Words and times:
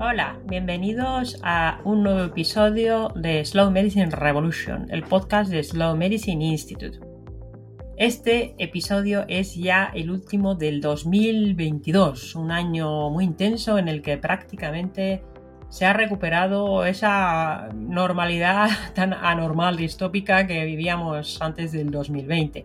Hola, 0.00 0.38
bienvenidos 0.44 1.40
a 1.42 1.80
un 1.82 2.04
nuevo 2.04 2.22
episodio 2.22 3.08
de 3.16 3.44
Slow 3.44 3.72
Medicine 3.72 4.10
Revolution, 4.10 4.86
el 4.90 5.02
podcast 5.02 5.50
de 5.50 5.60
Slow 5.60 5.96
Medicine 5.96 6.44
Institute. 6.44 7.00
Este 7.96 8.54
episodio 8.58 9.24
es 9.26 9.56
ya 9.56 9.90
el 9.92 10.12
último 10.12 10.54
del 10.54 10.80
2022, 10.80 12.36
un 12.36 12.52
año 12.52 13.10
muy 13.10 13.24
intenso 13.24 13.76
en 13.76 13.88
el 13.88 14.00
que 14.00 14.16
prácticamente 14.18 15.24
se 15.68 15.84
ha 15.84 15.94
recuperado 15.94 16.84
esa 16.84 17.68
normalidad 17.74 18.68
tan 18.94 19.12
anormal, 19.12 19.76
distópica 19.76 20.46
que 20.46 20.64
vivíamos 20.64 21.42
antes 21.42 21.72
del 21.72 21.90
2020. 21.90 22.64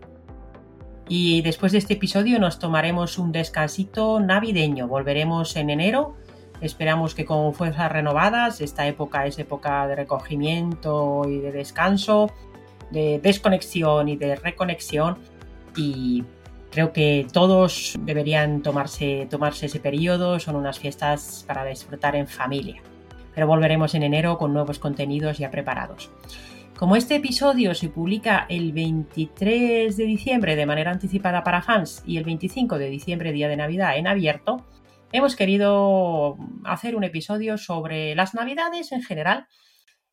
Y 1.08 1.42
después 1.42 1.72
de 1.72 1.78
este 1.78 1.94
episodio 1.94 2.38
nos 2.38 2.60
tomaremos 2.60 3.18
un 3.18 3.32
descansito 3.32 4.20
navideño. 4.20 4.86
Volveremos 4.86 5.56
en 5.56 5.70
enero 5.70 6.14
Esperamos 6.60 7.14
que 7.14 7.24
con 7.24 7.52
fuerzas 7.52 7.90
renovadas, 7.90 8.60
esta 8.60 8.86
época 8.86 9.26
es 9.26 9.38
época 9.38 9.86
de 9.86 9.96
recogimiento 9.96 11.22
y 11.28 11.38
de 11.38 11.52
descanso, 11.52 12.30
de 12.90 13.20
desconexión 13.22 14.08
y 14.08 14.16
de 14.16 14.36
reconexión 14.36 15.18
y 15.76 16.24
creo 16.70 16.92
que 16.92 17.26
todos 17.32 17.94
deberían 18.00 18.62
tomarse, 18.62 19.26
tomarse 19.30 19.66
ese 19.66 19.80
periodo, 19.80 20.40
son 20.40 20.56
unas 20.56 20.78
fiestas 20.78 21.44
para 21.46 21.64
disfrutar 21.64 22.16
en 22.16 22.28
familia. 22.28 22.82
Pero 23.34 23.46
volveremos 23.46 23.94
en 23.94 24.04
enero 24.04 24.38
con 24.38 24.52
nuevos 24.52 24.78
contenidos 24.78 25.38
ya 25.38 25.50
preparados. 25.50 26.10
Como 26.76 26.96
este 26.96 27.16
episodio 27.16 27.74
se 27.74 27.88
publica 27.88 28.46
el 28.48 28.72
23 28.72 29.96
de 29.96 30.04
diciembre 30.04 30.56
de 30.56 30.66
manera 30.66 30.90
anticipada 30.90 31.44
para 31.44 31.62
fans 31.62 32.02
y 32.04 32.16
el 32.16 32.24
25 32.24 32.78
de 32.78 32.90
diciembre, 32.90 33.32
día 33.32 33.48
de 33.48 33.56
Navidad, 33.56 33.96
en 33.96 34.08
abierto, 34.08 34.64
hemos 35.14 35.36
querido 35.36 36.36
hacer 36.64 36.96
un 36.96 37.04
episodio 37.04 37.56
sobre 37.56 38.16
las 38.16 38.34
navidades 38.34 38.90
en 38.90 39.00
general, 39.00 39.46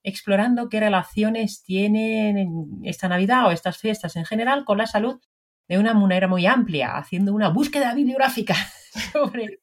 explorando 0.04 0.70
qué 0.70 0.80
relaciones 0.80 1.64
tienen 1.64 2.80
esta 2.84 3.08
Navidad 3.08 3.48
o 3.48 3.52
estas 3.52 3.80
fiestas 3.80 4.16
en 4.16 4.26
general 4.26 4.64
con 4.64 4.78
la 4.78 4.86
salud 4.86 5.20
de 5.68 5.80
una 5.80 5.96
manera 5.96 6.28
muy 6.28 6.46
amplia, 6.46 6.98
haciendo 6.98 7.34
una 7.34 7.50
búsqueda 7.50 7.96
bibliográfica 7.96 8.54
sobre 9.12 9.62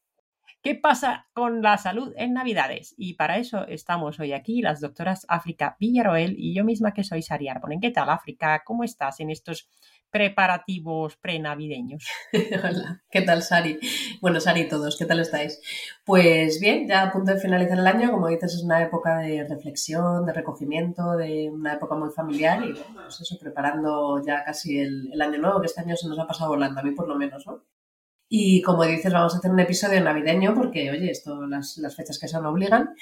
qué 0.60 0.74
pasa 0.74 1.28
con 1.32 1.62
la 1.62 1.78
salud 1.78 2.12
en 2.16 2.32
Navidades. 2.32 2.96
Y 2.98 3.14
para 3.14 3.38
eso 3.38 3.64
estamos 3.68 4.18
hoy 4.18 4.32
aquí, 4.32 4.60
las 4.60 4.80
doctoras 4.80 5.24
África 5.28 5.76
Villaroel 5.78 6.34
y 6.36 6.52
yo 6.52 6.64
misma 6.64 6.92
que 6.92 7.04
soy 7.04 7.22
Sari 7.22 7.46
Arbonen. 7.46 7.80
¿Qué 7.80 7.92
tal, 7.92 8.10
África? 8.10 8.62
¿Cómo 8.64 8.82
estás 8.82 9.20
en 9.20 9.30
estos 9.30 9.68
preparativos 10.10 11.16
prenavideños. 11.16 12.06
Hola, 12.32 13.02
¿qué 13.10 13.22
tal 13.22 13.42
Sari? 13.42 13.78
Bueno, 14.20 14.40
Sari 14.40 14.68
todos, 14.68 14.96
¿qué 14.96 15.04
tal 15.04 15.20
estáis? 15.20 15.60
Pues 16.04 16.60
bien, 16.60 16.88
ya 16.88 17.02
a 17.02 17.12
punto 17.12 17.32
de 17.32 17.40
finalizar 17.40 17.78
el 17.78 17.86
año, 17.86 18.10
como 18.10 18.28
dices, 18.28 18.54
es 18.54 18.62
una 18.62 18.82
época 18.82 19.18
de 19.18 19.46
reflexión, 19.46 20.26
de 20.26 20.32
recogimiento, 20.32 21.16
de 21.16 21.50
una 21.50 21.74
época 21.74 21.94
muy 21.94 22.10
familiar 22.10 22.62
y 22.64 22.72
pues 22.72 23.20
eso, 23.20 23.36
preparando 23.40 24.22
ya 24.24 24.44
casi 24.44 24.78
el, 24.78 25.20
año 25.20 25.38
nuevo, 25.38 25.60
que 25.60 25.66
este 25.66 25.80
año 25.80 25.96
se 25.96 26.08
nos 26.08 26.18
ha 26.18 26.26
pasado 26.26 26.50
volando, 26.50 26.80
a 26.80 26.82
mí 26.82 26.92
por 26.92 27.08
lo 27.08 27.16
menos, 27.16 27.46
¿no? 27.46 27.64
Y 28.30 28.60
como 28.62 28.84
dices, 28.84 29.12
vamos 29.12 29.34
a 29.34 29.38
hacer 29.38 29.50
un 29.50 29.60
episodio 29.60 30.02
navideño 30.02 30.54
porque, 30.54 30.90
oye, 30.90 31.10
esto, 31.10 31.46
las 31.46 31.96
fechas 31.96 32.18
que 32.18 32.28
son 32.28 32.44
obligan, 32.44 32.94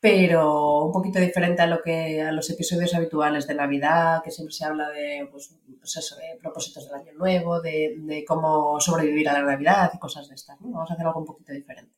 pero 0.00 0.84
un 0.86 0.92
poquito 0.92 1.18
diferente 1.18 1.60
a 1.60 1.66
lo 1.66 1.82
que 1.82 2.22
a 2.22 2.32
los 2.32 2.48
episodios 2.48 2.94
habituales 2.94 3.46
de 3.46 3.54
Navidad, 3.54 4.22
que 4.24 4.30
siempre 4.30 4.54
se 4.54 4.64
habla 4.64 4.88
de, 4.88 5.28
pues, 5.30 5.54
pues 5.78 5.96
eso, 5.96 6.16
de 6.16 6.38
propósitos 6.40 6.86
del 6.86 7.00
año 7.00 7.12
nuevo, 7.12 7.60
de, 7.60 7.96
de, 7.98 8.24
cómo 8.24 8.80
sobrevivir 8.80 9.28
a 9.28 9.34
la 9.34 9.42
Navidad 9.42 9.90
y 9.94 9.98
cosas 9.98 10.28
de 10.28 10.36
estas. 10.36 10.58
¿no? 10.60 10.70
Vamos 10.70 10.90
a 10.90 10.94
hacer 10.94 11.06
algo 11.06 11.20
un 11.20 11.26
poquito 11.26 11.52
diferente. 11.52 11.92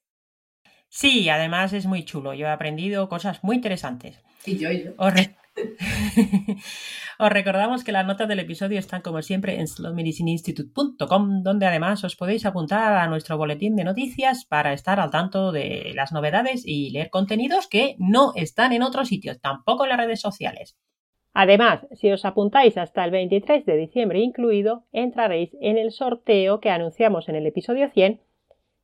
Sí, 0.89 1.29
además 1.29 1.73
es 1.73 1.87
muy 1.87 2.05
chulo. 2.05 2.35
Yo 2.35 2.47
he 2.47 2.51
aprendido 2.51 3.09
cosas 3.09 3.43
muy 3.43 3.57
interesantes. 3.57 4.19
Y 4.45 4.59
yo, 4.59 4.71
y 4.71 4.85
yo. 4.85 4.91
Os 4.99 5.15
recordamos 7.19 7.85
que 7.85 7.93
las 7.93 8.07
notas 8.07 8.29
del 8.29 8.41
episodio 8.41 8.79
están 8.79 9.03
como 9.03 9.23
siempre 9.23 9.61
en 9.61 9.69
slowmedicineinstitute.com, 9.69 11.43
donde 11.43 11.67
además 11.67 12.05
os 12.05 12.17
podéis 12.17 12.47
apuntar 12.47 12.95
a 12.95 13.07
nuestro 13.07 13.37
boletín 13.37 13.77
de 13.77 13.85
noticias 13.85 14.45
para 14.45 14.73
estar 14.73 15.01
al 15.01 15.11
tanto 15.11 15.53
de 15.53 15.93
las 15.95 16.13
novedades 16.13 16.67
y 16.67 16.91
leer 16.91 17.11
contenidos 17.11 17.69
que 17.69 17.97
no 17.99 18.33
están 18.35 18.73
en 18.73 18.83
otros 18.83 19.09
sitios, 19.09 19.41
tampoco 19.41 19.85
en 19.85 19.91
las 19.91 19.99
redes 19.99 20.21
sociales. 20.21 20.77
Además, 21.35 21.87
si 21.93 22.11
os 22.11 22.25
apuntáis 22.25 22.77
hasta 22.77 23.05
el 23.05 23.11
23 23.11 23.65
de 23.65 23.77
diciembre 23.77 24.21
incluido, 24.21 24.85
entraréis 24.93 25.57
en 25.61 25.79
el 25.79 25.91
sorteo 25.91 26.61
que 26.61 26.71
anunciamos 26.71 27.29
en 27.29 27.37
el 27.37 27.47
episodio 27.47 27.89
100, 27.91 28.21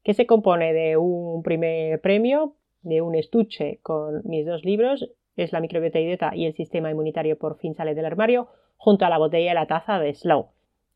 que 0.02 0.14
se 0.14 0.26
compone 0.26 0.72
de 0.72 0.96
un 0.96 1.42
primer 1.42 2.00
premio, 2.00 2.56
de 2.80 3.02
un 3.02 3.14
estuche 3.14 3.80
con 3.82 4.22
mis 4.24 4.46
dos 4.46 4.64
libros 4.64 5.10
es 5.38 5.52
la 5.52 5.60
microbiota 5.60 6.00
idiota 6.00 6.32
y 6.34 6.46
el 6.46 6.54
sistema 6.54 6.90
inmunitario 6.90 7.38
por 7.38 7.58
fin 7.58 7.74
sale 7.74 7.94
del 7.94 8.04
armario, 8.04 8.48
junto 8.76 9.06
a 9.06 9.08
la 9.08 9.18
botella 9.18 9.52
y 9.52 9.54
la 9.54 9.66
taza 9.66 9.98
de 9.98 10.12
Slow. 10.14 10.48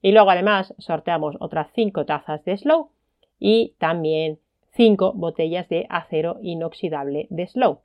Y 0.03 0.12
luego 0.12 0.30
además 0.30 0.75
sorteamos 0.78 1.36
otras 1.41 1.69
5 1.75 2.04
tazas 2.04 2.44
de 2.44 2.56
Slow 2.56 2.91
y 3.38 3.75
también 3.78 4.41
5 4.72 5.12
botellas 5.14 5.69
de 5.69 5.86
acero 5.88 6.38
inoxidable 6.42 7.28
de 7.30 7.47
Slow. 7.47 7.80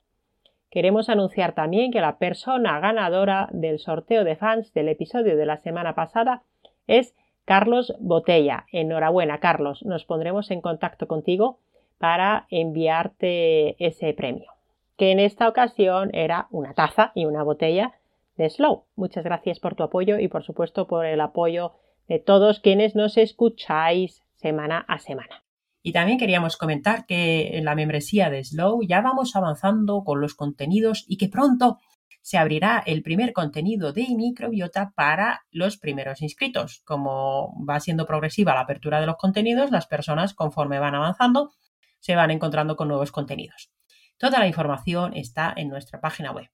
Queremos 0.70 1.08
anunciar 1.08 1.54
también 1.54 1.92
que 1.92 2.00
la 2.00 2.18
persona 2.18 2.78
ganadora 2.80 3.48
del 3.52 3.78
sorteo 3.78 4.24
de 4.24 4.36
fans 4.36 4.74
del 4.74 4.88
episodio 4.88 5.36
de 5.36 5.46
la 5.46 5.56
semana 5.58 5.94
pasada 5.94 6.42
es 6.86 7.14
Carlos 7.44 7.94
Botella. 8.00 8.66
Enhorabuena, 8.72 9.38
Carlos. 9.38 9.82
Nos 9.84 10.04
pondremos 10.04 10.50
en 10.50 10.60
contacto 10.60 11.06
contigo 11.06 11.60
para 11.98 12.46
enviarte 12.50 13.82
ese 13.84 14.12
premio 14.12 14.57
que 14.98 15.12
en 15.12 15.20
esta 15.20 15.48
ocasión 15.48 16.10
era 16.12 16.48
una 16.50 16.74
taza 16.74 17.12
y 17.14 17.24
una 17.24 17.44
botella 17.44 17.94
de 18.36 18.50
Slow. 18.50 18.84
Muchas 18.96 19.24
gracias 19.24 19.60
por 19.60 19.76
tu 19.76 19.84
apoyo 19.84 20.18
y 20.18 20.28
por 20.28 20.44
supuesto 20.44 20.86
por 20.88 21.06
el 21.06 21.20
apoyo 21.20 21.72
de 22.08 22.18
todos 22.18 22.60
quienes 22.60 22.96
nos 22.96 23.16
escucháis 23.16 24.24
semana 24.34 24.84
a 24.88 24.98
semana. 24.98 25.44
Y 25.82 25.92
también 25.92 26.18
queríamos 26.18 26.56
comentar 26.56 27.06
que 27.06 27.56
en 27.56 27.64
la 27.64 27.76
membresía 27.76 28.28
de 28.28 28.42
Slow 28.42 28.82
ya 28.82 29.00
vamos 29.00 29.36
avanzando 29.36 30.02
con 30.04 30.20
los 30.20 30.34
contenidos 30.34 31.04
y 31.06 31.16
que 31.16 31.28
pronto 31.28 31.78
se 32.20 32.36
abrirá 32.36 32.82
el 32.84 33.02
primer 33.02 33.32
contenido 33.32 33.92
de 33.92 34.06
microbiota 34.16 34.92
para 34.96 35.42
los 35.52 35.78
primeros 35.78 36.20
inscritos. 36.22 36.82
Como 36.84 37.54
va 37.64 37.78
siendo 37.78 38.04
progresiva 38.04 38.54
la 38.54 38.62
apertura 38.62 39.00
de 39.00 39.06
los 39.06 39.16
contenidos, 39.16 39.70
las 39.70 39.86
personas 39.86 40.34
conforme 40.34 40.80
van 40.80 40.96
avanzando 40.96 41.52
se 42.00 42.16
van 42.16 42.30
encontrando 42.30 42.76
con 42.76 42.88
nuevos 42.88 43.12
contenidos. 43.12 43.70
Toda 44.18 44.40
la 44.40 44.48
información 44.48 45.14
está 45.14 45.54
en 45.56 45.68
nuestra 45.68 46.00
página 46.00 46.32
web. 46.32 46.50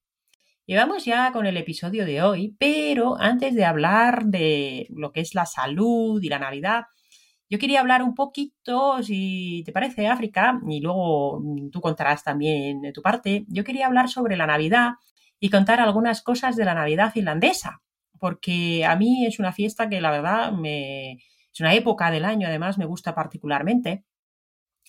Y 0.67 0.77
vamos 0.77 1.05
ya 1.05 1.33
con 1.33 1.47
el 1.47 1.57
episodio 1.57 2.05
de 2.05 2.23
hoy, 2.23 2.55
pero 2.59 3.19
antes 3.19 3.55
de 3.55 3.65
hablar 3.65 4.27
de 4.27 4.87
lo 4.91 5.13
que 5.13 5.21
es 5.21 5.35
la 5.35 5.47
salud 5.47 6.23
y 6.23 6.29
la 6.29 6.39
Navidad, 6.39 6.85
yo 7.51 7.59
quería 7.59 7.81
hablar 7.81 8.03
un 8.03 8.15
poquito, 8.15 9.03
si 9.03 9.63
te 9.65 9.73
parece, 9.73 10.07
África, 10.09 10.61
y 10.69 10.81
luego 10.81 11.43
tú 11.71 11.81
contarás 11.81 12.23
también 12.23 12.81
de 12.81 12.93
tu 12.93 13.03
parte, 13.03 13.45
yo 13.49 13.65
quería 13.65 13.87
hablar 13.87 14.09
sobre 14.09 14.37
la 14.37 14.47
Navidad 14.47 14.93
y 15.41 15.51
contar 15.51 15.81
algunas 15.81 16.23
cosas 16.23 16.57
de 16.57 16.65
la 16.65 16.75
Navidad 16.75 17.13
finlandesa, 17.13 17.83
porque 18.19 18.85
a 18.85 18.97
mí 18.97 19.27
es 19.27 19.39
una 19.39 19.53
fiesta 19.53 19.89
que 19.89 20.01
la 20.01 20.11
verdad 20.11 20.53
me, 20.53 21.13
es 21.13 21.61
una 21.61 21.75
época 21.75 22.11
del 22.11 22.25
año, 22.25 22.49
además 22.49 22.79
me 22.79 22.87
gusta 22.87 23.15
particularmente. 23.15 24.05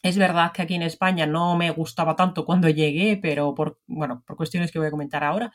Es 0.06 0.20
verdad 0.20 0.52
que 0.54 0.62
aquí 0.62 0.76
en 0.76 0.84
España 0.84 1.26
no 1.26 1.58
me 1.58 1.72
gustaba 1.72 2.16
tanto 2.16 2.46
cuando 2.46 2.70
llegué, 2.70 3.18
pero 3.18 3.56
por, 3.56 3.80
bueno, 3.88 4.24
por 4.28 4.36
cuestiones 4.38 4.72
que 4.72 4.78
voy 4.78 4.88
a 4.88 4.92
comentar 4.92 5.24
ahora. 5.24 5.52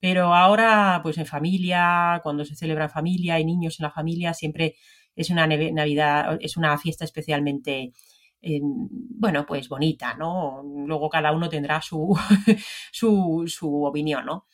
Pero 0.00 0.34
ahora, 0.34 0.98
pues 1.00 1.16
en 1.18 1.26
familia, 1.26 2.20
cuando 2.24 2.44
se 2.44 2.56
celebra 2.56 2.86
en 2.86 2.90
familia, 2.90 3.34
hay 3.34 3.44
niños 3.44 3.78
en 3.78 3.84
la 3.84 3.92
familia, 3.92 4.34
siempre 4.34 4.74
es 5.14 5.30
una 5.30 5.46
Navidad, 5.46 6.38
es 6.40 6.56
una 6.56 6.76
fiesta 6.76 7.04
especialmente, 7.04 7.92
bueno, 8.42 9.46
pues 9.46 9.68
bonita, 9.68 10.14
¿no? 10.14 10.60
Luego 10.64 11.08
cada 11.08 11.30
uno 11.30 11.48
tendrá 11.48 11.80
su, 11.80 12.18
su, 12.92 13.44
su 13.46 13.84
opinión, 13.84 14.26
¿no? 14.26 14.46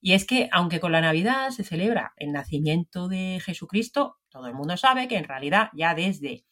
Y 0.00 0.14
es 0.14 0.26
que, 0.26 0.48
aunque 0.50 0.80
con 0.80 0.90
la 0.90 1.00
Navidad 1.00 1.50
se 1.50 1.62
celebra 1.62 2.14
el 2.16 2.32
nacimiento 2.32 3.06
de 3.06 3.40
Jesucristo, 3.44 4.18
todo 4.28 4.48
el 4.48 4.54
mundo 4.54 4.76
sabe 4.76 5.06
que 5.06 5.18
en 5.18 5.24
realidad 5.24 5.68
ya 5.72 5.94
desde 5.94 6.44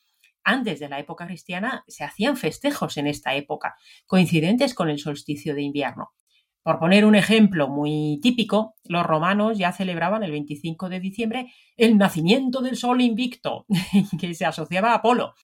antes 0.46 0.78
de 0.78 0.88
la 0.88 1.00
época 1.00 1.26
cristiana 1.26 1.84
se 1.88 2.04
hacían 2.04 2.36
festejos 2.36 2.96
en 2.96 3.08
esta 3.08 3.34
época, 3.34 3.74
coincidentes 4.06 4.74
con 4.74 4.88
el 4.88 5.00
solsticio 5.00 5.56
de 5.56 5.62
invierno. 5.62 6.12
Por 6.62 6.78
poner 6.78 7.04
un 7.04 7.16
ejemplo 7.16 7.68
muy 7.68 8.20
típico, 8.22 8.76
los 8.84 9.04
romanos 9.04 9.58
ya 9.58 9.72
celebraban 9.72 10.22
el 10.22 10.30
25 10.30 10.88
de 10.88 11.00
diciembre 11.00 11.52
el 11.76 11.98
nacimiento 11.98 12.60
del 12.60 12.76
sol 12.76 13.00
invicto, 13.00 13.66
que 14.20 14.34
se 14.34 14.46
asociaba 14.46 14.92
a 14.92 14.96
Apolo. 14.96 15.34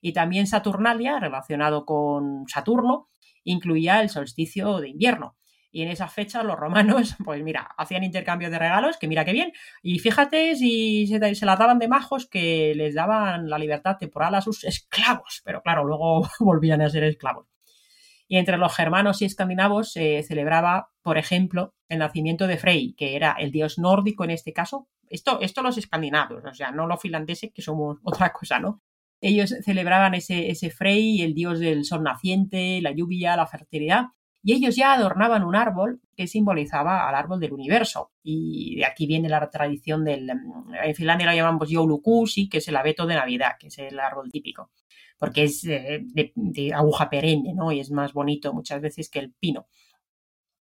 Y 0.00 0.12
también 0.12 0.46
Saturnalia, 0.46 1.18
relacionado 1.18 1.84
con 1.84 2.44
Saturno, 2.46 3.08
incluía 3.44 4.00
el 4.00 4.10
solsticio 4.10 4.78
de 4.78 4.90
invierno. 4.90 5.36
Y 5.74 5.82
en 5.82 5.88
esas 5.88 6.12
fechas 6.12 6.44
los 6.44 6.58
romanos, 6.58 7.16
pues 7.24 7.42
mira, 7.42 7.68
hacían 7.78 8.04
intercambios 8.04 8.52
de 8.52 8.58
regalos, 8.58 8.98
que 8.98 9.08
mira 9.08 9.24
qué 9.24 9.32
bien. 9.32 9.52
Y 9.82 9.98
fíjate 9.98 10.54
si 10.54 11.06
se, 11.06 11.34
se 11.34 11.46
las 11.46 11.58
daban 11.58 11.78
de 11.78 11.88
majos 11.88 12.28
que 12.28 12.74
les 12.76 12.94
daban 12.94 13.48
la 13.48 13.58
libertad 13.58 13.96
temporal 13.98 14.34
a 14.34 14.42
sus 14.42 14.64
esclavos. 14.64 15.40
Pero 15.44 15.62
claro, 15.62 15.84
luego 15.84 16.28
volvían 16.40 16.82
a 16.82 16.90
ser 16.90 17.04
esclavos. 17.04 17.48
Y 18.28 18.38
entre 18.38 18.56
los 18.56 18.74
germanos 18.74 19.20
y 19.20 19.26
escandinavos 19.26 19.92
se 19.92 20.22
celebraba, 20.22 20.90
por 21.02 21.18
ejemplo, 21.18 21.74
el 21.88 21.98
nacimiento 21.98 22.46
de 22.46 22.56
Frey, 22.56 22.94
que 22.94 23.16
era 23.16 23.32
el 23.32 23.50
dios 23.50 23.78
nórdico 23.78 24.24
en 24.24 24.30
este 24.30 24.52
caso. 24.52 24.88
Esto, 25.08 25.40
esto 25.40 25.62
los 25.62 25.76
escandinavos, 25.76 26.42
o 26.44 26.54
sea, 26.54 26.70
no 26.70 26.86
los 26.86 27.00
finlandeses, 27.00 27.50
que 27.52 27.60
somos 27.60 27.98
otra 28.04 28.32
cosa, 28.32 28.58
¿no? 28.58 28.80
Ellos 29.20 29.54
celebraban 29.62 30.14
ese, 30.14 30.50
ese 30.50 30.70
Frey, 30.70 31.22
el 31.22 31.34
dios 31.34 31.60
del 31.60 31.84
sol 31.84 32.02
naciente, 32.02 32.80
la 32.80 32.90
lluvia, 32.90 33.36
la 33.36 33.46
fertilidad, 33.46 34.06
y 34.44 34.54
ellos 34.54 34.74
ya 34.74 34.92
adornaban 34.92 35.44
un 35.44 35.54
árbol 35.54 36.00
que 36.16 36.26
simbolizaba 36.26 37.08
al 37.08 37.14
árbol 37.14 37.38
del 37.38 37.52
universo. 37.52 38.10
Y 38.24 38.76
de 38.76 38.84
aquí 38.84 39.06
viene 39.06 39.28
la 39.28 39.48
tradición 39.48 40.04
del... 40.04 40.28
En 40.30 40.94
Finlandia 40.96 41.28
lo 41.28 41.36
llamamos 41.36 41.68
Joulukuusi, 41.70 42.48
que 42.48 42.58
es 42.58 42.66
el 42.66 42.76
abeto 42.76 43.06
de 43.06 43.14
Navidad, 43.14 43.52
que 43.58 43.68
es 43.68 43.78
el 43.78 44.00
árbol 44.00 44.30
típico, 44.32 44.70
porque 45.16 45.44
es 45.44 45.64
eh, 45.64 46.00
de, 46.02 46.72
aguja 46.74 47.08
perenne, 47.08 47.54
¿no? 47.54 47.70
Y 47.70 47.78
es 47.78 47.92
más 47.92 48.12
bonito 48.12 48.52
muchas 48.52 48.80
veces 48.80 49.08
que 49.08 49.20
el 49.20 49.32
pino. 49.32 49.68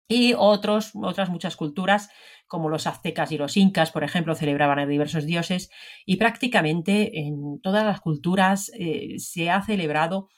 Y 0.10 0.34
otras 0.36 0.96
muchas 0.96 1.56
culturas, 1.56 2.10
como 2.48 2.70
los 2.70 2.88
aztecas 2.88 3.32
y 3.32 3.38
los 3.38 3.58
incas, 3.58 3.92
por 3.92 4.04
ejemplo, 4.04 4.36
celebraban 4.36 4.80
a 4.80 4.88
diversos 4.88 5.26
dioses 5.26 5.70
y 6.06 6.16
prácticamente 6.16 7.20
en 7.20 7.60
todas 7.62 7.84
las 7.86 8.00
culturas 8.00 8.72
eh, 8.80 9.20
se 9.20 9.50
ha 9.50 9.62
celebrado 9.62 10.30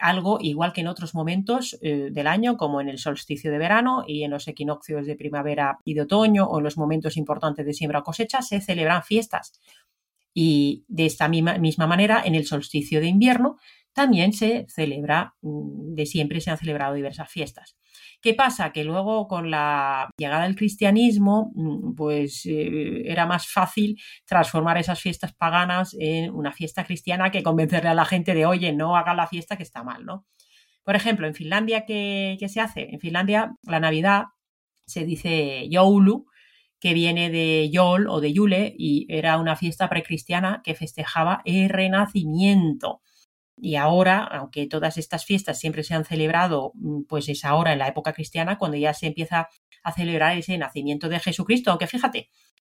algo 0.00 0.38
igual 0.40 0.72
que 0.72 0.80
en 0.80 0.88
otros 0.88 1.14
momentos 1.14 1.78
eh, 1.82 2.08
del 2.10 2.26
año, 2.26 2.56
como 2.56 2.80
en 2.80 2.88
el 2.88 2.98
solsticio 2.98 3.50
de 3.50 3.58
verano 3.58 4.04
y 4.06 4.24
en 4.24 4.30
los 4.30 4.48
equinoccios 4.48 5.06
de 5.06 5.16
primavera 5.16 5.78
y 5.84 5.94
de 5.94 6.02
otoño 6.02 6.44
o 6.44 6.58
en 6.58 6.64
los 6.64 6.76
momentos 6.76 7.16
importantes 7.16 7.66
de 7.66 7.72
siembra 7.72 8.00
o 8.00 8.04
cosecha, 8.04 8.42
se 8.42 8.60
celebran 8.60 9.02
fiestas. 9.02 9.52
Y 10.32 10.84
de 10.88 11.06
esta 11.06 11.28
misma, 11.28 11.58
misma 11.58 11.86
manera, 11.86 12.22
en 12.24 12.34
el 12.34 12.46
solsticio 12.46 13.00
de 13.00 13.06
invierno 13.06 13.56
también 13.92 14.32
se 14.32 14.66
celebra, 14.68 15.34
mm, 15.40 15.94
de 15.94 16.06
siempre 16.06 16.40
se 16.40 16.50
han 16.50 16.58
celebrado 16.58 16.94
diversas 16.94 17.30
fiestas. 17.30 17.76
¿Qué 18.24 18.32
pasa? 18.32 18.72
Que 18.72 18.84
luego 18.84 19.28
con 19.28 19.50
la 19.50 20.08
llegada 20.16 20.44
del 20.44 20.56
cristianismo, 20.56 21.52
mm, 21.54 21.94
pues 21.94 22.46
eh, 22.46 23.02
era 23.04 23.26
más 23.26 23.46
fácil 23.46 24.00
transformar 24.24 24.78
esas 24.78 24.98
fiestas 24.98 25.34
paganas 25.34 25.94
en 26.00 26.32
una 26.32 26.50
fiesta 26.50 26.84
cristiana 26.86 27.30
que 27.30 27.42
convencerle 27.42 27.90
a 27.90 27.94
la 27.94 28.06
gente 28.06 28.32
de, 28.32 28.46
oye, 28.46 28.72
no 28.72 28.96
haga 28.96 29.12
la 29.12 29.26
fiesta 29.26 29.58
que 29.58 29.62
está 29.62 29.82
mal, 29.84 30.06
¿no? 30.06 30.26
Por 30.84 30.96
ejemplo, 30.96 31.26
en 31.26 31.34
Finlandia, 31.34 31.84
¿qué, 31.84 32.38
se 32.48 32.60
hace? 32.60 32.88
En 32.94 32.98
Finlandia, 33.00 33.52
la 33.64 33.78
Navidad 33.78 34.24
se 34.86 35.04
dice 35.04 35.68
Joulu, 35.70 36.24
que 36.80 36.94
viene 36.94 37.28
de 37.28 37.68
Yol 37.70 38.08
o 38.08 38.22
de 38.22 38.32
Yule, 38.32 38.74
y 38.78 39.06
era 39.10 39.36
una 39.36 39.54
fiesta 39.54 39.90
precristiana 39.90 40.62
que 40.64 40.74
festejaba 40.74 41.42
el 41.44 41.68
renacimiento. 41.68 43.02
Y 43.56 43.76
ahora, 43.76 44.24
aunque 44.24 44.66
todas 44.66 44.98
estas 44.98 45.24
fiestas 45.24 45.58
siempre 45.58 45.84
se 45.84 45.94
han 45.94 46.04
celebrado, 46.04 46.72
mm, 46.74 47.02
pues 47.08 47.28
es 47.28 47.44
ahora 47.44 47.72
en 47.72 47.78
la 47.78 47.88
época 47.88 48.12
cristiana 48.12 48.58
cuando 48.58 48.76
ya 48.76 48.94
se 48.94 49.06
empieza 49.06 49.48
a 49.82 49.92
celebrar 49.92 50.36
ese 50.36 50.58
nacimiento 50.58 51.08
de 51.08 51.20
Jesucristo. 51.20 51.70
Aunque 51.70 51.86
fíjate, 51.86 52.28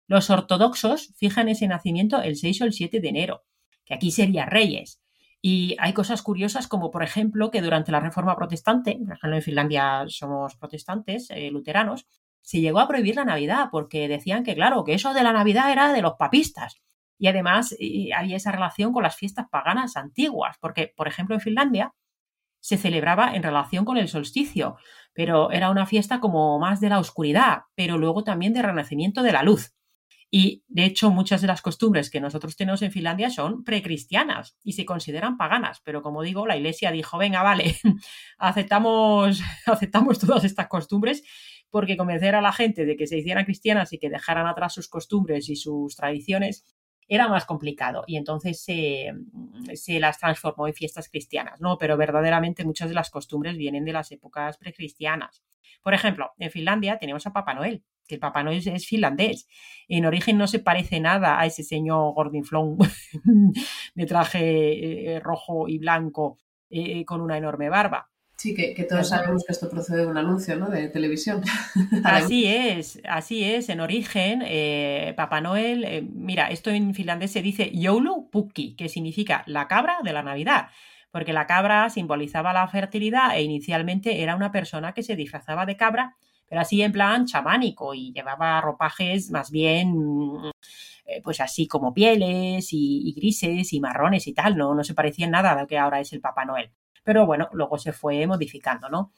los 0.06 0.30
ortodoxos 0.30 1.12
fijan 1.16 1.48
ese 1.48 1.66
nacimiento 1.66 2.20
el 2.22 2.36
6 2.36 2.62
o 2.62 2.64
el 2.64 2.72
7 2.72 3.00
de 3.00 3.08
enero, 3.08 3.44
que 3.84 3.94
aquí 3.94 4.10
sería 4.10 4.46
Reyes. 4.46 5.00
Y 5.42 5.76
hay 5.78 5.92
cosas 5.92 6.22
curiosas 6.22 6.66
como, 6.68 6.90
por 6.90 7.02
ejemplo, 7.02 7.50
que 7.50 7.62
durante 7.62 7.92
la 7.92 8.00
Reforma 8.00 8.36
Protestante, 8.36 8.94
por 8.94 9.16
ejemplo 9.16 9.36
en 9.36 9.42
Finlandia 9.42 10.04
somos 10.08 10.56
protestantes, 10.56 11.30
eh, 11.30 11.50
luteranos, 11.50 12.06
se 12.42 12.60
llegó 12.60 12.80
a 12.80 12.88
prohibir 12.88 13.16
la 13.16 13.24
Navidad 13.24 13.68
porque 13.70 14.08
decían 14.08 14.44
que, 14.44 14.54
claro, 14.54 14.84
que 14.84 14.94
eso 14.94 15.14
de 15.14 15.22
la 15.22 15.32
Navidad 15.32 15.70
era 15.72 15.92
de 15.92 16.02
los 16.02 16.14
papistas. 16.14 16.80
Y 17.18 17.28
además 17.28 17.74
había 18.16 18.36
esa 18.36 18.52
relación 18.52 18.92
con 18.92 19.02
las 19.02 19.16
fiestas 19.16 19.46
paganas 19.50 19.96
antiguas, 19.96 20.56
porque, 20.60 20.92
por 20.96 21.08
ejemplo, 21.08 21.34
en 21.34 21.40
Finlandia 21.40 21.94
se 22.60 22.76
celebraba 22.76 23.34
en 23.34 23.42
relación 23.42 23.84
con 23.84 23.96
el 23.96 24.08
solsticio, 24.08 24.76
pero 25.12 25.50
era 25.52 25.70
una 25.70 25.86
fiesta 25.86 26.20
como 26.20 26.58
más 26.58 26.80
de 26.80 26.88
la 26.88 26.98
oscuridad, 26.98 27.62
pero 27.74 27.96
luego 27.96 28.24
también 28.24 28.52
de 28.52 28.62
renacimiento 28.62 29.22
de 29.22 29.32
la 29.32 29.42
luz. 29.42 29.72
Y 30.30 30.64
de 30.66 30.84
hecho, 30.84 31.10
muchas 31.10 31.40
de 31.40 31.46
las 31.46 31.62
costumbres 31.62 32.10
que 32.10 32.20
nosotros 32.20 32.56
tenemos 32.56 32.82
en 32.82 32.90
Finlandia 32.90 33.30
son 33.30 33.62
precristianas 33.62 34.58
y 34.64 34.72
se 34.72 34.84
consideran 34.84 35.36
paganas. 35.36 35.80
Pero 35.84 36.02
como 36.02 36.22
digo, 36.22 36.46
la 36.46 36.56
iglesia 36.56 36.90
dijo: 36.90 37.16
venga, 37.18 37.42
vale, 37.42 37.76
aceptamos, 38.38 39.40
aceptamos 39.66 40.18
todas 40.18 40.44
estas 40.44 40.66
costumbres, 40.66 41.22
porque 41.70 41.96
convencer 41.96 42.34
a 42.34 42.40
la 42.40 42.52
gente 42.52 42.84
de 42.84 42.96
que 42.96 43.06
se 43.06 43.18
hicieran 43.18 43.44
cristianas 43.44 43.92
y 43.92 43.98
que 43.98 44.10
dejaran 44.10 44.46
atrás 44.46 44.74
sus 44.74 44.88
costumbres 44.88 45.48
y 45.48 45.56
sus 45.56 45.94
tradiciones 45.94 46.64
era 47.08 47.28
más 47.28 47.44
complicado 47.44 48.04
y 48.06 48.16
entonces 48.16 48.62
se, 48.62 49.12
las 50.00 50.18
transformó 50.18 50.66
en 50.66 50.74
fiestas 50.74 51.08
cristianas, 51.08 51.60
¿no? 51.60 51.78
Pero 51.78 51.96
verdaderamente 51.96 52.64
muchas 52.64 52.88
de 52.88 52.94
las 52.94 53.10
costumbres 53.10 53.56
vienen 53.56 53.84
de 53.84 53.92
las 53.92 54.10
épocas 54.12 54.58
precristianas. 54.58 55.44
Por 55.82 55.94
ejemplo, 55.94 56.32
en 56.38 56.50
Finlandia 56.50 56.98
tenemos 56.98 57.26
a 57.26 57.32
Papá 57.32 57.54
Noel, 57.54 57.84
que 58.06 58.16
el 58.16 58.20
Papá 58.20 58.42
Noel 58.42 58.62
es, 58.66 58.86
finlandés. 58.86 59.48
En 59.88 60.06
origen 60.06 60.38
no 60.38 60.46
se 60.46 60.58
parece 60.58 61.00
nada 61.00 61.40
a 61.40 61.46
ese 61.46 61.62
señor 61.62 62.12
gordinflón 62.14 62.78
de 63.94 64.06
traje 64.06 65.14
eh, 65.14 65.20
rojo 65.20 65.68
y 65.68 65.78
blanco 65.78 66.38
eh, 66.70 67.04
con 67.04 67.20
una 67.20 67.38
enorme 67.38 67.68
barba. 67.68 68.10
Sí, 68.36 68.54
que, 68.54 68.84
todos 68.84 69.08
sabemos 69.08 69.44
que 69.46 69.52
esto 69.52 69.70
procede 69.70 70.02
de 70.02 70.06
un 70.08 70.18
anuncio 70.18 70.56
¿no? 70.56 70.68
de 70.68 70.88
televisión. 70.88 71.42
así 72.04 72.46
es, 72.46 73.00
así 73.08 73.42
es. 73.42 73.70
En 73.70 73.80
origen, 73.80 74.42
eh, 74.44 75.14
Papá 75.16 75.40
Noel, 75.40 75.84
eh, 75.84 76.02
mira, 76.02 76.48
esto 76.48 76.68
en 76.68 76.92
finlandés 76.94 77.32
se 77.32 77.40
dice 77.40 77.72
Joulu 77.74 78.28
Pukki, 78.30 78.76
que 78.76 78.90
significa 78.90 79.42
la 79.46 79.68
cabra 79.68 80.00
de 80.04 80.12
la 80.12 80.22
Navidad, 80.22 80.68
porque 81.10 81.32
la 81.32 81.46
cabra 81.46 81.88
simbolizaba 81.88 82.52
la 82.52 82.68
fertilidad 82.68 83.34
e 83.34 83.42
inicialmente 83.42 84.20
era 84.22 84.36
una 84.36 84.52
persona 84.52 84.92
que 84.92 85.02
se 85.02 85.16
disfrazaba 85.16 85.64
de 85.64 85.78
cabra, 85.78 86.16
pero 86.46 86.60
así 86.60 86.82
en 86.82 86.92
plan 86.92 87.24
chamánico 87.24 87.94
y 87.94 88.12
llevaba 88.12 88.60
ropajes 88.60 89.30
más 89.30 89.50
bien 89.50 89.94
eh, 91.06 91.22
pues 91.22 91.40
así 91.40 91.66
como 91.66 91.94
pieles 91.94 92.70
y, 92.72 93.00
y, 93.08 93.14
grises 93.14 93.72
y 93.72 93.80
marrones 93.80 94.26
y 94.26 94.34
tal, 94.34 94.58
no, 94.58 94.74
no 94.74 94.84
se 94.84 94.94
parecía 94.94 95.24
en 95.24 95.32
nada 95.32 95.52
a 95.52 95.60
lo 95.62 95.66
que 95.66 95.78
ahora 95.78 96.00
es 96.00 96.12
el 96.12 96.20
Papá 96.20 96.44
Noel 96.44 96.70
pero 97.06 97.24
bueno, 97.24 97.48
luego 97.52 97.78
se 97.78 97.92
fue 97.92 98.26
modificando, 98.26 98.88
¿no? 98.88 99.12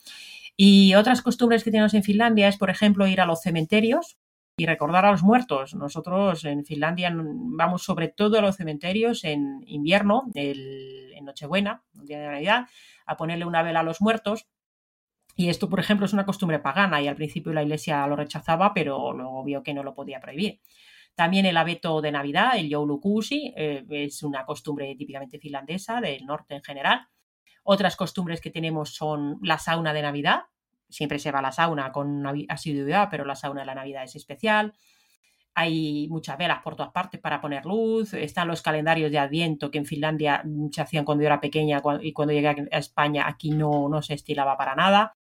Y 0.57 0.95
otras 0.95 1.23
costumbres 1.23 1.65
que 1.65 1.71
tenemos 1.71 1.95
en 1.95 2.03
Finlandia 2.03 2.49
es, 2.49 2.59
por 2.59 2.69
ejemplo, 2.69 3.07
ir 3.07 3.21
a 3.21 3.27
los 3.27 3.41
cementerios 3.41 4.19
y 4.59 4.67
recordar 4.67 5.07
a 5.07 5.13
los 5.13 5.23
muertos. 5.23 5.75
Nosotros 5.75 6.45
en 6.45 6.67
Finlandia 6.67 7.11
vamos 7.15 7.83
sobre 7.83 8.09
todo 8.09 8.39
a 8.39 8.43
los 8.43 8.57
cementerios 8.57 9.25
en 9.25 9.65
invierno, 9.67 10.25
en 10.35 11.25
Nochebuena, 11.25 11.83
el 11.99 12.07
día 12.07 12.21
de 12.21 12.27
Navidad, 12.27 12.67
a 13.07 13.17
ponerle 13.17 13.47
una 13.47 13.63
vela 13.63 13.81
a 13.81 13.85
los 13.85 14.03
muertos. 14.03 14.47
Y 15.35 15.49
esto, 15.49 15.71
por 15.71 15.81
ejemplo, 15.81 16.05
es 16.05 16.13
una 16.13 16.27
costumbre 16.27 16.59
pagana 16.59 17.01
y 17.01 17.09
al 17.09 17.17
principio 17.17 17.53
la 17.55 17.63
iglesia 17.63 18.07
lo 18.07 18.17
rechazaba, 18.17 18.75
pero 18.75 19.15
luego 19.15 19.45
vio 19.45 19.63
que 19.63 19.73
no 19.73 19.83
lo 19.83 19.95
podía 19.95 20.21
prohibir. 20.21 20.61
También 21.15 21.47
el 21.47 21.57
abeto 21.57 22.01
de 22.01 22.13
Navidad, 22.13 22.59
el 22.59 22.69
Joulukuusi, 22.69 23.55
eh, 23.57 23.85
es 23.91 24.23
una 24.23 24.45
costumbre 24.45 24.95
típicamente 24.97 25.39
finlandesa, 25.39 26.01
del 26.01 26.27
norte 26.27 26.57
en 26.57 26.63
general. 26.63 27.09
Otras 27.63 27.97
costumbres 27.97 28.41
que 28.41 28.51
tenemos 28.51 28.95
son 28.95 29.39
la 29.43 29.59
sauna 29.59 29.93
de 29.93 30.03
Navidad. 30.03 30.43
Siempre 30.89 31.19
se 31.19 31.31
va 31.31 31.41
a 31.41 31.43
la 31.43 31.53
sauna 31.53 31.93
con 31.93 32.25
asiduidad, 32.49 33.09
pero 33.11 33.25
la 33.25 33.35
sauna 33.35 33.61
de 33.61 33.67
la 33.67 33.75
Navidad 33.75 34.05
es 34.05 34.17
especial. 34.17 34.75
Hay 35.55 36.07
muchas 36.09 36.39
velas 36.39 36.63
por 36.63 36.77
todas 36.77 36.93
partes 36.93 37.21
para 37.21 37.41
poner 37.41 37.67
luz. 37.67 38.15
Están 38.15 38.49
los 38.49 38.63
calendarios 38.63 39.11
de 39.11 39.19
Adviento 39.19 39.71
que 39.71 39.79
en 39.79 39.87
Finlandia 39.87 40.43
se 40.71 40.81
hacían 40.81 41.05
cuando 41.05 41.23
yo 41.23 41.27
era 41.27 41.41
pequeña 41.41 41.83
y 42.01 42.13
cuando 42.13 42.33
llegué 42.33 42.49
a 42.49 42.79
España 42.79 43.27
aquí 43.27 43.51
no, 43.51 43.89
no 43.89 44.03
se 44.03 44.15
estilaba 44.15 44.57
para 44.57 44.75
nada. 44.75 45.17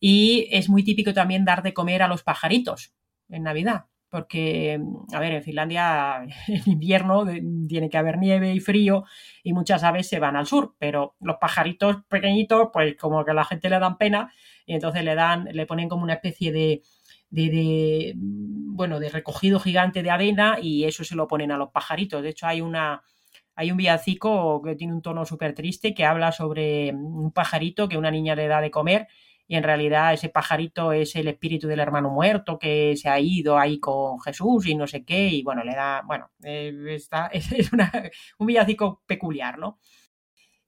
Y 0.00 0.48
es 0.50 0.68
muy 0.68 0.82
típico 0.82 1.12
también 1.14 1.44
dar 1.44 1.62
de 1.62 1.74
comer 1.74 2.02
a 2.02 2.08
los 2.08 2.22
pajaritos 2.22 2.94
en 3.28 3.44
Navidad 3.44 3.89
porque, 4.10 4.80
a 5.12 5.20
ver, 5.20 5.32
en 5.34 5.42
Finlandia 5.42 6.24
en 6.48 6.62
invierno 6.66 7.24
tiene 7.68 7.88
que 7.88 7.98
haber 7.98 8.18
nieve 8.18 8.52
y 8.52 8.60
frío 8.60 9.04
y 9.42 9.52
muchas 9.52 9.84
aves 9.84 10.08
se 10.08 10.18
van 10.18 10.36
al 10.36 10.46
sur, 10.46 10.74
pero 10.78 11.14
los 11.20 11.36
pajaritos 11.40 11.98
pequeñitos, 12.08 12.68
pues 12.72 12.96
como 12.96 13.24
que 13.24 13.30
a 13.30 13.34
la 13.34 13.44
gente 13.44 13.70
le 13.70 13.78
dan 13.78 13.96
pena 13.96 14.32
y 14.66 14.74
entonces 14.74 15.04
le 15.04 15.14
dan, 15.14 15.44
le 15.52 15.66
ponen 15.66 15.88
como 15.88 16.02
una 16.02 16.14
especie 16.14 16.52
de, 16.52 16.82
de, 17.30 18.14
bueno, 18.16 19.00
de 19.00 19.08
recogido 19.08 19.60
gigante 19.60 20.02
de 20.02 20.10
avena 20.10 20.58
y 20.60 20.84
eso 20.84 21.04
se 21.04 21.14
lo 21.14 21.28
ponen 21.28 21.52
a 21.52 21.56
los 21.56 21.70
pajaritos. 21.70 22.22
De 22.22 22.30
hecho, 22.30 22.46
hay 22.46 22.60
una, 22.60 23.02
hay 23.54 23.70
un 23.70 23.76
villancico 23.76 24.60
que 24.62 24.74
tiene 24.74 24.92
un 24.92 25.02
tono 25.02 25.24
súper 25.24 25.54
triste 25.54 25.94
que 25.94 26.04
habla 26.04 26.32
sobre 26.32 26.92
un 26.92 27.32
pajarito 27.32 27.88
que 27.88 27.98
una 27.98 28.10
niña 28.10 28.34
le 28.34 28.48
da 28.48 28.60
de 28.60 28.70
comer 28.70 29.08
y 29.50 29.56
en 29.56 29.64
realidad 29.64 30.12
ese 30.14 30.28
pajarito 30.28 30.92
es 30.92 31.16
el 31.16 31.26
espíritu 31.26 31.66
del 31.66 31.80
hermano 31.80 32.08
muerto 32.08 32.56
que 32.56 32.96
se 32.96 33.08
ha 33.08 33.18
ido 33.18 33.58
ahí 33.58 33.80
con 33.80 34.20
Jesús 34.20 34.68
y 34.68 34.76
no 34.76 34.86
sé 34.86 35.04
qué, 35.04 35.26
y 35.26 35.42
bueno, 35.42 35.64
le 35.64 35.74
da, 35.74 36.02
bueno, 36.06 36.30
eh, 36.44 36.72
está, 36.90 37.26
es 37.32 37.50
un 38.38 38.46
villancico 38.46 39.02
peculiar, 39.06 39.58
¿no? 39.58 39.80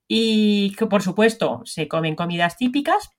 Y 0.09 0.75
que 0.75 0.87
por 0.87 1.01
supuesto 1.01 1.63
se 1.65 1.87
comen 1.87 2.17
comidas 2.17 2.57
típicas, 2.57 3.11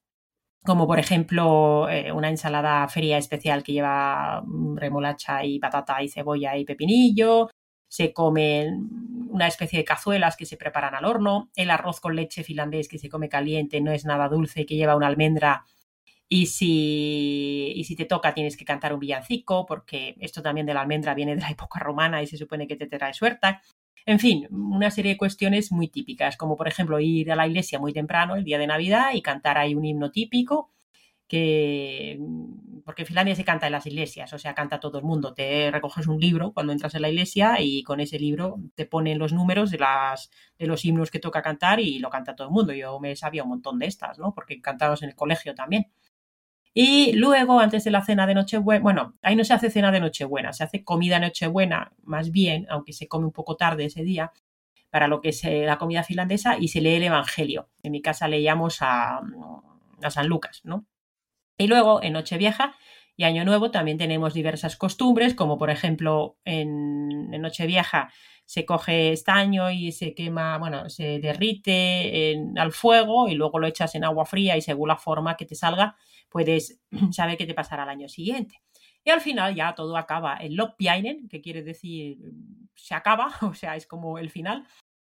como 0.65 0.86
por 0.86 1.00
ejemplo 1.00 1.88
eh, 1.89 2.12
una 2.12 2.27
ensalada 2.29 2.86
feria 2.89 3.17
especial 3.17 3.63
que 3.63 3.72
lleva 3.72 4.43
remolacha 4.75 5.46
y 5.46 5.60
patata 5.60 6.03
y 6.03 6.10
cebolla 6.10 6.58
y 6.58 6.65
pepinillo, 6.65 7.50
se 7.94 8.12
comen 8.12 8.90
una 9.30 9.46
especie 9.46 9.78
de 9.78 9.86
cazuelas 9.86 10.36
que 10.36 10.48
se 10.48 10.58
preparan 10.58 10.96
al 10.96 11.06
horno, 11.06 11.52
el 11.56 11.70
arroz 11.70 12.00
con 12.00 12.16
leche 12.16 12.44
finlandés 12.44 12.88
que 12.88 12.98
se 12.98 13.08
come 13.08 13.30
caliente, 13.30 13.82
no 13.82 13.92
es 13.92 14.04
nada 14.04 14.30
dulce, 14.30 14.66
que 14.66 14.76
lleva 14.76 14.96
una 14.96 15.06
almendra 15.06 15.64
y 16.28 16.48
si, 16.48 17.72
y 17.76 17.84
si 17.84 17.96
te 17.96 18.06
toca 18.06 18.34
tienes 18.34 18.58
que 18.58 18.66
cantar 18.66 18.96
un 18.96 19.00
villancico, 19.00 19.68
porque 19.68 20.16
esto 20.22 20.42
también 20.42 20.66
de 20.66 20.74
la 20.74 20.82
almendra 20.82 21.14
viene 21.14 21.36
de 21.36 21.42
la 21.42 21.52
época 21.52 21.80
romana 21.82 22.24
y 22.24 22.26
se 22.26 22.36
supone 22.36 22.66
que 22.66 22.78
te 22.78 22.88
trae 22.88 23.14
suerte. 23.14 23.60
En 24.08 24.18
fin, 24.18 24.48
una 24.50 24.90
serie 24.90 25.12
de 25.12 25.18
cuestiones 25.20 25.72
muy 25.72 25.88
típicas, 25.88 26.36
como 26.36 26.58
por 26.58 26.68
ejemplo 26.68 27.00
ir 27.00 27.32
a 27.32 27.36
la 27.36 27.46
iglesia 27.46 27.78
muy 27.78 27.94
temprano 27.94 28.36
el 28.36 28.44
día 28.44 28.58
de 28.58 28.66
Navidad 28.66 29.14
y 29.14 29.22
cantar 29.22 29.60
ahí 29.60 29.76
un 29.76 29.86
himno 29.86 30.10
típico, 30.10 30.72
que 31.27 32.20
porque 32.86 33.03
en 33.03 33.08
Finlandia 33.08 33.36
se 33.36 33.46
canta 33.46 33.65
en 33.65 33.72
las 33.72 33.86
iglesias, 33.86 34.34
o 34.34 34.38
sea, 34.38 34.53
canta 34.53 34.80
todo 34.80 34.98
el 34.98 35.06
mundo. 35.06 35.34
Te 35.34 35.72
recoges 35.72 36.08
un 36.08 36.20
libro 36.20 36.53
cuando 36.53 36.74
entras 36.74 36.96
en 36.96 37.01
la 37.01 37.10
iglesia 37.10 37.56
y 37.60 37.84
con 37.84 38.00
ese 38.00 38.20
libro 38.20 38.58
te 38.75 38.86
ponen 38.86 39.20
los 39.20 39.34
números 39.34 39.72
de, 39.72 39.77
las, 39.80 40.30
de 40.58 40.68
los 40.68 40.84
himnos 40.86 41.12
que 41.12 41.20
toca 41.20 41.42
cantar 41.42 41.80
y 41.80 42.00
lo 42.00 42.10
canta 42.10 42.36
todo 42.36 42.48
el 42.48 42.53
mundo. 42.53 42.74
Yo 42.74 43.00
me 43.00 43.15
sabía 43.15 43.44
un 43.44 43.50
montón 43.50 43.80
de 43.80 43.88
estas, 43.88 44.20
¿no? 44.20 44.34
Porque 44.34 44.62
cantamos 44.62 45.01
en 45.03 45.10
el 45.10 45.15
colegio 45.15 45.56
también. 45.56 45.88
Y 46.74 47.13
luego, 47.13 47.60
antes 47.60 47.84
de 47.84 47.92
la 47.92 48.03
cena 48.03 48.25
de 48.25 48.34
Nochebuena, 48.34 48.82
bueno, 48.82 49.15
ahí 49.22 49.36
no 49.36 49.44
se 49.44 49.53
hace 49.53 49.70
cena 49.70 49.92
de 49.92 50.00
Nochebuena, 50.00 50.53
se 50.53 50.63
hace 50.63 50.84
comida 50.84 51.20
Nochebuena, 51.20 51.94
más 52.03 52.32
bien, 52.32 52.65
aunque 52.70 52.94
se 52.94 53.08
come 53.08 53.25
un 53.25 53.32
poco 53.32 53.56
tarde 53.56 53.86
ese 53.86 54.03
día, 54.03 54.32
para 54.89 55.08
lo 55.08 55.22
que 55.22 55.30
es 55.30 55.44
eh, 55.44 55.65
la 55.65 55.77
comida 55.77 56.03
finlandesa, 56.03 56.58
y 56.60 56.70
se 56.70 56.82
lee 56.82 56.96
el 56.96 57.03
Evangelio. 57.03 57.70
En 57.84 57.92
mi 57.92 58.01
casa 58.01 58.27
leíamos 58.27 58.82
a, 58.82 59.22
a 60.01 60.10
San 60.10 60.27
Lucas, 60.27 60.62
¿no? 60.63 60.88
Y 61.58 61.68
luego, 61.68 62.02
en 62.02 62.14
Nochevieja 62.14 62.76
y 63.16 63.24
Año 63.24 63.46
Nuevo, 63.46 63.72
también 63.72 63.98
tenemos 63.98 64.34
diversas 64.34 64.76
costumbres, 64.76 65.36
como 65.36 65.58
por 65.58 65.70
ejemplo, 65.70 66.38
en, 66.46 67.34
en 67.34 67.42
Nochevieja 67.42 68.10
se 68.46 68.66
coge 68.66 69.12
estaño 69.12 69.72
y 69.72 69.92
se 69.92 70.14
quema, 70.14 70.58
bueno, 70.58 70.90
se 70.90 71.20
derrite 71.20 72.36
al 72.58 72.72
fuego 72.72 73.28
y 73.28 73.36
luego 73.36 73.60
lo 73.60 73.68
echas 73.68 73.96
en 73.96 74.04
agua 74.04 74.26
fría 74.26 74.58
y 74.58 74.62
según 74.62 74.90
la 74.90 74.98
forma 74.98 75.38
que 75.38 75.46
te 75.46 75.56
salga, 75.56 75.96
puedes 76.30 76.82
saber 77.12 77.38
qué 77.38 77.46
te 77.46 77.54
pasará 77.54 77.84
al 77.84 77.90
año 77.90 78.10
siguiente. 78.10 78.62
Y 79.06 79.10
al 79.10 79.22
final 79.22 79.56
ya 79.56 79.76
todo 79.76 79.98
acaba 79.98 80.38
en 80.40 80.56
Loppiainen, 80.56 81.28
que 81.28 81.42
quiere 81.42 81.64
decir 81.64 82.18
se 82.76 82.96
acaba, 82.96 83.32
o 83.42 83.54
sea, 83.54 83.76
es 83.76 83.88
como 83.88 84.18
el 84.18 84.30
final, 84.30 84.68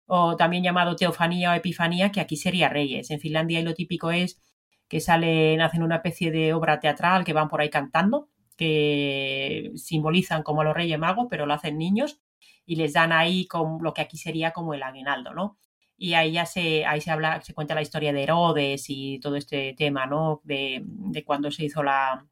o 0.07 0.37
también 0.37 0.63
llamado 0.63 0.97
teofanía 0.97 1.51
o 1.51 1.55
epifanía, 1.55 2.13
que 2.13 2.21
aquí 2.21 2.37
sería 2.37 2.69
Reyes. 2.69 3.11
En 3.11 3.21
Finlandia 3.21 3.61
y 3.61 3.65
lo 3.65 3.75
típico 3.75 4.11
es 4.11 4.41
que 4.89 5.01
salen, 5.01 5.61
hacen 5.61 5.83
una 5.83 5.97
especie 5.97 6.31
de 6.31 6.55
obra 6.55 6.81
teatral 6.81 7.25
que 7.25 7.33
van 7.33 7.49
por 7.49 7.61
ahí 7.61 7.71
cantando, 7.71 8.29
que 8.57 9.73
simbolizan 9.77 10.43
como 10.43 10.63
a 10.63 10.65
los 10.65 10.75
Reyes 10.75 10.99
Magos, 10.99 11.27
pero 11.31 11.47
lo 11.47 11.55
hacen 11.55 11.79
niños, 11.79 12.21
y 12.65 12.77
les 12.77 12.93
dan 12.95 13.13
ahí 13.13 13.47
con 13.47 13.79
lo 13.83 13.95
que 13.95 14.03
aquí 14.03 14.17
sería 14.19 14.53
como 14.53 14.75
el 14.75 14.83
aguinaldo, 14.83 15.35
¿no? 15.35 15.59
y 15.99 16.15
ahí 16.15 16.33
ya 16.33 16.47
se, 16.47 16.85
ahí 16.85 17.01
se 17.01 17.11
habla, 17.11 17.41
se 17.41 17.55
cuenta 17.55 17.75
la 17.75 17.83
historia 17.83 18.13
de 18.13 18.23
Herodes 18.23 18.85
y 18.89 19.19
todo 19.21 19.37
este 19.37 19.75
tema, 19.77 20.07
¿no? 20.07 20.41
De, 20.45 20.83
de 20.85 21.25
cuando 21.25 21.51
se 21.51 21.65
hizo 21.65 21.83
la, 21.83 22.27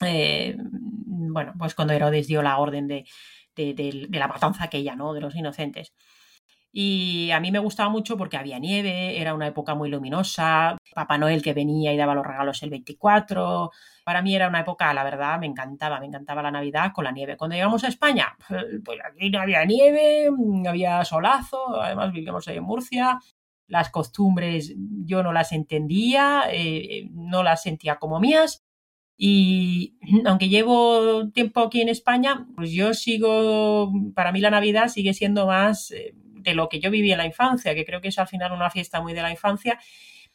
eh, 0.00 0.56
bueno, 0.58 1.54
pues 1.58 1.74
cuando 1.74 1.94
Herodes 1.94 2.26
dio 2.26 2.42
la 2.42 2.58
orden 2.58 2.88
de, 2.88 3.04
de, 3.56 3.74
de, 3.74 4.18
la 4.18 4.28
matanza 4.28 4.64
aquella, 4.64 4.96
¿no? 4.96 5.12
De 5.12 5.20
los 5.20 5.34
inocentes. 5.34 5.92
Y 6.74 7.30
a 7.32 7.40
mí 7.40 7.52
me 7.52 7.58
gustaba 7.58 7.90
mucho 7.90 8.16
porque 8.16 8.38
había 8.38 8.58
nieve, 8.58 9.20
era 9.20 9.34
una 9.34 9.46
época 9.46 9.74
muy 9.74 9.90
luminosa, 9.90 10.78
Papá 10.94 11.18
Noel 11.18 11.42
que 11.42 11.52
venía 11.52 11.92
y 11.92 11.98
daba 11.98 12.14
los 12.14 12.26
regalos 12.26 12.62
el 12.62 12.70
24. 12.70 13.70
Para 14.04 14.22
mí 14.22 14.34
era 14.34 14.48
una 14.48 14.60
época, 14.60 14.92
la 14.94 15.04
verdad, 15.04 15.38
me 15.38 15.46
encantaba, 15.46 16.00
me 16.00 16.06
encantaba 16.06 16.42
la 16.42 16.50
Navidad 16.50 16.92
con 16.94 17.04
la 17.04 17.12
nieve. 17.12 17.36
Cuando 17.36 17.56
llegamos 17.56 17.84
a 17.84 17.88
España, 17.88 18.34
pues 18.84 18.98
aquí 19.04 19.28
no 19.28 19.40
había 19.40 19.64
nieve, 19.66 20.30
había 20.66 21.04
solazo, 21.04 21.80
además 21.80 22.10
vivíamos 22.10 22.48
ahí 22.48 22.56
en 22.56 22.64
Murcia. 22.64 23.20
Las 23.66 23.90
costumbres 23.90 24.74
yo 25.04 25.22
no 25.22 25.32
las 25.32 25.52
entendía, 25.52 26.44
eh, 26.50 27.08
no 27.12 27.42
las 27.42 27.62
sentía 27.62 27.96
como 27.96 28.18
mías. 28.18 28.64
Y 29.18 29.98
aunque 30.24 30.48
llevo 30.48 31.30
tiempo 31.32 31.60
aquí 31.60 31.82
en 31.82 31.90
España, 31.90 32.46
pues 32.56 32.70
yo 32.72 32.94
sigo, 32.94 33.92
para 34.14 34.32
mí 34.32 34.40
la 34.40 34.50
Navidad 34.50 34.88
sigue 34.88 35.12
siendo 35.12 35.46
más 35.46 35.90
eh, 35.90 36.14
de 36.42 36.54
lo 36.54 36.68
que 36.68 36.80
yo 36.80 36.90
viví 36.90 37.12
en 37.12 37.18
la 37.18 37.26
infancia, 37.26 37.74
que 37.74 37.84
creo 37.84 38.00
que 38.00 38.08
es 38.08 38.18
al 38.18 38.28
final 38.28 38.52
una 38.52 38.70
fiesta 38.70 39.00
muy 39.00 39.12
de 39.14 39.22
la 39.22 39.30
infancia. 39.30 39.78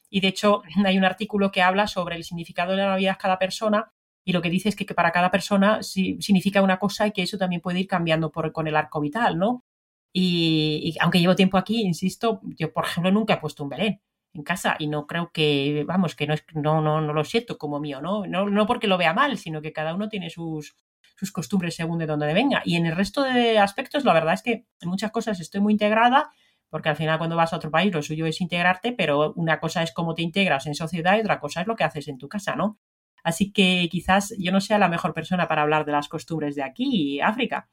Y 0.10 0.22
de 0.22 0.30
hecho 0.30 0.62
hay 0.86 0.98
un 0.98 1.06
artículo 1.06 1.52
que 1.52 1.62
habla 1.62 1.88
sobre 1.88 2.16
el 2.16 2.24
significado 2.24 2.72
de 2.72 2.78
la 2.78 2.88
Navidad 2.90 3.18
cada 3.20 3.40
persona 3.40 3.92
y 4.28 4.34
lo 4.34 4.42
que 4.42 4.50
dice 4.50 4.68
es 4.68 4.76
que, 4.76 4.84
para 4.94 5.14
cada 5.14 5.32
persona 5.32 5.82
significa 5.82 6.62
una 6.62 6.80
cosa 6.80 7.08
y 7.08 7.14
que 7.14 7.22
eso 7.22 7.38
también 7.38 7.62
puede 7.62 7.80
ir 7.80 7.88
cambiando 7.88 8.30
por, 8.30 8.52
con 8.52 8.68
el 8.68 8.76
arco 8.76 9.00
vital, 9.00 9.38
¿no? 9.40 9.64
Y, 10.12 10.96
aunque 11.00 11.22
llevo 11.22 11.34
tiempo 11.34 11.58
aquí, 11.58 11.82
insisto, 11.84 12.42
yo 12.58 12.74
por 12.74 12.84
ejemplo 12.84 13.10
nunca 13.10 13.36
he 13.36 13.38
puesto 13.38 13.64
un 13.64 13.70
Belén 13.70 14.02
en 14.34 14.44
casa 14.44 14.76
y 14.80 14.88
no 14.88 15.08
creo 15.08 15.32
que, 15.32 15.86
vamos, 15.88 16.14
que 16.14 16.28
no, 16.28 16.34
es, 16.34 16.44
no, 16.54 16.82
no, 16.82 17.00
no 17.00 17.14
lo 17.14 17.24
siento 17.24 17.58
como 17.58 17.80
mío, 17.80 18.02
¿no? 18.02 18.28
¿no? 18.28 18.50
No 18.50 18.66
porque 18.68 18.88
lo 18.88 18.98
vea 18.98 19.14
mal, 19.14 19.38
sino 19.38 19.62
que 19.62 19.72
cada 19.72 19.96
uno 19.96 20.10
tiene 20.10 20.30
sus, 20.30 20.76
sus 21.18 21.32
costumbres 21.32 21.76
según 21.76 21.98
de 21.98 22.06
dónde 22.06 22.32
venga. 22.34 22.62
Y 22.64 22.76
en 22.76 22.86
el 22.86 22.96
resto 22.96 23.24
de 23.24 23.58
aspectos, 23.58 24.06
la 24.06 24.14
verdad 24.14 24.36
es 24.36 24.44
que 24.44 24.68
en 24.80 24.90
muchas 24.90 25.12
cosas 25.12 25.40
estoy 25.40 25.60
muy 25.62 25.74
integrada, 25.74 26.30
porque 26.70 26.90
al 26.90 26.96
final 26.96 27.18
cuando 27.18 27.36
vas 27.36 27.54
a 27.54 27.58
otro 27.58 27.72
país 27.72 27.92
lo 27.92 28.04
suyo 28.04 28.26
es 28.26 28.40
integrarte, 28.40 28.92
pero 28.92 29.34
una 29.34 29.60
cosa 29.60 29.82
es 29.82 29.92
cómo 29.92 30.14
te 30.14 30.22
integras 30.22 30.68
en 30.68 30.76
sociedad 30.76 31.18
y 31.18 31.22
otra 31.22 31.40
cosa 31.40 31.62
es 31.62 31.68
lo 31.68 31.76
que 31.76 31.84
haces 31.84 32.08
en 32.08 32.18
tu 32.18 32.30
casa, 32.30 32.56
¿no? 32.56 32.80
Así 33.24 33.52
que 33.52 33.88
quizás 33.92 34.34
yo 34.38 34.52
no 34.52 34.62
sea 34.62 34.78
la 34.78 34.90
mejor 34.90 35.14
persona 35.14 35.48
para 35.48 35.64
hablar 35.64 35.86
de 35.86 35.92
las 35.92 36.08
costumbres 36.08 36.56
de 36.56 36.64
aquí, 36.64 37.20
África. 37.20 37.70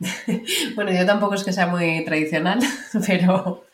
bueno, 0.74 0.92
yo 0.92 1.06
tampoco 1.06 1.34
es 1.34 1.44
que 1.44 1.52
sea 1.52 1.68
muy 1.68 2.04
tradicional, 2.04 2.58
pero, 3.06 3.64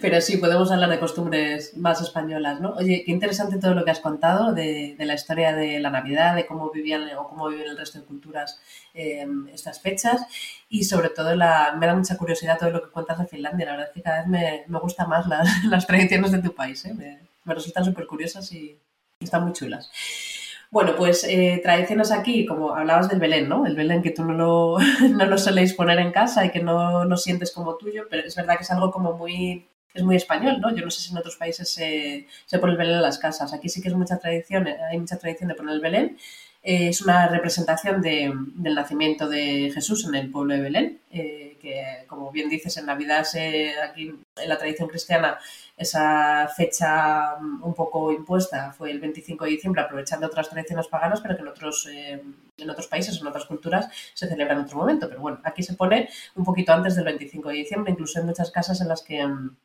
pero 0.00 0.20
sí 0.20 0.36
podemos 0.36 0.70
hablar 0.72 0.90
de 0.90 0.98
costumbres 0.98 1.76
más 1.76 2.02
españolas, 2.02 2.60
¿no? 2.60 2.72
Oye, 2.72 3.04
qué 3.06 3.12
interesante 3.12 3.58
todo 3.58 3.74
lo 3.74 3.84
que 3.84 3.92
has 3.92 4.00
contado 4.00 4.52
de, 4.52 4.96
la 4.98 5.14
historia 5.14 5.54
de 5.54 5.78
la 5.78 5.90
Navidad, 5.90 6.34
de 6.34 6.46
cómo 6.46 6.70
vivían 6.70 7.08
o 7.16 7.28
cómo 7.28 7.48
viven 7.48 7.68
el 7.68 7.78
resto 7.78 8.00
de 8.00 8.06
culturas 8.06 8.60
em, 8.92 9.48
estas 9.48 9.80
fechas 9.80 10.26
y 10.68 10.84
sobre 10.84 11.10
todo 11.10 11.36
la, 11.36 11.76
me 11.78 11.86
da 11.86 11.94
mucha 11.94 12.16
curiosidad 12.16 12.58
todo 12.58 12.70
lo 12.70 12.82
que 12.82 12.90
cuentas 12.90 13.18
de 13.18 13.26
Finlandia. 13.26 13.66
La 13.66 13.72
verdad 13.72 13.88
es 13.88 13.94
que 13.94 14.02
cada 14.02 14.18
vez 14.20 14.26
me, 14.26 14.64
me 14.66 14.80
gustan 14.80 15.08
más 15.08 15.26
las, 15.64 15.86
tradiciones 15.86 16.32
de 16.32 16.42
tu 16.42 16.54
país, 16.54 16.84
¿eh? 16.86 16.94
me, 16.94 17.20
me 17.44 17.54
resultan 17.54 17.84
súper 17.84 18.06
curiosas 18.06 18.50
y 18.52 18.76
están 19.20 19.44
muy 19.44 19.52
chulas. 19.52 19.90
Bueno, 20.70 20.94
pues 20.96 21.24
eh, 21.24 21.60
tradiciones 21.62 22.12
aquí, 22.12 22.44
como 22.44 22.74
hablabas 22.74 23.08
del 23.08 23.18
Belén, 23.18 23.48
¿no? 23.48 23.64
El 23.64 23.74
Belén 23.74 24.02
que 24.02 24.10
tú 24.10 24.22
no 24.24 24.34
lo, 24.34 24.76
no 25.10 25.24
lo 25.24 25.38
soléis 25.38 25.72
poner 25.72 25.98
en 25.98 26.12
casa 26.12 26.44
y 26.44 26.50
que 26.50 26.60
no 26.62 27.04
lo 27.04 27.16
sientes 27.16 27.52
como 27.52 27.76
tuyo, 27.76 28.04
pero 28.10 28.26
es 28.26 28.36
verdad 28.36 28.56
que 28.56 28.64
es 28.64 28.70
algo 28.70 28.90
como 28.90 29.14
muy, 29.14 29.66
es 29.94 30.02
muy 30.02 30.16
español, 30.16 30.60
¿no? 30.60 30.74
Yo 30.74 30.84
no 30.84 30.90
sé 30.90 31.00
si 31.00 31.12
en 31.12 31.18
otros 31.18 31.36
países 31.36 31.70
se, 31.70 32.26
pone 32.60 32.72
el 32.72 32.78
Belén 32.78 32.96
en 32.96 33.02
las 33.02 33.18
casas. 33.18 33.54
Aquí 33.54 33.70
sí 33.70 33.80
que 33.80 33.88
es 33.88 33.94
mucha 33.94 34.18
tradición, 34.18 34.68
hay 34.68 34.98
mucha 34.98 35.18
tradición 35.18 35.48
de 35.48 35.54
poner 35.54 35.74
el 35.74 35.80
Belén. 35.80 36.18
Eh, 36.62 36.88
es 36.88 37.00
una 37.00 37.28
representación 37.28 38.02
de, 38.02 38.30
del 38.56 38.74
nacimiento 38.74 39.28
de 39.28 39.70
Jesús 39.72 40.04
en 40.06 40.14
el 40.16 40.30
pueblo 40.30 40.54
de 40.54 40.60
Belén, 40.60 41.00
eh, 41.10 41.56
que 41.62 42.04
como 42.06 42.30
bien 42.30 42.50
dices, 42.50 42.76
en 42.76 42.86
Navidad, 42.86 43.26
aquí 43.84 44.08
en 44.08 44.48
la 44.48 44.58
tradición 44.58 44.88
cristiana, 44.88 45.38
esa 45.78 46.48
fecha 46.48 47.36
mm, 47.40 47.62
un 47.62 47.74
poco 47.74 48.12
impuesta 48.12 48.72
fue 48.72 48.90
el 48.90 49.00
25 49.00 49.44
de 49.44 49.50
diciembre, 49.52 49.82
aprovechando 49.82 50.26
otras 50.26 50.50
tradiciones 50.50 50.88
paganas, 50.88 51.20
pero 51.20 51.36
que 51.36 51.42
en 51.42 51.48
otros, 51.48 51.88
eh, 51.90 52.22
en 52.56 52.70
otros 52.70 52.88
países, 52.88 53.20
en 53.20 53.26
otras 53.26 53.46
culturas, 53.46 53.88
se 54.12 54.28
celebra 54.28 54.54
en 54.54 54.60
otro 54.60 54.76
momento. 54.76 55.08
Pero 55.08 55.20
bueno, 55.20 55.40
aquí 55.44 55.62
se 55.62 55.74
pone 55.74 56.08
un 56.34 56.44
poquito 56.44 56.72
antes 56.72 56.96
del 56.96 57.04
25 57.04 57.48
de 57.48 57.54
diciembre, 57.54 57.92
incluso 57.92 58.18
en 58.18 58.26
muchas 58.26 58.50
casas 58.50 58.80
en 58.80 58.88
las 58.88 59.02
que 59.02 59.24
mm, 59.24 59.56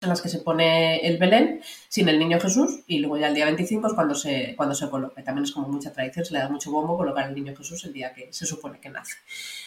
en 0.00 0.08
las 0.08 0.22
que 0.22 0.28
se 0.28 0.38
pone 0.38 0.98
el 1.06 1.18
Belén 1.18 1.60
sin 1.88 2.08
el 2.08 2.18
niño 2.18 2.38
Jesús 2.38 2.80
y 2.86 2.98
luego 2.98 3.18
ya 3.18 3.28
el 3.28 3.34
día 3.34 3.46
25 3.46 3.88
es 3.88 3.94
cuando 3.94 4.14
se, 4.14 4.54
cuando 4.56 4.74
se 4.74 4.88
coloca. 4.88 5.22
También 5.24 5.44
es 5.44 5.52
como 5.52 5.68
mucha 5.68 5.92
tradición, 5.92 6.24
se 6.24 6.34
le 6.34 6.38
da 6.38 6.48
mucho 6.48 6.70
bombo 6.70 6.96
colocar 6.96 7.28
el 7.28 7.34
niño 7.34 7.54
Jesús 7.56 7.84
el 7.84 7.92
día 7.92 8.12
que 8.12 8.32
se 8.32 8.46
supone 8.46 8.78
que 8.78 8.90
nace. 8.90 9.16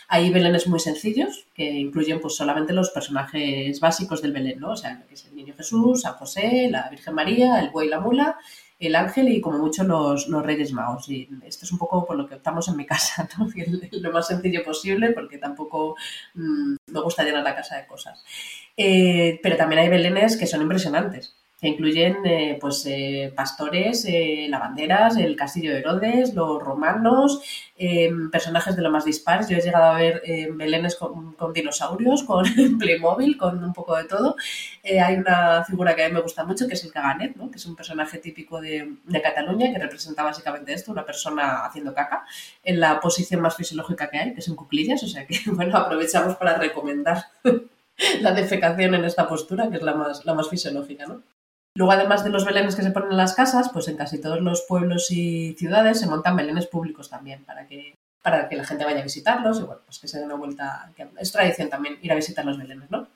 Hay 0.07 0.29
Belenes 0.29 0.67
muy 0.67 0.79
sencillos 0.79 1.47
que 1.53 1.69
incluyen 1.69 2.21
pues 2.21 2.35
solamente 2.35 2.71
los 2.71 2.91
personajes 2.91 3.79
básicos 3.79 4.21
del 4.21 4.31
Belén, 4.31 4.59
¿no? 4.59 4.71
O 4.71 4.77
sea, 4.77 5.03
que 5.07 5.15
es 5.15 5.25
el 5.25 5.35
niño 5.35 5.53
Jesús, 5.55 6.01
San 6.01 6.13
José, 6.13 6.69
la 6.69 6.89
Virgen 6.89 7.13
María, 7.13 7.59
el 7.59 7.69
buey 7.69 7.87
y 7.87 7.89
la 7.89 7.99
mula, 7.99 8.37
el 8.81 8.95
ángel 8.95 9.29
y 9.29 9.39
como 9.41 9.59
mucho 9.59 9.83
los, 9.83 10.27
los 10.27 10.43
reyes 10.43 10.73
magos. 10.73 11.07
Y 11.07 11.29
esto 11.45 11.65
es 11.65 11.71
un 11.71 11.77
poco 11.77 12.05
por 12.05 12.17
lo 12.17 12.27
que 12.27 12.35
optamos 12.35 12.67
en 12.67 12.77
mi 12.77 12.85
casa, 12.85 13.27
¿no? 13.37 13.47
lo 13.91 14.11
más 14.11 14.27
sencillo 14.27 14.63
posible 14.63 15.11
porque 15.11 15.37
tampoco 15.37 15.95
mm, 16.33 16.75
me 16.87 17.01
gusta 17.01 17.23
llenar 17.23 17.43
la 17.43 17.55
casa 17.55 17.77
de 17.77 17.85
cosas. 17.85 18.23
Eh, 18.77 19.39
pero 19.43 19.57
también 19.57 19.81
hay 19.81 19.89
belenes 19.89 20.37
que 20.37 20.47
son 20.47 20.61
impresionantes. 20.61 21.35
que 21.59 21.67
incluyen 21.67 22.25
eh, 22.25 22.57
pues 22.59 22.83
eh, 22.87 23.31
pastores, 23.35 24.03
eh, 24.05 24.47
lavanderas, 24.49 25.15
el 25.17 25.35
castillo 25.35 25.71
de 25.71 25.79
Herodes, 25.79 26.33
los 26.33 26.59
romanos, 26.59 27.39
em, 27.77 28.31
personajes 28.31 28.75
de 28.75 28.81
lo 28.81 28.89
más 28.89 29.05
dispares. 29.05 29.47
Yo 29.47 29.57
he 29.57 29.61
llegado 29.61 29.91
a 29.91 29.97
ver 29.97 30.23
belenes 30.53 30.95
con, 30.95 31.35
dinosaurios, 31.53 32.23
con 32.23 32.45
Playmobil, 32.79 33.37
con 33.37 33.63
un 33.63 33.73
poco 33.73 33.95
de 33.95 34.05
todo. 34.05 34.35
hay 34.83 35.15
una 35.17 35.63
figura 35.63 35.95
que 35.95 36.03
a 36.03 36.07
mí 36.07 36.15
me 36.15 36.21
gusta 36.21 36.43
mucho, 36.45 36.67
que 36.67 36.73
es 36.73 36.83
el 36.83 36.91
Caganet, 36.91 37.35
¿no? 37.35 37.51
que 37.51 37.57
es 37.57 37.65
un 37.67 37.75
personaje 37.75 38.17
típico 38.17 38.59
de, 38.59 38.95
de, 39.03 39.21
Cataluña, 39.21 39.71
que 39.71 39.79
representa 39.79 40.23
básicamente 40.23 40.73
esto, 40.73 40.91
una 40.91 41.05
persona 41.05 41.65
haciendo 41.65 41.93
caca, 41.93 42.25
en 42.63 42.79
la 42.79 42.99
posición 42.99 43.41
más 43.41 43.55
fisiológica 43.55 44.09
que 44.09 44.17
hay, 44.17 44.33
que 44.33 44.39
es 44.39 44.47
en 44.47 44.55
cuclillas. 44.55 45.03
O 45.03 45.07
sea 45.07 45.27
que, 45.27 45.37
bueno, 45.51 45.77
aprovechamos 45.77 46.35
para 46.37 46.57
recomendar 46.57 47.25
la 48.21 48.33
defecación 48.33 48.95
en 48.95 49.05
esta 49.05 49.27
postura, 49.27 49.69
que 49.69 49.77
es 49.77 49.83
la 49.83 49.93
más, 49.93 50.25
la 50.25 50.33
más 50.33 50.49
fisiológica, 50.49 51.05
¿no? 51.05 51.21
Luego, 51.75 51.93
además 51.93 52.23
de 52.23 52.29
los 52.29 52.43
belenes 52.43 52.75
que 52.75 52.81
se 52.81 52.91
ponen 52.91 53.11
en 53.11 53.17
las 53.17 53.33
casas, 53.33 53.69
pues 53.71 53.87
en 53.87 53.95
casi 53.95 54.19
todos 54.19 54.41
los 54.41 54.63
pueblos 54.63 55.09
y 55.09 55.53
ciudades 55.53 55.99
se 55.99 56.07
montan 56.07 56.35
belenes 56.35 56.67
públicos 56.67 57.09
también 57.09 57.45
para 57.45 57.65
que, 57.65 57.95
para 58.21 58.49
que 58.49 58.57
la 58.57 58.65
gente 58.65 58.83
vaya 58.83 58.99
a 58.99 59.03
visitarlos 59.03 59.59
y 59.59 59.63
bueno, 59.63 59.81
pues 59.85 59.99
que 59.99 60.09
se 60.09 60.17
den 60.17 60.25
una 60.25 60.35
vuelta. 60.35 60.91
es 61.17 61.31
tradición 61.31 61.69
también 61.69 61.97
ir 62.01 62.11
a 62.11 62.15
visitar 62.15 62.43
los 62.43 62.57
belenes, 62.57 62.91
¿no? 62.91 63.07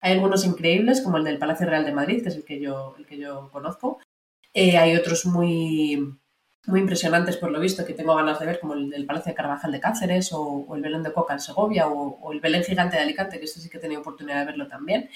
Hay 0.00 0.12
algunos 0.12 0.44
increíbles, 0.46 1.02
como 1.02 1.18
el 1.18 1.24
del 1.24 1.38
Palacio 1.38 1.66
Real 1.66 1.84
de 1.84 1.92
Madrid, 1.92 2.22
que 2.22 2.28
es 2.28 2.36
el 2.36 2.44
que 2.44 2.60
yo, 2.60 2.94
el 2.98 3.04
que 3.04 3.18
yo 3.18 3.50
conozco. 3.52 3.98
Eh, 4.54 4.78
hay 4.78 4.96
otros 4.96 5.26
muy, 5.26 6.18
muy 6.68 6.80
impresionantes, 6.80 7.36
por 7.36 7.50
lo 7.50 7.60
visto, 7.60 7.84
que 7.84 7.94
tengo 7.94 8.14
ganas 8.14 8.38
de 8.38 8.46
ver, 8.46 8.60
como 8.60 8.74
el 8.74 8.90
del 8.90 9.06
Palacio 9.06 9.30
de 9.30 9.36
Carvajal 9.36 9.72
de 9.72 9.80
Cáceres 9.80 10.30
o, 10.32 10.66
el 10.74 10.82
Belén 10.82 11.02
de 11.02 11.12
Coca 11.12 11.34
en 11.34 11.40
Segovia 11.40 11.88
o, 11.88 12.32
el 12.32 12.40
Belén 12.40 12.64
Gigante 12.64 12.96
de 12.96 13.02
Alicante, 13.02 13.38
que 13.38 13.44
este 13.44 13.60
sí 13.60 13.68
que 13.68 13.78
he 13.78 13.80
tenido 13.80 14.00
oportunidad 14.00 14.40
de 14.40 14.46
verlo 14.46 14.68
también 14.68 15.08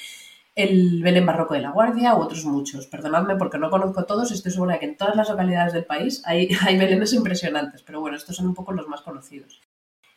el 0.55 1.03
Belén 1.03 1.25
Barroco 1.25 1.55
de 1.55 1.61
la 1.61 1.71
Guardia 1.71 2.15
u 2.15 2.19
otros 2.19 2.45
muchos. 2.45 2.87
Perdonadme 2.87 3.37
porque 3.37 3.57
no 3.59 3.71
conozco 3.71 4.05
todos, 4.05 4.31
estoy 4.33 4.53
segura 4.53 4.75
de 4.75 4.81
que 4.81 4.87
en 4.87 4.97
todas 4.97 5.17
las 5.17 5.31
localidades 5.31 5.73
del 5.73 5.87
país 5.87 6.23
hay, 6.27 6.49
hay 6.67 6.77
belenes 6.79 7.13
impresionantes, 7.15 7.83
pero 7.83 8.01
bueno, 8.01 8.17
estos 8.17 8.37
son 8.37 8.49
un 8.49 8.55
poco 8.55 8.73
los 8.73 8.87
más 8.87 9.01
conocidos. 9.01 9.63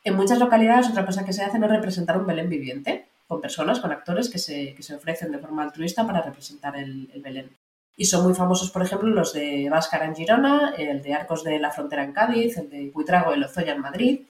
En 0.03 0.15
muchas 0.15 0.39
localidades 0.39 0.89
otra 0.89 1.05
cosa 1.05 1.25
que 1.25 1.33
se 1.33 1.43
hace 1.43 1.57
es 1.57 1.63
representar 1.63 2.17
un 2.17 2.27
Belén 2.27 2.49
viviente, 2.49 3.07
con 3.27 3.41
personas, 3.41 3.79
con 3.79 3.91
actores 3.91 4.29
que 4.29 4.37
se, 4.37 4.75
que 4.75 4.83
se 4.83 4.95
ofrecen 4.95 5.31
de 5.31 5.39
forma 5.39 5.63
altruista 5.63 6.05
para 6.05 6.21
representar 6.21 6.77
el, 6.77 7.09
Belén. 7.23 7.49
Y 7.95 8.05
son 8.05 8.23
muy 8.23 8.33
famosos, 8.33 8.71
por 8.71 8.81
ejemplo, 8.81 9.09
los 9.09 9.33
de 9.33 9.69
Váscara 9.69 10.05
en 10.05 10.15
Girona, 10.15 10.73
el 10.77 11.01
de 11.01 11.13
Arcos 11.13 11.43
de 11.43 11.59
la 11.59 11.71
Frontera 11.71 12.03
en 12.03 12.11
Cádiz, 12.11 12.57
el 12.57 12.69
de 12.69 12.91
Buitrago 12.93 13.33
y 13.33 13.39
Lozoya 13.39 13.73
en 13.73 13.81
Madrid, 13.81 14.27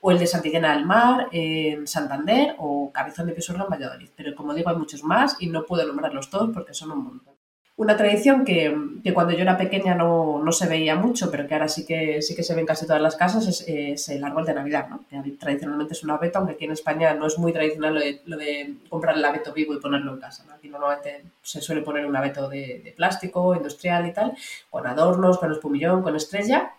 o 0.00 0.10
el 0.10 0.18
de 0.18 0.26
Santillana 0.26 0.74
del 0.74 0.84
Mar 0.84 1.28
en 1.30 1.86
Santander 1.86 2.56
o 2.58 2.90
Cabezón 2.92 3.26
de 3.26 3.34
Pisuerga 3.34 3.64
en 3.64 3.70
Valladolid. 3.70 4.10
Pero 4.16 4.34
como 4.34 4.54
digo, 4.54 4.70
hay 4.70 4.76
muchos 4.76 5.04
más 5.04 5.36
y 5.40 5.46
no 5.46 5.64
puedo 5.64 5.86
nombrarlos 5.86 6.28
todos 6.28 6.50
porque 6.52 6.74
son 6.74 6.92
un 6.92 7.04
montón. 7.04 7.31
Una 7.74 7.96
tradición 7.96 8.44
que, 8.44 8.76
que 9.02 9.14
cuando 9.14 9.32
yo 9.32 9.40
era 9.40 9.56
pequeña 9.56 9.94
no, 9.94 10.42
no, 10.44 10.52
se 10.52 10.68
veía 10.68 10.94
mucho, 10.94 11.30
pero 11.30 11.48
que 11.48 11.54
ahora 11.54 11.68
sí 11.68 11.86
que, 11.86 12.20
sí 12.20 12.36
que 12.36 12.42
se 12.42 12.54
ve 12.54 12.60
en 12.60 12.66
casi 12.66 12.86
todas 12.86 13.00
las 13.00 13.16
casas, 13.16 13.64
es, 13.66 14.08
el 14.10 14.22
árbol 14.22 14.44
de 14.44 14.54
Navidad. 14.54 14.88
¿no? 14.90 15.04
tradicionalmente 15.40 15.94
es 15.94 16.04
un 16.04 16.10
abeto, 16.10 16.38
aunque 16.38 16.54
aquí 16.54 16.66
en 16.66 16.72
España 16.72 17.14
no 17.14 17.26
es 17.26 17.38
muy 17.38 17.52
tradicional 17.52 17.94
lo 18.26 18.36
de, 18.36 18.74
comprar 18.90 19.16
el 19.16 19.24
abeto 19.24 19.54
vivo 19.54 19.72
y 19.74 19.80
ponerlo 19.80 20.12
en 20.12 20.20
casa. 20.20 20.44
Aquí 20.54 20.68
normalmente 20.68 21.24
se 21.42 21.62
suele 21.62 21.80
poner 21.80 22.04
un 22.04 22.14
abeto 22.14 22.48
de, 22.48 22.92
plástico, 22.94 23.54
industrial 23.54 24.06
y 24.06 24.12
tal, 24.12 24.34
con 24.68 24.86
adornos, 24.86 25.38
con 25.38 25.50
espumillón, 25.50 26.02
con 26.02 26.14
estrella, 26.14 26.74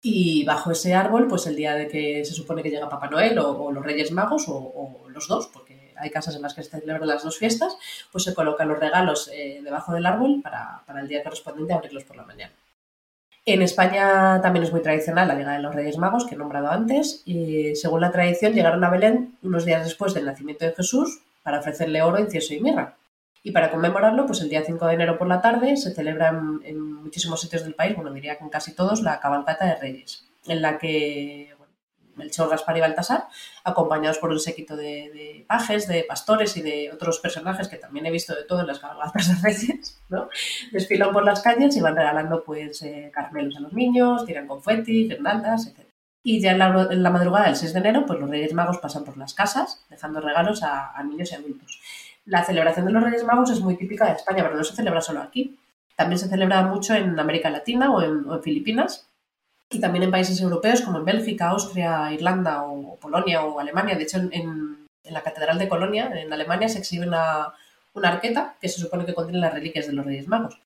y 0.00 0.44
bajo 0.44 0.70
ese 0.70 0.94
árbol, 0.94 1.26
pues 1.26 1.46
el 1.46 1.56
día 1.56 1.74
de 1.74 1.88
que 1.88 2.24
se 2.24 2.32
supone 2.32 2.62
que 2.62 2.70
llega 2.70 2.88
Papá 2.88 3.08
Noel 3.08 3.38
o, 3.38 3.72
los 3.72 3.84
Reyes 3.84 4.12
Magos 4.12 4.44
o, 4.48 5.06
los 5.08 5.26
dos, 5.26 5.48
porque 5.48 5.67
hay 5.98 6.10
casas 6.10 6.36
en 6.36 6.42
las 6.42 6.54
que 6.54 6.62
se 6.62 6.70
celebran 6.70 7.06
las 7.06 7.22
dos 7.22 7.38
fiestas, 7.38 7.76
pues 8.12 8.24
se 8.24 8.34
colocan 8.34 8.68
los 8.68 8.78
regalos 8.78 9.30
eh, 9.32 9.60
debajo 9.62 9.92
del 9.92 10.06
árbol 10.06 10.40
para, 10.42 10.82
para, 10.86 11.00
el 11.00 11.08
día 11.08 11.22
correspondiente 11.22 11.74
abrirlos 11.74 12.04
por 12.04 12.16
la 12.16 12.24
mañana. 12.24 12.52
En 13.46 13.62
España 13.62 14.42
también 14.42 14.64
es 14.64 14.72
muy 14.72 14.82
tradicional 14.82 15.26
la 15.26 15.34
llegada 15.34 15.56
de 15.56 15.62
los 15.62 15.74
Reyes 15.74 15.96
Magos, 15.96 16.26
que 16.26 16.34
he 16.34 16.38
nombrado 16.38 16.70
antes, 16.70 17.22
y 17.24 17.74
según 17.76 18.02
la 18.02 18.12
tradición 18.12 18.52
llegaron 18.52 18.84
a 18.84 18.90
Belén 18.90 19.38
unos 19.42 19.64
días 19.64 19.84
después 19.84 20.12
del 20.12 20.26
nacimiento 20.26 20.66
de 20.66 20.74
Jesús 20.74 21.22
para 21.42 21.60
ofrecerle 21.60 22.02
oro, 22.02 22.18
incienso 22.18 22.52
y 22.52 22.60
mirra. 22.60 22.96
Y 23.42 23.52
para 23.52 23.70
conmemorarlo, 23.70 24.26
pues 24.26 24.42
el 24.42 24.50
día 24.50 24.64
5 24.66 24.86
de 24.86 24.92
enero 24.92 25.16
por 25.16 25.28
la 25.28 25.40
tarde 25.40 25.78
se 25.78 25.94
celebra 25.94 26.28
en, 26.28 26.92
muchísimos 26.92 27.40
sitios 27.40 27.64
del 27.64 27.74
país, 27.74 27.96
bueno, 27.96 28.12
diría 28.12 28.36
que 28.36 28.44
en 28.44 28.50
casi 28.50 28.74
todos, 28.74 29.00
la 29.00 29.18
cabalgata 29.18 29.64
de 29.64 29.76
Reyes, 29.76 30.28
en 30.46 30.60
la 30.60 30.76
que 30.76 31.54
Melchor, 32.18 32.50
Gaspar 32.50 32.76
y 32.76 32.80
Baltasar, 32.80 33.28
acompañados 33.64 34.18
por 34.18 34.30
un 34.30 34.40
séquito 34.40 34.76
de, 34.76 35.44
pajes, 35.48 35.88
de 35.88 36.04
pastores 36.04 36.56
y 36.56 36.62
de 36.62 36.90
otros 36.92 37.20
personajes 37.20 37.68
que 37.68 37.76
también 37.76 38.04
he 38.06 38.10
visto 38.10 38.34
de 38.34 38.44
todo 38.44 38.60
en 38.60 38.66
las 38.66 38.80
cabalgatas 38.80 39.28
de 39.28 39.34
Reyes, 39.48 40.02
¿no? 40.08 40.28
desfilan 40.72 41.12
por 41.12 41.24
las 41.24 41.40
calles 41.40 41.76
y 41.76 41.80
van 41.80 41.96
regalando 41.96 42.44
pues 42.44 42.82
eh, 42.82 43.10
caramelos 43.14 43.56
a 43.56 43.60
los 43.60 43.72
niños, 43.72 44.26
tiran 44.26 44.46
confeti, 44.46 45.08
guirnaldas, 45.08 45.68
etc. 45.68 45.88
Y 46.22 46.40
ya 46.40 46.50
en 46.50 46.58
la, 46.58 47.10
madrugada 47.10 47.46
del 47.46 47.56
6 47.56 47.72
de 47.72 47.78
enero, 47.78 48.04
pues 48.04 48.18
los 48.18 48.28
Reyes 48.28 48.52
Magos 48.52 48.78
pasan 48.78 49.04
por 49.04 49.16
las 49.16 49.32
casas, 49.32 49.86
dejando 49.88 50.20
regalos 50.20 50.62
a 50.62 51.02
niños 51.04 51.32
y 51.32 51.36
adultos 51.36 51.80
la 52.28 52.44
celebración 52.44 52.84
de 52.84 52.92
los 52.92 53.02
Reyes 53.02 53.24
Magos 53.24 53.50
es 53.50 53.60
muy 53.60 53.76
típica 53.76 54.06
de 54.06 54.12
España, 54.12 54.42
pero 54.42 54.54
no 54.54 54.62
se 54.62 54.76
celebra 54.76 55.00
solo 55.00 55.22
aquí. 55.22 55.58
También 55.96 56.18
se 56.18 56.28
celebra 56.28 56.62
mucho 56.62 56.94
en 56.94 57.18
América 57.18 57.48
Latina 57.48 57.90
o 57.90 58.02
en, 58.02 58.42
Filipinas 58.42 59.08
y 59.70 59.80
también 59.80 60.04
en 60.04 60.10
países 60.10 60.40
europeos 60.40 60.80
como 60.80 60.98
en 60.98 61.04
Bélgica, 61.04 61.50
Austria, 61.50 62.12
Irlanda 62.12 62.62
o 62.62 62.96
Polonia 62.96 63.42
o 63.44 63.60
Alemania. 63.60 63.96
De 63.96 64.04
hecho, 64.04 64.18
en, 64.18 64.88
la 65.04 65.22
Catedral 65.22 65.58
de 65.58 65.68
Colonia, 65.68 66.10
en 66.14 66.32
Alemania, 66.32 66.68
se 66.68 66.78
exhibe 66.78 67.06
una, 67.06 67.54
arqueta 68.02 68.56
que 68.60 68.68
se 68.68 68.80
supone 68.80 69.04
que 69.04 69.14
contiene 69.14 69.40
las 69.40 69.52
reliquias 69.52 69.86
de 69.86 69.92
los 69.92 70.04
Reyes 70.04 70.28
Magos. 70.28 70.60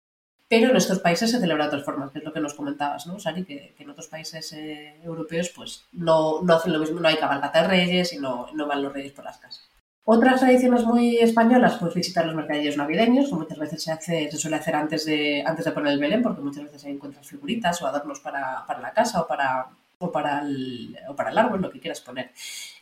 Pero 0.48 0.70
en 0.70 0.76
estos 0.76 0.98
países 0.98 1.30
se 1.30 1.40
celebra 1.40 1.64
de 1.64 1.68
otras 1.68 1.84
formas, 1.84 2.10
que 2.10 2.18
es 2.18 2.24
lo 2.24 2.32
que 2.32 2.40
nos 2.40 2.54
comentabas, 2.54 3.06
¿no, 3.06 3.18
Sari? 3.18 3.44
Que, 3.44 3.74
en 3.78 3.88
otros 3.88 4.08
países 4.08 4.52
eh, 4.52 5.00
europeos 5.02 5.48
pues 5.48 5.86
no, 5.92 6.42
no, 6.42 6.54
hacen 6.54 6.72
lo 6.72 6.78
mismo, 6.78 7.00
no 7.00 7.08
hay 7.08 7.16
cabalgata 7.16 7.62
de 7.62 7.68
reyes 7.68 8.12
y 8.12 8.18
no, 8.18 8.48
no 8.52 8.66
van 8.66 8.82
los 8.82 8.92
reyes 8.92 9.12
por 9.12 9.24
las 9.24 9.38
casas. 9.38 9.71
Otras 10.04 10.40
tradiciones 10.40 10.84
muy 10.84 11.18
españolas, 11.18 11.76
pues 11.78 11.94
visitar 11.94 12.26
los 12.26 12.34
mercadillos 12.34 12.76
navideños, 12.76 13.28
que 13.28 13.34
muchas 13.36 13.58
veces 13.58 13.84
se 14.00 14.30
suele 14.32 14.56
hacer 14.56 14.74
antes 14.74 15.04
de, 15.04 15.44
antes 15.46 15.64
de 15.64 15.70
poner 15.70 15.92
el 15.92 16.00
Belén, 16.00 16.22
porque 16.22 16.40
muchas 16.40 16.64
veces 16.64 16.84
ahí 16.84 16.92
encuentras 16.92 17.28
figuritas 17.28 17.80
o 17.80 17.86
adornos 17.86 18.18
para, 18.18 18.66
para 18.66 18.80
la 18.80 18.92
casa 18.92 19.20
o 19.20 19.28
para, 19.28 19.68
o 19.98 20.10
para, 20.10 20.40
el, 20.40 20.98
o 21.08 21.14
para 21.14 21.30
el 21.30 21.38
árbol, 21.38 21.62
lo 21.62 21.70
que 21.70 21.78
quieras 21.78 22.00
poner. 22.00 22.32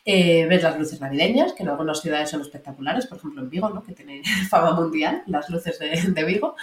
Eh, 0.03 0.47
ver 0.47 0.63
las 0.63 0.79
luces 0.79 0.99
navideñas, 0.99 1.53
que 1.53 1.61
en 1.61 1.69
algunas 1.69 2.01
ciudades 2.01 2.31
son 2.31 2.41
espectaculares, 2.41 3.05
por 3.05 3.19
ejemplo 3.19 3.43
en 3.43 3.51
Vigo, 3.51 3.69
¿no? 3.69 3.83
que 3.83 3.93
tiene 3.93 4.23
fama 4.49 4.73
mundial, 4.73 5.21
las 5.27 5.47
luces 5.47 5.77
de, 5.77 5.89
de 5.91 6.23
Vigo. 6.23 6.55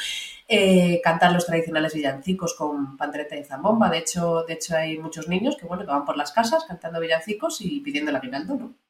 Eh, 0.49 1.01
cantar 1.05 1.31
los 1.31 1.47
tradicionales 1.47 1.94
villancicos 1.94 2.55
con 2.55 2.97
pandereta 2.97 3.37
y 3.37 3.44
zambomba. 3.44 3.90
De 3.90 3.99
hecho, 3.99 4.42
de 4.42 4.55
hecho, 4.55 4.77
hay 4.77 4.99
muchos 4.99 5.29
niños 5.29 5.57
que, 5.57 5.66
bueno, 5.66 5.85
que 5.85 5.92
van 5.92 6.05
por 6.05 6.16
las 6.16 6.33
casas 6.33 6.64
cantando 6.64 6.99
villancicos 6.99 7.61
y 7.61 7.79
pidiendo 7.81 8.11
el 8.11 8.16
aguinaldo, 8.16 8.57
¿no? 8.57 8.88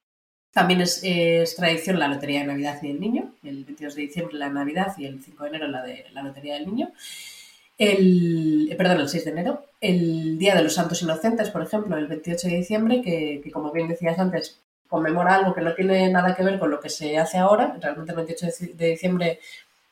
También 0.59 0.81
es, 0.81 1.55
tradición 1.55 2.01
la 2.01 2.09
Lotería 2.09 2.41
de 2.41 2.47
Navidad 2.47 2.81
y 2.83 2.89
del 2.89 3.01
Niño, 3.01 3.33
el 3.45 3.65
22 3.65 3.95
de 3.95 4.03
diciembre 4.03 4.37
la 4.37 4.49
Navidad 4.49 4.93
y 4.99 5.07
el 5.07 5.23
5 5.23 5.45
de 5.45 5.51
enero 5.51 5.69
la 5.69 5.83
de 5.85 6.07
la 6.13 6.21
Lotería 6.21 6.55
del 6.55 6.67
Niño. 6.67 6.91
El, 7.79 8.69
eh, 8.69 8.75
perdón, 8.75 8.99
el 9.03 9.09
6 9.09 9.25
de 9.25 9.31
enero. 9.31 9.67
El 9.81 10.37
Día 10.37 10.57
de 10.57 10.65
los 10.65 10.75
Santos 10.75 11.01
Inocentes, 11.01 11.51
por 11.51 11.63
ejemplo, 11.63 11.97
el 11.97 12.09
28 12.09 12.49
de 12.49 12.57
diciembre, 12.57 13.03
que, 13.03 13.41
como 13.53 13.71
bien 13.71 13.87
decías 13.87 14.19
antes, 14.19 14.59
conmemora 14.89 15.37
algo 15.37 15.55
que 15.55 15.61
no 15.61 15.75
tiene 15.75 16.11
nada 16.11 16.35
que 16.35 16.43
ver 16.43 16.59
con 16.59 16.73
lo 16.73 16.81
que 16.81 16.89
se 16.89 17.17
hace 17.19 17.39
ahora. 17.39 17.77
Realmente 17.81 18.11
el 18.11 18.17
28 18.17 18.47
de 18.75 18.91
diciembre 18.91 19.39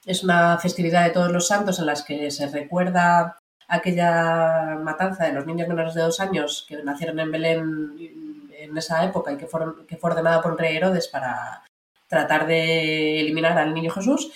es 0.04 0.24
una 0.24 0.58
festividad 0.58 1.04
de 1.04 1.10
todos 1.10 1.30
los 1.30 1.46
santos 1.46 1.78
en 1.78 1.86
las 1.86 2.02
que 2.02 2.28
se 2.32 2.48
recuerda 2.48 3.38
aquella 3.68 4.80
matanza 4.82 5.26
de 5.26 5.32
los 5.32 5.46
niños 5.46 5.68
menores 5.68 5.94
de 5.94 6.02
dos 6.02 6.18
años 6.18 6.66
que 6.68 6.82
nacieron 6.82 7.20
en 7.20 7.30
Belén 7.30 8.25
en 8.66 8.78
esa 8.78 9.04
época 9.04 9.32
y 9.32 9.36
que 9.36 9.46
fue, 9.46 9.60
que 9.86 9.98
ordenada 10.00 10.42
por 10.42 10.52
el 10.52 10.58
rey 10.58 10.76
Herodes 10.76 11.08
para 11.08 11.64
tratar 12.08 12.46
de 12.46 13.20
eliminar 13.20 13.58
al 13.58 13.74
niño 13.74 13.90
Jesús, 13.90 14.30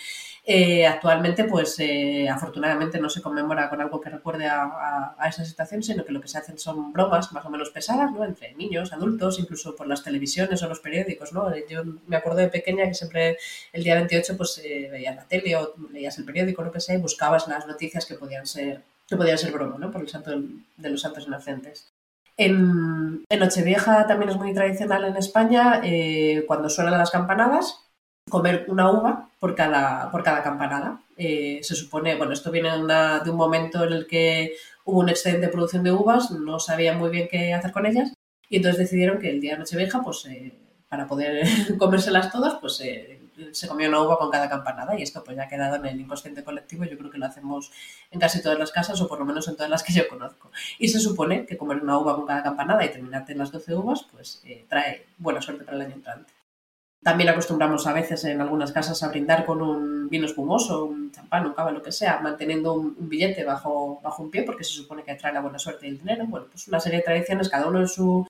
eh, 0.53 0.87
actualmente, 0.87 1.45
pues 1.45 1.79
eh, 1.79 2.29
afortunadamente 2.29 2.99
no 2.99 3.11
se 3.11 3.21
conmemora 3.23 3.69
con 3.69 3.81
algo 3.81 4.01
que 4.01 4.11
recuerde 4.11 4.47
a, 4.47 5.15
esa 5.29 5.45
situación, 5.45 5.83
sino 5.83 6.05
que 6.05 6.13
lo 6.13 6.21
que 6.21 6.29
se 6.29 6.39
hacen 6.39 6.59
son 6.59 6.93
bromas 6.93 7.31
más 7.33 7.45
o 7.45 7.51
menos 7.51 7.71
pesadas, 7.71 8.11
¿no? 8.11 8.25
Entre 8.25 8.55
niños, 8.55 8.93
adultos, 8.93 9.39
incluso 9.39 9.77
por 9.77 9.87
las 9.87 10.03
televisiones 10.03 10.63
o 10.63 10.69
los 10.69 10.81
periódicos, 10.81 11.33
¿no? 11.33 11.55
Yo 11.69 11.83
me 12.07 12.17
acuerdo 12.17 12.39
de 12.41 12.49
pequeña 12.49 12.87
que 12.87 12.95
siempre 12.95 13.37
el 13.73 13.85
día 13.85 13.95
28 13.95 14.37
pues 14.37 14.61
eh, 14.65 14.89
veías 14.91 15.15
la 15.15 15.25
tele 15.25 15.55
o 15.57 15.75
leías 15.93 16.19
el 16.19 16.25
periódico, 16.25 16.63
lo 16.63 16.73
que 16.73 16.81
sea, 16.81 16.97
y 16.97 16.99
buscabas 16.99 17.47
las 17.47 17.67
noticias 17.67 18.07
que 18.07 18.15
podían 18.15 18.47
ser 18.47 18.83
que 19.09 19.17
podían 19.17 19.39
ser 19.39 19.53
broma, 19.53 19.77
¿no? 19.79 19.91
Por 19.91 20.01
el 20.01 20.09
santo 20.09 20.31
de 20.31 20.91
los 20.91 21.01
santos 21.01 21.27
inocentes. 21.27 21.93
En, 22.41 23.27
Nochevieja 23.39 24.07
también 24.07 24.31
es 24.31 24.37
muy 24.37 24.55
tradicional 24.55 25.05
en 25.05 25.17
España, 25.19 25.83
eh, 25.85 26.45
cuando 26.47 26.71
suenan 26.71 26.97
las 26.97 27.11
campanadas, 27.11 27.81
comer 28.31 28.65
una 28.69 28.91
uva 28.91 29.29
por 29.39 29.55
cada, 29.55 30.11
por 30.11 30.23
cada 30.23 30.43
campanada. 30.43 31.03
Eh, 31.19 31.61
se 31.63 31.75
supone, 31.75 32.17
bueno, 32.17 32.33
esto 32.33 32.51
viene 32.51 32.71
de 32.71 33.31
un 33.31 33.37
momento 33.37 33.85
en 33.85 33.93
el 33.93 34.07
que 34.07 34.55
hubo 34.87 35.01
un 35.01 35.11
excedente 35.11 35.47
de 35.47 35.53
producción 35.53 35.85
de 35.85 35.93
uvas, 35.93 36.31
no 36.31 36.59
sabían 36.59 36.99
muy 36.99 37.11
bien 37.11 37.29
qué 37.31 37.53
hacer 37.53 37.73
con 37.73 37.85
ellas, 37.85 38.15
y 38.49 38.57
entonces 38.57 38.79
decidieron 38.79 39.19
que 39.19 39.29
el 39.29 39.43
día 39.43 39.53
de 39.53 39.59
Nochevieja, 39.59 40.01
pues 40.03 40.25
eh, 40.25 40.55
para 40.89 41.07
poder 41.07 41.47
comérselas 41.79 42.33
todas, 42.33 42.55
pues 42.55 42.81
se 43.53 43.69
comió 43.69 43.89
una 43.89 44.03
uva 44.03 44.19
con 44.19 44.31
cada 44.31 44.49
campanada 44.49 44.99
y 44.99 45.03
esto 45.03 45.23
pues 45.25 45.37
ya 45.37 45.45
ha 45.45 45.49
quedado 45.49 45.77
en 45.77 45.87
el 45.87 46.01
inconsciente 46.01 46.45
colectivo. 46.45 46.85
Yo 46.85 46.97
creo 46.99 47.11
que 47.11 47.19
lo 47.19 47.27
hacemos 47.27 47.71
en 48.11 48.21
casi 48.21 48.43
todas 48.43 48.59
las 48.59 48.73
casas 48.73 49.01
o 49.01 49.09
por 49.09 49.19
lo 49.19 49.25
menos 49.25 49.49
en 49.49 49.57
todas 49.57 49.71
las 49.71 49.83
que 49.83 49.93
yo 49.93 50.09
conozco. 50.09 50.51
Y 50.79 50.89
se 50.89 51.01
supone 51.01 51.47
que 51.47 51.57
comer 51.57 51.83
una 51.83 51.99
uva 51.99 52.17
con 52.17 52.27
cada 52.27 52.43
campanada 52.43 52.85
y 52.85 52.91
terminarte 52.91 53.35
las 53.35 53.53
12 53.53 53.75
uvas 53.75 54.07
pues 54.11 54.43
eh, 54.45 54.65
trae 54.69 55.07
buena 55.19 55.41
suerte 55.41 55.65
para 55.65 55.77
el 55.77 55.85
año 55.85 55.95
entrante. 55.95 56.33
También 57.03 57.31
acostumbramos 57.31 57.87
a 57.87 57.95
veces 57.95 58.23
en 58.27 58.43
algunas 58.43 58.73
casas 58.73 59.03
a 59.03 59.09
brindar 59.09 59.47
con 59.47 59.63
un 59.63 60.11
vino 60.11 60.27
espumoso, 60.27 60.85
un 60.85 61.11
champán, 61.11 61.47
un 61.47 61.55
cava, 61.55 61.71
lo 61.71 61.83
que 61.83 61.93
sea, 61.93 62.21
manteniendo 62.21 62.75
un, 62.75 63.09
billete 63.09 63.43
bajo, 63.43 64.01
bajo 64.03 64.23
un 64.23 64.31
pie 64.31 64.43
porque 64.43 64.65
se 64.65 64.73
supone 64.73 65.03
que 65.03 65.15
trae 65.15 65.33
la 65.33 65.41
buena 65.41 65.59
suerte 65.59 65.87
y 65.87 65.91
el 65.91 65.99
dinero. 65.99 66.27
Bueno, 66.27 66.47
pues 66.51 66.69
una 66.69 66.79
serie 66.79 66.99
de 66.99 67.05
tradiciones, 67.05 67.49
cada 67.49 67.69
uno 67.69 67.81
en 67.81 67.89
su... 67.89 68.27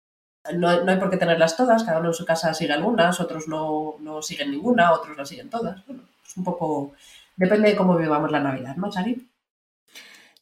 No, 0.55 0.85
no 0.85 0.91
hay 0.91 0.99
por 0.99 1.11
qué 1.11 1.17
tenerlas 1.17 1.57
todas, 1.57 1.85
cada 1.85 2.01
uno 2.01 2.09
en 2.09 2.15
su 2.15 2.25
casa 2.25 2.55
sigue 2.55 2.73
algunas, 2.73 3.21
otros 3.21 3.49
no, 3.49 3.97
no 4.01 4.23
siguen 4.23 4.51
ninguna, 4.51 4.93
otros 4.93 5.17
las 5.17 5.29
siguen 5.29 5.51
todas. 5.51 5.85
Bueno, 5.87 6.03
pues 6.23 6.37
un 6.37 6.45
poco... 6.45 6.93
Depende 7.37 7.71
de 7.71 7.77
cómo 7.77 7.97
vivamos 7.97 8.31
la 8.31 8.41
Navidad, 8.41 8.77
¿no, 8.77 8.91
Chari? 8.91 9.31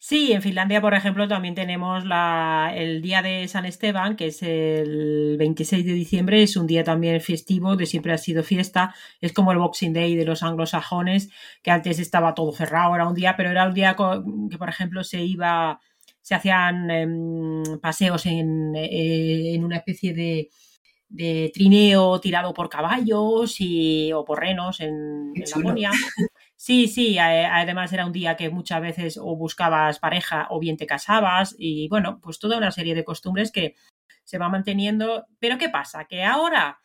Sí, 0.08 0.32
en 0.32 0.40
Finlandia, 0.40 0.80
por 0.80 0.94
ejemplo, 0.94 1.28
también 1.28 1.54
tenemos 1.54 2.04
la, 2.06 2.72
el 2.74 3.02
día 3.02 3.20
de 3.20 3.46
San 3.46 3.66
Esteban, 3.66 4.16
que 4.16 4.28
es 4.28 4.42
el 4.42 5.36
26 5.38 5.84
de 5.84 5.92
diciembre, 5.92 6.42
es 6.42 6.56
un 6.56 6.66
día 6.66 6.82
también 6.82 7.20
festivo, 7.20 7.76
de 7.76 7.84
siempre 7.84 8.14
ha 8.14 8.16
sido 8.16 8.42
fiesta, 8.42 8.94
es 9.20 9.34
como 9.34 9.52
el 9.52 9.58
Boxing 9.58 9.92
Day 9.92 10.16
de 10.16 10.24
los 10.24 10.42
anglosajones, 10.42 11.30
que 11.62 11.70
antes 11.72 11.98
estaba 11.98 12.34
todo 12.34 12.52
cerrado, 12.52 12.94
era 12.94 13.06
un 13.06 13.14
día, 13.14 13.36
pero 13.36 13.50
era 13.50 13.66
un 13.66 13.74
día 13.74 13.96
que, 13.96 14.56
por 14.56 14.68
ejemplo, 14.70 15.04
se 15.04 15.22
iba, 15.22 15.80
se 16.28 16.34
hacían 16.34 16.90
em, 16.90 17.62
paseos 17.80 18.26
en, 18.26 18.76
eh, 18.76 19.54
en, 19.54 19.64
una 19.64 19.78
especie 19.78 20.12
de, 20.12 20.50
de 21.08 21.50
trineo 21.54 22.20
tirado 22.20 22.52
por 22.52 22.68
caballos 22.68 23.56
y, 23.60 24.12
o 24.12 24.26
por 24.26 24.40
renos 24.40 24.78
en, 24.80 25.32
en 25.34 25.44
Laponia. 25.56 25.90
Sí, 26.60 26.88
sí, 26.88 27.20
además 27.20 27.92
era 27.92 28.04
un 28.04 28.10
día 28.10 28.36
que 28.36 28.50
muchas 28.50 28.82
veces 28.82 29.16
o 29.16 29.36
buscabas 29.36 30.00
pareja 30.00 30.48
o 30.50 30.58
bien 30.58 30.76
te 30.76 30.86
casabas 30.86 31.54
y 31.56 31.86
bueno, 31.88 32.20
pues 32.20 32.40
toda 32.40 32.58
una 32.58 32.72
serie 32.72 32.96
de 32.96 33.04
costumbres 33.04 33.52
que 33.52 33.76
se 34.24 34.38
va 34.38 34.48
manteniendo. 34.48 35.24
Pero 35.38 35.56
¿qué 35.56 35.68
pasa? 35.68 36.06
Que 36.06 36.24
ahora 36.24 36.80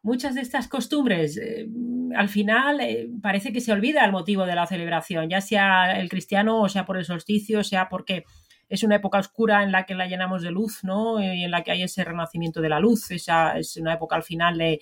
muchas 0.00 0.36
de 0.36 0.42
estas 0.42 0.68
costumbres 0.68 1.36
eh, 1.36 1.68
al 2.16 2.28
final 2.28 2.80
eh, 2.80 3.10
parece 3.20 3.52
que 3.52 3.60
se 3.60 3.72
olvida 3.72 4.04
el 4.04 4.12
motivo 4.12 4.46
de 4.46 4.54
la 4.54 4.66
celebración, 4.68 5.28
ya 5.28 5.40
sea 5.40 6.00
el 6.00 6.08
cristiano 6.08 6.62
o 6.62 6.68
sea 6.68 6.86
por 6.86 6.96
el 6.96 7.04
solsticio, 7.04 7.64
sea 7.64 7.88
porque 7.88 8.24
es 8.70 8.84
una 8.84 8.96
época 8.96 9.18
oscura 9.18 9.64
en 9.64 9.72
la 9.72 9.84
que 9.84 9.96
la 9.96 10.06
llenamos 10.06 10.42
de 10.42 10.52
luz, 10.52 10.84
¿no? 10.84 11.20
Y 11.20 11.42
en 11.42 11.50
la 11.50 11.62
que 11.62 11.72
hay 11.72 11.82
ese 11.82 12.04
renacimiento 12.04 12.60
de 12.60 12.68
la 12.68 12.78
luz, 12.78 13.10
esa 13.10 13.58
es 13.58 13.76
una 13.76 13.94
época 13.94 14.14
al 14.14 14.22
final 14.22 14.56
de 14.56 14.80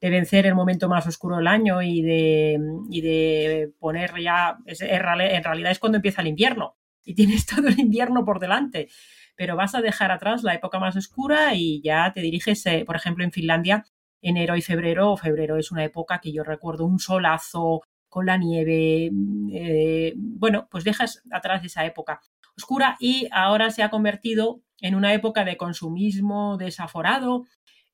vencer 0.00 0.44
el 0.46 0.56
momento 0.56 0.88
más 0.88 1.06
oscuro 1.06 1.36
del 1.36 1.46
año 1.46 1.80
y 1.80 2.02
de, 2.02 3.72
poner 3.78 4.12
ya, 4.20 4.58
en 4.66 5.44
realidad 5.44 5.70
es 5.70 5.78
cuando 5.78 5.96
empieza 5.96 6.20
el 6.20 6.28
invierno 6.28 6.76
y 7.04 7.14
tienes 7.14 7.46
todo 7.46 7.68
el 7.68 7.78
invierno 7.78 8.24
por 8.24 8.40
delante, 8.40 8.88
pero 9.36 9.54
vas 9.54 9.76
a 9.76 9.80
dejar 9.80 10.10
atrás 10.10 10.42
la 10.42 10.54
época 10.54 10.80
más 10.80 10.96
oscura 10.96 11.54
y 11.54 11.80
ya 11.80 12.12
te 12.12 12.20
diriges, 12.20 12.66
eh, 12.66 12.82
por 12.84 12.96
ejemplo, 12.96 13.22
en 13.22 13.30
Finlandia, 13.30 13.84
enero 14.20 14.56
y 14.56 14.62
febrero, 14.62 15.16
febrero 15.16 15.56
es 15.56 15.70
una 15.70 15.84
época 15.84 16.20
que 16.20 16.32
yo 16.32 16.42
recuerdo 16.42 16.84
un 16.84 16.98
solazo 16.98 17.82
con 18.08 18.26
la 18.26 18.36
nieve, 18.36 19.10
eh, 19.52 20.14
bueno, 20.16 20.66
pues 20.68 20.82
dejas 20.82 21.22
atrás 21.30 21.64
esa 21.64 21.84
época 21.84 22.20
oscura 22.58 22.96
y 23.00 23.28
ahora 23.32 23.70
se 23.70 23.82
ha 23.82 23.90
convertido 23.90 24.60
en 24.80 24.94
una 24.94 25.12
época 25.14 25.44
de 25.44 25.56
consumismo 25.56 26.56
desaforado, 26.56 27.46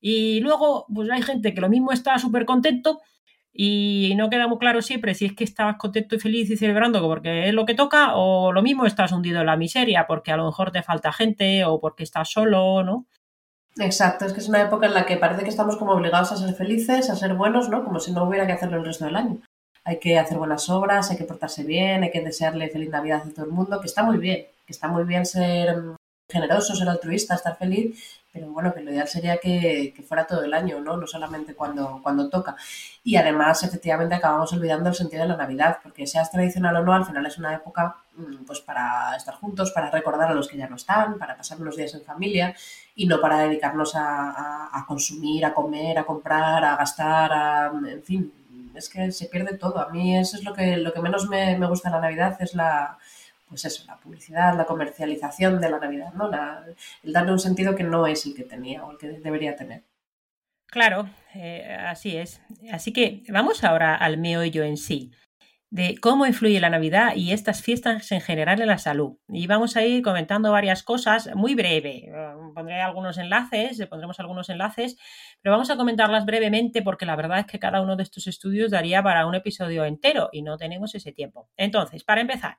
y 0.07 0.39
luego, 0.41 0.85
pues 0.93 1.09
hay 1.09 1.23
gente 1.23 1.55
que 1.55 1.61
lo 1.61 1.67
mismo 1.67 1.91
está 1.91 2.19
súper 2.19 2.45
contento 2.45 3.01
y 3.51 4.13
no 4.17 4.29
queda 4.29 4.47
muy 4.47 4.59
claro 4.59 4.83
siempre 4.83 5.15
si 5.15 5.25
es 5.25 5.33
que 5.33 5.43
estabas 5.43 5.77
contento 5.77 6.15
y 6.15 6.19
feliz 6.19 6.47
y 6.51 6.57
celebrando 6.57 7.01
porque 7.01 7.47
es 7.47 7.55
lo 7.55 7.65
que 7.65 7.73
toca 7.73 8.15
o 8.15 8.51
lo 8.51 8.61
mismo 8.61 8.85
estás 8.85 9.11
hundido 9.13 9.39
en 9.39 9.47
la 9.47 9.57
miseria 9.57 10.05
porque 10.05 10.31
a 10.31 10.37
lo 10.37 10.45
mejor 10.45 10.71
te 10.71 10.83
falta 10.83 11.11
gente 11.11 11.65
o 11.65 11.79
porque 11.79 12.03
estás 12.03 12.29
solo, 12.29 12.83
¿no? 12.83 13.07
Exacto, 13.79 14.25
es 14.25 14.33
que 14.33 14.41
es 14.41 14.47
una 14.47 14.61
época 14.61 14.85
en 14.85 14.93
la 14.93 15.07
que 15.07 15.17
parece 15.17 15.41
que 15.41 15.49
estamos 15.49 15.75
como 15.75 15.93
obligados 15.93 16.31
a 16.31 16.37
ser 16.37 16.53
felices, 16.53 17.09
a 17.09 17.15
ser 17.15 17.33
buenos, 17.33 17.67
¿no? 17.69 17.83
Como 17.83 17.99
si 17.99 18.11
no 18.11 18.25
hubiera 18.25 18.45
que 18.45 18.53
hacerlo 18.53 18.77
el 18.77 18.85
resto 18.85 19.05
del 19.05 19.15
año. 19.15 19.39
Hay 19.85 19.97
que 19.97 20.19
hacer 20.19 20.37
buenas 20.37 20.69
obras, 20.69 21.09
hay 21.09 21.17
que 21.17 21.23
portarse 21.23 21.63
bien, 21.63 22.03
hay 22.03 22.11
que 22.11 22.21
desearle 22.21 22.69
feliz 22.69 22.91
Navidad 22.91 23.23
a 23.25 23.33
todo 23.33 23.45
el 23.45 23.51
mundo, 23.51 23.79
que 23.79 23.87
está 23.87 24.03
muy 24.03 24.19
bien, 24.19 24.45
que 24.65 24.73
está 24.73 24.87
muy 24.87 25.03
bien 25.03 25.25
ser 25.25 25.95
generoso, 26.27 26.75
ser 26.75 26.89
altruista, 26.89 27.35
estar 27.35 27.55
feliz, 27.57 28.19
pero 28.35 28.51
bueno, 28.51 28.73
que 28.73 28.81
lo 28.81 28.91
ideal 28.91 29.07
sería 29.07 29.37
que, 29.37 29.93
fuera 30.05 30.27
todo 30.27 30.43
el 30.43 30.53
año, 30.53 30.81
¿no? 30.81 30.97
No 30.97 31.07
solamente 31.07 31.55
cuando, 31.55 32.01
cuando 32.03 32.29
toca. 32.29 32.55
Y 33.03 33.15
además, 33.15 33.63
efectivamente, 33.63 34.15
acabamos 34.15 34.51
olvidando 34.51 34.89
el 34.89 34.95
sentido 34.95 35.21
de 35.21 35.29
la 35.29 35.37
Navidad, 35.37 35.77
porque 35.81 36.05
seas 36.05 36.31
tradicional 36.31 36.75
o 36.75 36.83
no, 36.83 36.93
al 36.93 37.05
final 37.05 37.25
es 37.25 37.37
una 37.37 37.55
época 37.55 37.95
mm, 38.17 38.43
pues 38.45 38.59
para 38.59 39.15
estar 39.15 39.35
juntos, 39.35 39.71
para 39.71 39.89
recordar 39.89 40.29
a 40.31 40.33
los 40.33 40.49
que 40.49 40.57
ya 40.57 40.67
no 40.67 40.75
están, 40.75 41.17
para 41.17 41.37
pasar 41.37 41.61
unos 41.61 41.77
días 41.77 41.93
en 41.93 42.01
familia 42.01 42.53
y 42.93 43.05
no 43.07 43.21
para 43.21 43.39
dedicarnos 43.39 43.93
a, 43.95 44.83
consumir, 44.87 45.45
a 45.45 45.53
comer, 45.53 45.97
a 45.97 46.05
comprar, 46.05 46.63
a 46.65 46.75
gastar, 46.75 47.31
a, 47.31 47.71
en 47.87 48.03
fin, 48.03 48.33
es 48.75 48.89
que 48.89 49.11
se 49.11 49.27
pierde 49.27 49.57
todo. 49.57 49.79
A 49.79 49.89
mí 49.91 50.17
eso 50.17 50.35
es 50.35 50.43
lo 50.43 50.53
que, 50.53 50.75
lo 50.77 50.91
que 50.91 51.01
menos 51.01 51.29
me, 51.29 51.57
me 51.57 51.67
gusta 51.67 51.89
de 51.89 51.95
la 51.95 52.01
Navidad, 52.01 52.37
es 52.41 52.53
la, 52.53 52.97
pues 53.47 53.65
eso, 53.65 53.83
la 53.87 53.97
publicidad, 53.97 54.55
la 54.57 54.65
comercialización 54.65 55.61
de 55.61 55.69
la 55.69 55.79
Navidad, 55.79 56.13
¿no? 56.13 56.29
el 57.03 57.13
darle 57.13 57.31
un 57.31 57.39
sentido 57.39 57.75
que 57.75 57.83
no 57.83 58.07
es 58.07 58.25
el 58.25 58.35
que 58.35 58.43
tenía 58.43 58.83
o 58.83 58.91
el 58.91 58.97
que 58.97 59.07
debería 59.07 59.55
tener. 59.55 59.83
Claro, 60.67 61.09
eh, 61.33 61.77
así 61.79 62.17
es. 62.17 62.41
Así 62.71 62.91
que 62.91 63.23
vamos 63.29 63.63
ahora 63.63 63.95
al 63.95 64.17
meollo 64.17 64.63
en 64.63 64.77
sí, 64.77 65.11
de 65.69 65.97
cómo 65.97 66.25
influye 66.25 66.59
la 66.59 66.69
Navidad 66.69 67.15
y 67.15 67.31
estas 67.33 67.61
fiestas 67.61 68.11
en 68.11 68.21
general 68.21 68.61
en 68.61 68.67
la 68.67 68.77
salud. 68.77 69.17
Y 69.27 69.47
vamos 69.47 69.75
a 69.75 69.83
ir 69.83 70.01
comentando 70.03 70.51
varias 70.51 70.83
cosas 70.83 71.29
muy 71.35 71.53
breve. 71.55 72.11
Pondré 72.53 72.81
algunos 72.81 73.17
enlaces, 73.17 73.85
pondremos 73.87 74.19
algunos 74.19 74.49
enlaces, 74.49 74.97
pero 75.41 75.53
vamos 75.53 75.69
a 75.69 75.77
comentarlas 75.77 76.25
brevemente 76.25 76.81
porque 76.81 77.05
la 77.05 77.15
verdad 77.15 77.39
es 77.39 77.45
que 77.45 77.59
cada 77.59 77.81
uno 77.81 77.95
de 77.95 78.03
estos 78.03 78.27
estudios 78.27 78.71
daría 78.71 79.03
para 79.03 79.25
un 79.27 79.35
episodio 79.35 79.85
entero 79.85 80.29
y 80.31 80.43
no 80.43 80.57
tenemos 80.57 80.95
ese 80.95 81.11
tiempo. 81.11 81.49
Entonces, 81.57 82.03
para 82.03 82.21
empezar, 82.21 82.57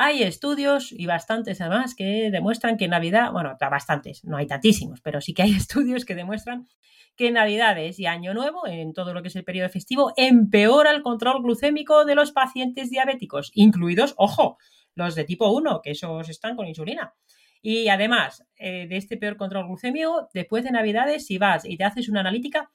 hay 0.00 0.22
estudios 0.22 0.92
y 0.92 1.06
bastantes 1.06 1.60
además 1.60 1.96
que 1.96 2.30
demuestran 2.30 2.76
que 2.76 2.86
Navidad, 2.86 3.32
bueno, 3.32 3.56
bastantes, 3.58 4.24
no 4.24 4.36
hay 4.36 4.46
tantísimos, 4.46 5.00
pero 5.00 5.20
sí 5.20 5.34
que 5.34 5.42
hay 5.42 5.50
estudios 5.56 6.04
que 6.04 6.14
demuestran 6.14 6.68
que 7.16 7.32
Navidades 7.32 7.98
y 7.98 8.06
Año 8.06 8.32
Nuevo, 8.32 8.64
en 8.68 8.92
todo 8.92 9.12
lo 9.12 9.22
que 9.22 9.28
es 9.28 9.34
el 9.34 9.42
periodo 9.42 9.68
festivo, 9.70 10.12
empeora 10.16 10.92
el 10.92 11.02
control 11.02 11.42
glucémico 11.42 12.04
de 12.04 12.14
los 12.14 12.30
pacientes 12.30 12.90
diabéticos, 12.90 13.50
incluidos, 13.54 14.14
ojo, 14.18 14.56
los 14.94 15.16
de 15.16 15.24
tipo 15.24 15.50
1, 15.50 15.80
que 15.82 15.90
esos 15.90 16.28
están 16.28 16.54
con 16.54 16.68
insulina. 16.68 17.14
Y 17.60 17.88
además 17.88 18.46
eh, 18.56 18.86
de 18.86 18.96
este 18.96 19.16
peor 19.16 19.36
control 19.36 19.66
glucémico, 19.66 20.28
después 20.32 20.62
de 20.62 20.70
Navidades, 20.70 21.26
si 21.26 21.38
vas 21.38 21.64
y 21.64 21.76
te 21.76 21.82
haces 21.82 22.08
una 22.08 22.20
analítica, 22.20 22.70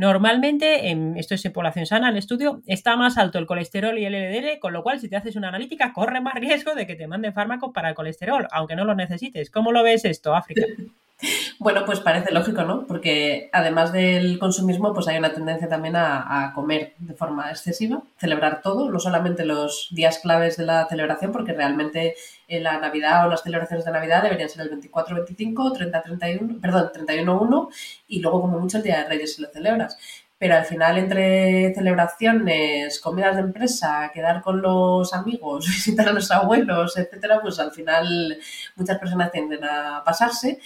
Normalmente, 0.00 0.88
en, 0.88 1.18
esto 1.18 1.34
es 1.34 1.44
en 1.44 1.52
población 1.52 1.84
sana, 1.84 2.08
el 2.08 2.16
estudio, 2.16 2.62
está 2.64 2.96
más 2.96 3.18
alto 3.18 3.38
el 3.38 3.44
colesterol 3.44 3.98
y 3.98 4.06
el 4.06 4.14
LDL, 4.14 4.58
con 4.58 4.72
lo 4.72 4.82
cual 4.82 4.98
si 4.98 5.10
te 5.10 5.16
haces 5.16 5.36
una 5.36 5.48
analítica, 5.48 5.92
corre 5.92 6.22
más 6.22 6.32
riesgo 6.36 6.74
de 6.74 6.86
que 6.86 6.96
te 6.96 7.06
manden 7.06 7.34
fármacos 7.34 7.70
para 7.74 7.90
el 7.90 7.94
colesterol, 7.94 8.48
aunque 8.50 8.76
no 8.76 8.86
lo 8.86 8.94
necesites. 8.94 9.50
¿Cómo 9.50 9.72
lo 9.72 9.82
ves 9.82 10.06
esto, 10.06 10.34
África? 10.34 10.62
Bueno, 11.58 11.84
pues 11.84 12.00
parece 12.00 12.32
lógico, 12.32 12.62
¿no? 12.62 12.86
Porque 12.86 13.50
además 13.52 13.92
del 13.92 14.38
consumismo, 14.38 14.94
pues 14.94 15.06
hay 15.06 15.18
una 15.18 15.34
tendencia 15.34 15.68
también 15.68 15.94
a, 15.94 16.52
comer 16.54 16.94
de 16.96 17.12
forma 17.12 17.50
excesiva, 17.50 18.02
celebrar 18.16 18.62
todo, 18.62 18.90
no 18.90 18.98
solamente 18.98 19.44
los 19.44 19.88
días 19.90 20.20
claves 20.20 20.56
de 20.56 20.64
la 20.64 20.86
celebración, 20.88 21.30
porque 21.30 21.52
realmente 21.52 22.14
en 22.50 22.64
la 22.64 22.78
Navidad 22.78 23.26
o 23.26 23.30
las 23.30 23.42
celebraciones 23.42 23.84
de 23.84 23.92
Navidad 23.92 24.22
deberían 24.22 24.48
ser 24.48 24.62
el 24.62 24.80
24-25, 24.80 25.54
30-31, 25.54 26.60
perdón, 26.60 26.90
31-1 26.92 27.68
y 28.08 28.20
luego 28.20 28.42
como 28.42 28.58
mucho 28.58 28.78
el 28.78 28.82
Día 28.82 28.98
de 28.98 29.08
Reyes 29.08 29.36
si 29.36 29.42
lo 29.42 29.48
celebras. 29.48 29.96
Pero 30.36 30.56
al 30.56 30.64
final 30.64 30.98
entre 30.98 31.72
celebraciones, 31.74 32.98
comidas 32.98 33.36
de 33.36 33.42
empresa, 33.42 34.10
quedar 34.12 34.42
con 34.42 34.60
los 34.60 35.12
amigos, 35.12 35.66
visitar 35.68 36.08
a 36.08 36.12
los 36.12 36.30
abuelos, 36.30 36.96
etcétera, 36.96 37.40
pues 37.40 37.58
al 37.60 37.70
final 37.70 38.38
muchas 38.74 38.98
personas 38.98 39.30
tienden 39.30 39.64
a 39.64 40.02
pasarse 40.04 40.58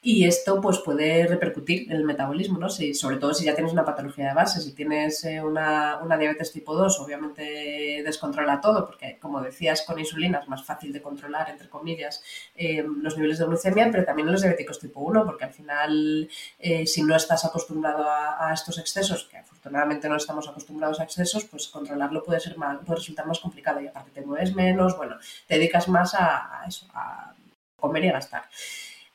y 0.00 0.24
esto 0.26 0.60
pues 0.60 0.78
puede 0.78 1.26
repercutir 1.26 1.90
en 1.90 1.96
el 1.96 2.04
metabolismo, 2.04 2.56
¿no? 2.56 2.68
Si, 2.68 2.94
sobre 2.94 3.16
todo 3.16 3.34
si 3.34 3.44
ya 3.44 3.54
tienes 3.54 3.72
una 3.72 3.84
patología 3.84 4.28
de 4.28 4.34
base, 4.34 4.60
si 4.60 4.72
tienes 4.72 5.24
eh, 5.24 5.42
una, 5.42 5.98
diabetes 6.18 6.52
tipo 6.52 6.72
2, 6.74 7.00
obviamente 7.00 8.02
descontrola 8.04 8.60
todo, 8.60 8.86
porque 8.86 9.18
como 9.18 9.40
decías, 9.40 9.82
con 9.82 9.98
insulina 9.98 10.38
es 10.38 10.48
más 10.48 10.64
fácil 10.64 10.92
de 10.92 11.02
controlar, 11.02 11.50
entre 11.50 11.68
comillas, 11.68 12.22
eh, 12.54 12.84
los 13.02 13.16
niveles 13.16 13.38
de 13.38 13.46
glucemia, 13.46 13.88
pero 13.90 14.04
también 14.04 14.30
los 14.30 14.40
diabéticos 14.40 14.78
tipo 14.78 15.00
1, 15.00 15.26
porque 15.26 15.44
al 15.44 15.52
final, 15.52 16.30
eh, 16.60 16.86
si 16.86 17.02
no 17.02 17.16
estás 17.16 17.44
acostumbrado 17.44 18.06
a, 18.08 18.52
estos 18.54 18.78
excesos, 18.78 19.24
que 19.24 19.38
afortunadamente 19.38 20.08
no 20.08 20.16
estamos 20.16 20.48
acostumbrados 20.48 21.00
a 21.00 21.04
excesos, 21.04 21.44
pues 21.44 21.68
controlarlo 21.68 22.22
puede, 22.22 22.40
ser 22.40 22.56
más, 22.56 22.78
puede 22.84 22.98
resultar 23.00 23.26
más 23.26 23.40
complicado 23.40 23.80
y 23.80 23.88
aparte 23.88 24.12
te 24.12 24.22
mueves 24.22 24.54
menos, 24.54 24.96
bueno, 24.96 25.16
te 25.46 25.56
dedicas 25.56 25.88
más 25.88 26.14
a, 26.14 26.62
a 26.62 26.66
eso, 26.66 26.86
a 26.94 27.34
comer 27.76 28.04
y 28.04 28.08
a 28.08 28.12
gastar. 28.12 28.44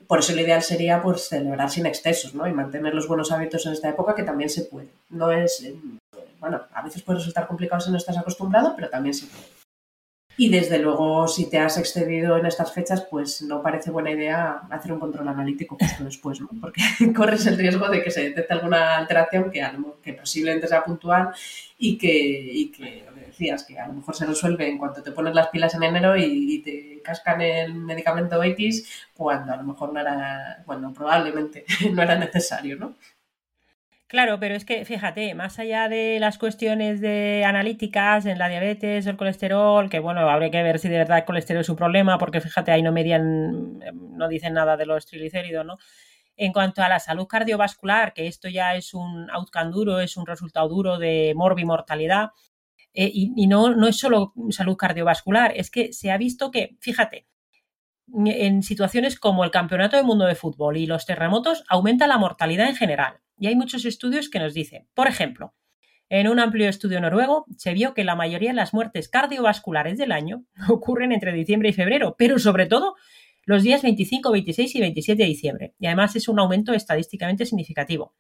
Por 0.08 0.20
eso 0.20 0.34
lo 0.34 0.42
ideal 0.42 0.62
sería 0.62 1.02
pues 1.02 1.28
celebrar 1.30 1.70
sin 1.70 1.86
excesos, 1.86 2.34
¿no? 2.34 2.48
Y 2.48 2.54
mantener 2.54 2.94
los 2.94 3.08
buenos 3.08 3.32
hábitos 3.32 3.66
en 3.66 3.74
esta 3.74 3.90
época 3.90 4.16
que 4.16 4.24
también 4.24 4.50
se 4.50 4.64
puede. 4.64 4.90
No 5.10 5.32
es, 5.32 5.66
bueno, 6.40 6.62
a 6.74 6.82
veces 6.82 7.02
puede 7.02 7.20
resultar 7.20 7.48
complicado 7.48 7.82
si 7.82 7.92
no 7.92 7.98
estás 7.98 8.18
acostumbrado, 8.18 8.74
pero 8.76 8.90
también 8.90 9.14
se 9.14 9.28
puede. 9.28 9.63
Y 10.36 10.50
desde 10.50 10.80
luego, 10.80 11.28
si 11.28 11.50
te 11.50 11.60
has 11.60 11.78
excedido 11.78 12.38
en 12.38 12.48
estas 12.48 12.74
fechas, 12.74 13.06
pues 13.10 13.44
no 13.44 13.62
parece 13.62 13.92
buena 13.92 14.12
idea 14.12 14.62
hacer 14.70 14.92
un 14.92 15.00
control 15.00 15.28
analítico 15.28 15.78
justo 15.80 16.04
después, 16.04 16.42
¿no? 16.42 16.50
Porque 16.60 16.82
corres 17.16 17.46
el 17.46 17.58
riesgo 17.58 17.88
de 17.90 18.02
que 18.02 18.10
se 18.10 18.24
detecte 18.24 18.54
alguna 18.54 18.98
alteración 18.98 19.52
que, 19.52 19.64
que 20.02 20.14
posiblemente 20.14 20.68
sea 20.68 20.84
puntual 20.84 21.30
y 21.78 21.98
que, 21.98 22.10
y 22.10 22.72
que, 22.72 23.06
decías, 23.28 23.64
que 23.64 23.78
a 23.78 23.88
lo 23.88 23.94
mejor 23.94 24.16
se 24.16 24.26
resuelve 24.26 24.68
en 24.68 24.78
cuanto 24.78 25.04
te 25.04 25.12
pones 25.12 25.34
las 25.34 25.48
pilas 25.48 25.74
en 25.76 25.84
enero 25.84 26.16
y, 26.18 26.62
te 26.64 27.02
cascan 27.04 27.42
el 27.42 27.74
medicamento 27.74 28.42
X 28.42 29.08
cuando 29.14 29.52
a 29.52 29.58
lo 29.58 29.64
mejor 29.64 29.92
no 29.92 30.00
era, 30.00 30.64
bueno, 30.66 30.94
probablemente 30.94 31.66
no 31.92 32.02
era 32.02 32.16
necesario, 32.16 32.78
¿no? 32.78 32.96
Claro, 34.14 34.40
pero 34.40 34.54
es 34.54 34.64
que 34.64 34.86
fíjate, 34.86 35.34
más 35.34 35.58
allá 35.58 35.90
de 35.90 36.20
las 36.20 36.38
cuestiones 36.38 37.02
de 37.02 37.44
analíticas 37.48 38.28
en 38.28 38.38
la 38.38 38.48
diabetes 38.48 39.08
o 39.08 39.10
el 39.10 39.18
colesterol, 39.18 39.90
que 39.90 39.98
bueno, 39.98 40.30
habría 40.30 40.52
que 40.52 40.62
ver 40.62 40.78
si 40.78 40.88
de 40.88 41.00
verdad 41.00 41.18
el 41.18 41.26
colesterol 41.26 41.62
es 41.62 41.70
un 41.70 41.76
problema, 41.76 42.20
porque 42.20 42.40
fíjate, 42.40 42.72
ahí 42.72 42.84
no 42.84 42.92
median, 42.92 43.80
no 44.16 44.28
dicen 44.28 44.54
nada 44.54 44.78
de 44.78 44.86
los 44.86 45.08
triglicéridos, 45.08 45.66
¿no? 45.66 45.80
En 46.38 46.54
cuanto 46.54 46.84
a 46.84 46.90
la 46.90 47.00
salud 47.00 47.26
cardiovascular, 47.26 48.14
que 48.14 48.28
esto 48.28 48.50
ya 48.50 48.76
es 48.76 48.94
un 48.94 49.32
outcome 49.32 49.72
duro, 49.72 50.00
es 50.00 50.16
un 50.16 50.28
resultado 50.28 50.70
duro 50.70 51.00
de 51.00 51.34
morbimortalidad, 51.36 52.30
eh, 52.94 53.10
y, 53.12 53.34
y 53.36 53.48
no, 53.48 53.76
no 53.76 53.88
es 53.88 53.98
solo 53.98 54.34
salud 54.52 54.76
cardiovascular, 54.78 55.54
es 55.56 55.72
que 55.72 55.94
se 55.94 56.12
ha 56.12 56.18
visto 56.18 56.52
que, 56.52 56.78
fíjate, 56.82 57.26
en 58.26 58.64
situaciones 58.64 59.20
como 59.20 59.44
el 59.44 59.52
Campeonato 59.52 59.98
del 59.98 60.06
Mundo 60.06 60.26
de 60.26 60.36
Fútbol 60.36 60.78
y 60.78 60.86
los 60.86 61.06
terremotos 61.06 61.64
aumenta 61.68 62.08
la 62.08 62.18
mortalidad 62.18 62.68
en 62.68 62.76
general. 62.76 63.20
Y 63.38 63.48
hay 63.48 63.56
muchos 63.56 63.86
estudios 63.86 64.30
que 64.30 64.40
nos 64.40 64.54
dicen, 64.54 64.88
por 64.94 65.08
ejemplo, 65.08 65.54
en 66.10 66.28
un 66.28 66.40
amplio 66.40 66.70
estudio 66.70 67.02
noruego 67.02 67.46
se 67.58 67.74
vio 67.74 67.94
que 67.94 68.04
la 68.04 68.16
mayoría 68.16 68.52
de 68.52 68.56
las 68.56 68.74
muertes 68.74 69.10
cardiovasculares 69.10 69.98
del 69.98 70.12
año 70.12 70.46
ocurren 70.70 71.12
entre 71.12 71.34
diciembre 71.34 71.70
y 71.70 71.74
febrero, 71.74 72.16
pero 72.18 72.38
sobre 72.40 72.68
todo 72.68 72.96
los 73.46 73.64
días 73.64 73.82
25, 73.82 74.32
26 74.32 74.76
y 74.76 74.80
27 74.80 75.24
de 75.24 75.30
diciembre. 75.30 75.74
Y 75.80 75.88
además 75.88 76.16
es 76.16 76.28
un 76.28 76.40
aumento 76.40 76.74
estadísticamente 76.74 77.46
significativo. 77.46 78.16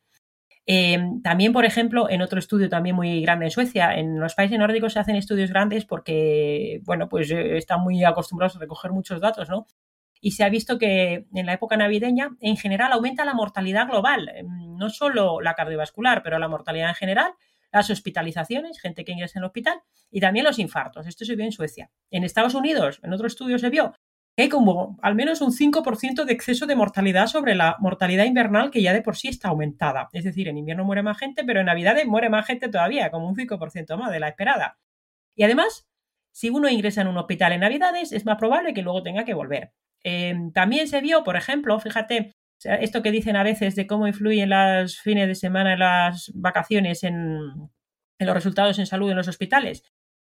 Eh, 0.65 0.97
también, 1.23 1.51
por 1.51 1.65
ejemplo, 1.65 2.09
en 2.09 2.21
otro 2.21 2.39
estudio 2.39 2.69
también 2.69 2.95
muy 2.95 3.21
grande 3.21 3.45
en 3.45 3.51
Suecia, 3.51 3.95
en 3.95 4.19
los 4.19 4.33
países 4.33 4.57
nórdicos 4.57 4.93
se 4.93 4.99
hacen 4.99 5.15
estudios 5.15 5.49
grandes 5.49 5.85
porque, 5.85 6.81
bueno, 6.85 7.09
pues 7.09 7.29
eh, 7.31 7.57
están 7.57 7.81
muy 7.81 8.03
acostumbrados 8.03 8.55
a 8.55 8.59
recoger 8.59 8.91
muchos 8.91 9.19
datos, 9.19 9.49
¿no? 9.49 9.67
y 10.23 10.31
se 10.31 10.45
ha 10.45 10.49
visto 10.49 10.79
que 10.79 11.27
en 11.33 11.45
la 11.45 11.53
época 11.53 11.75
navideña 11.75 12.29
en 12.39 12.55
general 12.55 12.93
aumenta 12.93 13.25
la 13.25 13.33
mortalidad 13.33 13.87
global, 13.87 14.29
em, 14.33 14.77
no 14.77 14.89
solo 14.89 15.41
la 15.41 15.53
cardiovascular, 15.53 16.23
pero 16.23 16.39
la 16.39 16.47
mortalidad 16.47 16.87
en 16.87 16.95
general, 16.95 17.33
las 17.73 17.89
hospitalizaciones, 17.89 18.79
gente 18.79 19.03
que 19.03 19.11
ingresa 19.11 19.37
en 19.37 19.43
el 19.43 19.47
hospital 19.47 19.81
y 20.09 20.21
también 20.21 20.45
los 20.45 20.59
infartos. 20.59 21.07
Esto 21.07 21.25
se 21.25 21.35
vio 21.35 21.43
en 21.43 21.51
Suecia. 21.51 21.91
En 22.09 22.23
Estados 22.23 22.53
Unidos, 22.53 23.01
en 23.03 23.11
otro 23.11 23.27
estudio 23.27 23.59
se 23.59 23.69
vio 23.69 23.95
hay 24.41 24.49
como 24.49 24.97
al 25.01 25.15
menos 25.15 25.41
un 25.41 25.51
5% 25.51 26.25
de 26.25 26.33
exceso 26.33 26.65
de 26.65 26.75
mortalidad 26.75 27.27
sobre 27.27 27.53
la 27.53 27.77
mortalidad 27.79 28.25
invernal 28.25 28.71
que 28.71 28.81
ya 28.81 28.93
de 28.93 29.01
por 29.01 29.15
sí 29.15 29.27
está 29.27 29.49
aumentada. 29.49 30.09
Es 30.11 30.23
decir, 30.23 30.47
en 30.47 30.57
invierno 30.57 30.85
muere 30.85 31.03
más 31.03 31.19
gente, 31.19 31.43
pero 31.43 31.59
en 31.59 31.67
Navidad 31.67 31.95
muere 32.05 32.29
más 32.29 32.45
gente 32.47 32.69
todavía, 32.69 33.11
como 33.11 33.27
un 33.27 33.35
5% 33.35 33.97
más 33.97 34.11
de 34.11 34.19
la 34.19 34.29
esperada. 34.29 34.77
Y 35.35 35.43
además, 35.43 35.87
si 36.31 36.49
uno 36.49 36.67
ingresa 36.69 37.01
en 37.01 37.07
un 37.07 37.17
hospital 37.17 37.53
en 37.53 37.61
Navidades, 37.61 38.11
es 38.11 38.25
más 38.25 38.37
probable 38.37 38.73
que 38.73 38.81
luego 38.81 39.03
tenga 39.03 39.23
que 39.23 39.35
volver. 39.35 39.71
Em, 40.03 40.51
también 40.51 40.87
se 40.87 40.99
vio, 41.01 41.23
por 41.23 41.35
ejemplo, 41.35 41.79
fíjate, 41.79 42.35
esto 42.65 43.01
que 43.03 43.11
dicen 43.11 43.35
a 43.35 43.43
veces 43.43 43.75
de 43.75 43.87
cómo 43.87 44.07
influyen 44.07 44.49
las 44.49 44.97
fines 44.97 45.27
de 45.27 45.35
semana, 45.35 45.77
las 45.77 46.31
vacaciones 46.33 47.03
en, 47.03 47.37
los 48.19 48.33
resultados 48.33 48.79
en 48.79 48.85
salud 48.85 49.09
en 49.09 49.17
los 49.17 49.27
hospitales. 49.27 49.83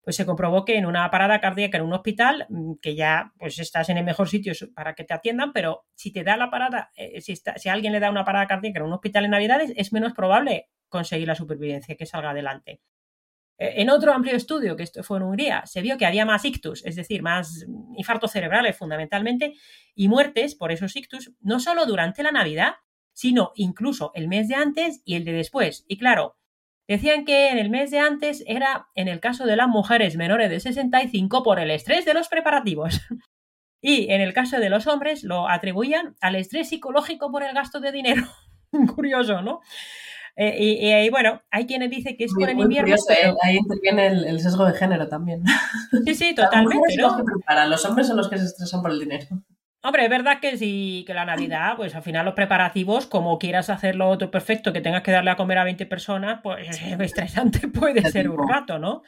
Pues 0.08 0.15
se 0.15 0.26
comprobó 0.26 0.63
que 0.63 0.78
en 0.78 0.86
una 0.86 1.12
parada 1.12 1.41
cardíaca 1.41 1.78
en 1.78 1.84
un 1.84 1.91
hospital, 1.91 2.46
mm, 2.48 2.76
que 2.82 2.96
ya 2.96 3.34
pues 3.38 3.60
estás 3.60 3.89
en 3.89 3.98
el 3.98 4.06
mejor 4.06 4.30
sitio 4.30 4.54
para 4.74 4.96
que 4.96 5.04
te 5.04 5.13
atiendan, 5.13 5.52
pero 5.52 5.84
si 5.96 6.13
te 6.13 6.24
da 6.24 6.38
la 6.38 6.50
parada, 6.50 6.91
eh, 6.96 7.20
si, 7.20 7.36
si 7.36 7.67
alguien 7.67 7.91
le 7.91 8.00
da 8.00 8.10
una 8.10 8.24
parada 8.24 8.48
cardíaca 8.48 8.80
en 8.80 8.86
un 8.86 8.93
hospital 8.93 9.26
en 9.26 9.32
Navidades, 9.32 9.74
es 9.76 9.91
menos 9.91 10.13
probable 10.13 10.70
conseguir 10.88 11.28
la 11.28 11.36
supervivencia, 11.36 11.98
que 11.98 12.06
salga 12.06 12.30
adelante. 12.30 12.80
Eh, 13.58 13.82
en 13.82 13.89
otro 13.89 14.13
amplio 14.13 14.34
estudio, 14.34 14.78
que 14.78 14.84
esto 14.84 15.04
fue 15.04 15.17
en 15.17 15.24
Hungría, 15.24 15.65
se 15.65 15.82
vio 15.82 15.98
que 15.98 16.06
había 16.06 16.26
más 16.26 16.46
ictus, 16.46 16.86
es 16.86 16.96
decir, 16.96 17.22
más 17.22 17.65
infartos 17.98 18.32
cerebrales 18.32 18.78
fundamentalmente, 18.78 19.56
y 19.93 20.08
muertes 20.08 20.56
por 20.56 20.72
esos 20.72 20.96
ictus, 20.96 21.34
no 21.41 21.60
solo 21.60 21.86
durante 21.86 22.24
la 22.24 22.32
Navidad, 22.32 22.76
sino 23.12 23.52
incluso 23.56 24.13
el 24.15 24.30
mes 24.30 24.48
de 24.48 24.56
antes 24.56 25.02
y 25.04 25.15
el 25.15 25.26
de 25.26 25.34
después. 25.34 25.84
Y 25.89 25.98
claro, 25.98 26.37
decían 26.88 27.26
que 27.26 27.50
en 27.50 27.58
el 27.58 27.69
mes 27.69 27.91
de 27.91 28.00
antes 28.00 28.43
era 28.47 28.88
en 28.95 29.08
el 29.08 29.19
caso 29.19 29.45
de 29.45 29.56
las 29.56 29.67
mujeres 29.67 30.15
menores 30.15 30.50
de 30.50 30.60
65 30.60 31.43
por 31.43 31.60
el 31.60 31.71
estrés 31.71 32.06
de 32.06 32.13
los 32.13 32.28
preparativos. 32.28 33.02
Y 33.80 34.12
en 34.12 34.21
el 34.21 34.34
caso 34.34 34.60
de 34.60 34.71
los 34.71 34.88
hombres 34.88 35.23
lo 35.23 35.47
atribuían 35.47 36.15
al 36.19 36.36
estrés 36.36 36.69
psicológico 36.69 37.32
por 37.32 37.43
el 37.43 37.54
gasto 37.54 37.80
de 37.80 37.91
dinero. 37.91 38.23
Curioso, 38.95 39.43
¿no? 39.43 39.62
Eh, 40.36 41.04
y, 41.06 41.10
bueno, 41.10 41.41
hay 41.50 41.65
quienes 41.65 41.89
dicen 41.89 42.15
que 42.17 42.26
es 42.26 42.34
por 42.34 42.50
el 42.50 42.60
invierno. 42.60 42.95
¿eh? 42.95 43.34
Ahí 43.43 43.58
interviene 43.58 44.08
el, 44.08 44.39
sesgo 44.39 44.65
de 44.65 44.73
género 44.73 45.08
también. 45.08 45.43
Sí, 46.06 46.15
sí, 46.15 46.36
totalmente. 46.36 46.95
Los, 46.97 47.13
los 47.69 47.86
hombres 47.86 48.08
son 48.08 48.17
los 48.17 48.30
que 48.30 48.38
se 48.38 48.45
estresan 48.45 48.82
por 48.82 48.91
el 48.91 49.00
dinero. 49.00 49.26
Hombre, 49.83 50.03
es 50.03 50.09
verdad 50.09 50.39
que 50.41 50.57
sí, 50.57 51.03
que 51.05 51.13
la 51.13 51.23
Navidad, 51.23 51.75
pues 51.77 51.95
al 51.95 52.01
final 52.01 52.25
los 52.25 52.33
preparativos, 52.33 53.05
como 53.05 53.37
quieras 53.37 53.69
hacerlo 53.69 54.17
todo 54.17 54.31
perfecto, 54.31 54.73
que 54.73 54.81
tengas 54.81 55.03
que 55.03 55.11
darle 55.11 55.31
a 55.31 55.35
comer 55.35 55.59
a 55.59 55.63
20 55.63 55.85
personas, 55.85 56.39
pues 56.41 56.67
estresante 56.99 57.67
puede 57.67 58.09
ser 58.09 58.29
un 58.29 58.47
rato, 58.47 58.79
¿no? 58.79 59.03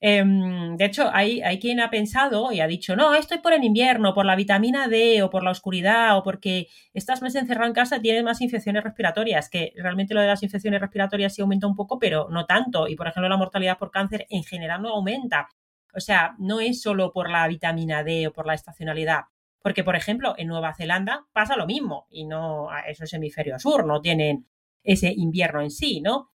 Em, 0.00 0.76
de 0.76 0.84
hecho, 0.84 1.10
hay, 1.12 1.42
hay 1.42 1.58
quien 1.58 1.80
ha 1.80 1.90
pensado 1.90 2.52
y 2.52 2.60
ha 2.60 2.66
dicho, 2.66 2.96
no, 2.96 3.14
esto 3.14 3.34
es 3.34 3.40
por 3.40 3.52
el 3.52 3.64
invierno, 3.64 4.14
por 4.14 4.24
la 4.24 4.36
vitamina 4.36 4.88
D 4.88 5.22
o 5.22 5.30
por 5.30 5.42
la 5.42 5.50
oscuridad 5.50 6.16
o 6.16 6.22
porque 6.22 6.68
estás 6.94 7.20
más 7.22 7.34
encerrado 7.34 7.66
en 7.66 7.74
casa 7.74 8.00
tienes 8.00 8.22
más 8.22 8.40
infecciones 8.40 8.82
respiratorias, 8.84 9.50
que 9.50 9.72
realmente 9.76 10.14
lo 10.14 10.20
de 10.20 10.28
las 10.28 10.42
infecciones 10.42 10.80
respiratorias 10.80 11.34
sí 11.34 11.42
aumenta 11.42 11.66
un 11.66 11.76
poco, 11.76 11.98
pero 11.98 12.28
no 12.30 12.46
tanto. 12.46 12.88
Y 12.88 12.96
por 12.96 13.08
ejemplo, 13.08 13.28
la 13.28 13.36
mortalidad 13.36 13.78
por 13.78 13.90
cáncer 13.90 14.26
en 14.30 14.44
general 14.44 14.82
no 14.82 14.90
aumenta. 14.90 15.48
O 15.94 16.00
sea, 16.00 16.34
no 16.38 16.60
es 16.60 16.80
solo 16.80 17.12
por 17.12 17.30
la 17.30 17.46
vitamina 17.48 18.02
D 18.04 18.28
o 18.28 18.32
por 18.32 18.46
la 18.46 18.54
estacionalidad. 18.54 19.24
Porque, 19.62 19.84
por 19.84 19.96
ejemplo, 19.96 20.34
en 20.38 20.48
Nueva 20.48 20.74
Zelanda 20.74 21.26
pasa 21.32 21.56
lo 21.56 21.66
mismo 21.66 22.06
y 22.10 22.26
no, 22.26 22.68
eso 22.86 23.04
es 23.04 23.12
hemisferio 23.12 23.58
sur, 23.58 23.86
no 23.86 24.00
tienen 24.00 24.46
ese 24.82 25.12
invierno 25.14 25.60
en 25.60 25.70
sí, 25.70 26.00
¿no? 26.00 26.30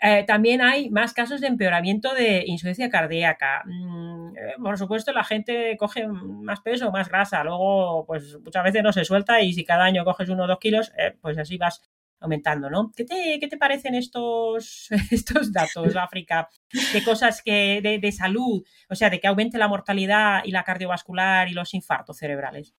Eh, 0.00 0.24
también 0.26 0.60
hay 0.60 0.90
más 0.90 1.14
casos 1.14 1.40
de 1.40 1.46
empeoramiento 1.46 2.12
de 2.14 2.44
insuficiencia 2.46 2.90
cardíaca. 2.90 3.62
Mm, 3.64 4.36
eh, 4.36 4.54
por 4.62 4.76
supuesto, 4.76 5.12
la 5.12 5.24
gente 5.24 5.76
coge 5.78 6.06
más 6.06 6.60
peso, 6.60 6.92
más 6.92 7.08
grasa. 7.08 7.42
Luego, 7.42 8.04
pues 8.06 8.38
muchas 8.44 8.64
veces 8.64 8.82
no 8.82 8.92
se 8.92 9.04
suelta 9.04 9.40
y 9.40 9.54
si 9.54 9.64
cada 9.64 9.84
año 9.84 10.04
coges 10.04 10.28
uno 10.28 10.44
o 10.44 10.46
dos 10.46 10.58
kilos, 10.58 10.92
eh, 10.98 11.16
pues 11.22 11.38
así 11.38 11.56
vas 11.56 11.80
aumentando, 12.24 12.68
¿no? 12.68 12.90
¿Qué 12.96 13.04
te, 13.04 13.38
qué 13.38 13.46
te 13.46 13.56
parecen 13.56 13.94
estos, 13.94 14.88
estos 15.10 15.52
datos, 15.52 15.94
África? 15.96 16.48
De 16.92 17.04
cosas 17.04 17.42
que, 17.42 17.80
de, 17.82 17.98
de 17.98 18.12
salud, 18.12 18.64
o 18.88 18.94
sea, 18.94 19.10
de 19.10 19.20
que 19.20 19.28
aumente 19.28 19.58
la 19.58 19.68
mortalidad 19.68 20.42
y 20.44 20.50
la 20.50 20.64
cardiovascular 20.64 21.48
y 21.48 21.52
los 21.52 21.74
infartos 21.74 22.18
cerebrales. 22.18 22.74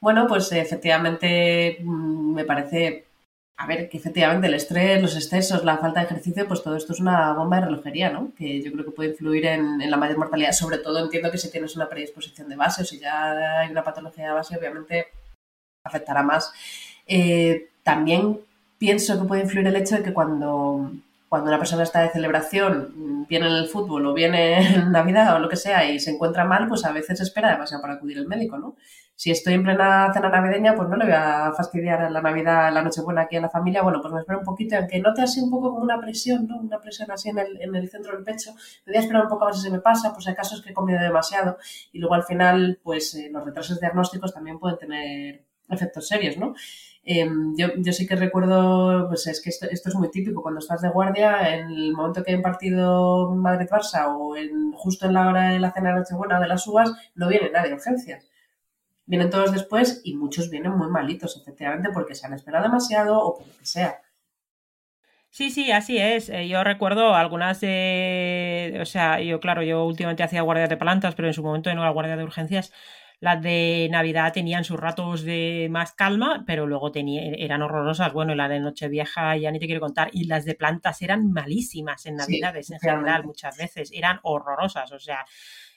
Bueno, 0.00 0.26
pues 0.26 0.50
efectivamente 0.52 1.78
mm, 1.82 2.34
me 2.34 2.44
parece 2.44 3.10
a 3.60 3.66
ver, 3.66 3.90
que 3.90 3.98
efectivamente 3.98 4.46
el 4.46 4.54
estrés, 4.54 5.02
los 5.02 5.14
excesos, 5.16 5.64
la 5.64 5.76
falta 5.76 6.00
de 6.00 6.06
ejercicio, 6.06 6.48
pues 6.48 6.62
todo 6.62 6.76
esto 6.76 6.94
es 6.94 7.00
una 7.00 7.34
bomba 7.34 7.56
de 7.60 7.66
relojería, 7.66 8.08
¿no? 8.08 8.32
Que 8.34 8.62
yo 8.62 8.72
creo 8.72 8.86
que 8.86 8.90
puede 8.90 9.10
influir 9.10 9.44
en, 9.44 9.90
la 9.90 9.98
mayor 9.98 10.16
mortalidad. 10.16 10.52
Sobre 10.52 10.78
todo 10.78 10.98
entiendo 10.98 11.30
que 11.30 11.36
si 11.36 11.50
tienes 11.50 11.76
una 11.76 11.86
predisposición 11.86 12.48
de 12.48 12.56
base 12.56 12.80
o 12.80 12.84
si 12.86 12.98
ya 12.98 13.60
hay 13.60 13.70
una 13.70 13.84
patología 13.84 14.28
de 14.28 14.32
base, 14.32 14.56
obviamente 14.56 15.08
afectará 15.84 16.22
más. 16.22 16.54
Eh, 17.06 17.68
también 17.82 18.40
pienso 18.80 19.20
que 19.20 19.28
puede 19.28 19.42
influir 19.42 19.68
el 19.68 19.76
hecho 19.76 19.96
de 19.96 20.02
que 20.02 20.14
cuando, 20.14 20.90
cuando 21.28 21.48
una 21.48 21.58
persona 21.58 21.84
está 21.84 22.00
de 22.00 22.08
celebración, 22.08 23.26
viene 23.28 23.46
en 23.46 23.52
el 23.52 23.68
fútbol 23.68 24.06
o 24.06 24.14
viene 24.14 24.74
en 24.74 24.90
Navidad 24.98 25.36
o 25.36 25.38
lo 25.38 25.48
que 25.50 25.56
sea 25.56 25.84
y 25.84 26.00
se 26.00 26.10
encuentra 26.10 26.44
mal, 26.44 26.66
pues 26.66 26.84
a 26.86 26.92
veces 26.92 27.20
espera 27.20 27.52
demasiado 27.52 27.82
para 27.82 27.94
acudir 27.94 28.18
al 28.18 28.26
médico, 28.26 28.58
¿no? 28.58 28.74
si 29.20 29.30
estoy 29.30 29.52
en 29.52 29.62
plena 29.62 30.10
cena 30.14 30.30
navideña, 30.30 30.74
pues 30.74 30.88
no 30.88 30.96
le 30.96 31.04
voy 31.04 31.12
a 31.12 31.52
fastidiar 31.54 32.10
la 32.10 32.22
Navidad, 32.22 32.72
la 32.72 32.80
Nochebuena 32.80 33.20
aquí 33.20 33.36
a 33.36 33.42
la 33.42 33.50
familia. 33.50 33.82
Bueno, 33.82 34.00
pues 34.00 34.14
me 34.14 34.20
espero 34.20 34.38
un 34.38 34.46
poquito, 34.46 34.78
aunque 34.78 34.98
note 34.98 35.20
así 35.20 35.42
un 35.42 35.50
poco 35.50 35.72
como 35.72 35.82
una 35.82 36.00
presión, 36.00 36.48
¿no? 36.48 36.56
Una 36.56 36.80
presión 36.80 37.10
así 37.10 37.28
en 37.28 37.38
el, 37.38 37.60
en 37.60 37.76
el 37.76 37.90
centro 37.90 38.14
del 38.14 38.24
pecho. 38.24 38.54
Me 38.86 38.92
voy 38.92 38.96
a 38.96 39.00
esperar 39.00 39.24
un 39.24 39.28
poco 39.28 39.44
a 39.44 39.48
ver 39.48 39.56
si 39.56 39.60
se 39.60 39.70
me 39.70 39.80
pasa, 39.80 40.14
pues 40.14 40.26
hay 40.26 40.34
casos 40.34 40.62
que 40.62 40.70
he 40.70 40.72
comido 40.72 40.98
demasiado. 40.98 41.58
Y 41.92 41.98
luego 41.98 42.14
al 42.14 42.22
final, 42.22 42.80
pues 42.82 43.14
eh, 43.14 43.28
los 43.30 43.44
retrasos 43.44 43.78
diagnósticos 43.78 44.32
también 44.32 44.58
pueden 44.58 44.78
tener 44.78 45.42
efectos 45.68 46.08
serios, 46.08 46.38
¿no? 46.38 46.54
Em, 47.02 47.56
yo, 47.56 47.68
yo, 47.78 47.92
sí 47.92 48.06
que 48.06 48.14
recuerdo, 48.16 49.08
pues 49.08 49.26
es 49.26 49.42
que 49.42 49.50
esto, 49.50 49.66
esto, 49.70 49.88
es 49.88 49.94
muy 49.94 50.10
típico, 50.10 50.42
cuando 50.42 50.60
estás 50.60 50.82
de 50.82 50.90
guardia, 50.90 51.56
en 51.56 51.70
el 51.70 51.92
momento 51.92 52.22
que 52.22 52.30
hay 52.30 52.36
un 52.36 52.42
partido 52.42 53.30
Madrid-Barça 53.30 54.14
o 54.16 54.36
en, 54.36 54.72
justo 54.72 55.06
en 55.06 55.14
la 55.14 55.28
hora 55.28 55.50
de 55.50 55.60
la 55.60 55.72
cena 55.72 55.90
de 55.90 56.00
Nochebuena 56.00 56.40
de 56.40 56.48
las 56.48 56.66
uvas, 56.66 56.92
no 57.14 57.28
viene 57.28 57.50
nadie 57.50 57.70
de 57.70 57.74
urgencias 57.76 58.30
vienen 59.10 59.28
todos 59.28 59.50
después 59.50 60.02
y 60.04 60.14
muchos 60.14 60.50
vienen 60.50 60.70
muy 60.70 60.88
malitos, 60.88 61.36
efectivamente, 61.36 61.90
porque 61.92 62.14
se 62.14 62.26
han 62.28 62.32
esperado 62.32 62.62
demasiado 62.62 63.18
o 63.18 63.36
por 63.36 63.48
lo 63.48 63.58
que 63.58 63.66
sea. 63.66 64.00
Sí, 65.30 65.50
sí, 65.50 65.72
así 65.72 65.98
es. 65.98 66.28
Eh, 66.28 66.48
yo 66.48 66.62
recuerdo 66.62 67.14
algunas 67.14 67.60
de. 67.60 68.78
O 68.80 68.84
sea, 68.84 69.20
yo, 69.20 69.40
claro, 69.40 69.62
yo 69.62 69.84
últimamente 69.84 70.22
hacía 70.22 70.42
guardias 70.42 70.68
de 70.68 70.76
plantas, 70.76 71.16
pero 71.16 71.26
en 71.28 71.34
su 71.34 71.42
momento 71.42 71.74
no 71.74 71.82
era 71.82 71.90
guardia 71.90 72.16
de 72.16 72.22
urgencias. 72.22 72.72
Las 73.20 73.42
de 73.42 73.86
Navidad 73.90 74.32
tenían 74.32 74.64
sus 74.64 74.80
ratos 74.80 75.22
de 75.22 75.68
más 75.70 75.92
calma, 75.92 76.42
pero 76.46 76.66
luego 76.66 76.90
tenía, 76.90 77.22
eran 77.36 77.60
horrorosas. 77.60 78.14
Bueno, 78.14 78.34
la 78.34 78.48
de 78.48 78.60
Nochevieja 78.60 79.36
ya 79.36 79.50
ni 79.50 79.58
te 79.58 79.66
quiero 79.66 79.82
contar. 79.82 80.08
Y 80.12 80.24
las 80.24 80.46
de 80.46 80.54
plantas 80.54 81.02
eran 81.02 81.30
malísimas 81.30 82.06
en 82.06 82.16
Navidades, 82.16 82.70
en 82.70 82.78
general, 82.78 83.24
muchas 83.24 83.58
veces. 83.58 83.90
Eran 83.92 84.20
horrorosas. 84.22 84.90
O 84.92 84.98
sea, 84.98 85.26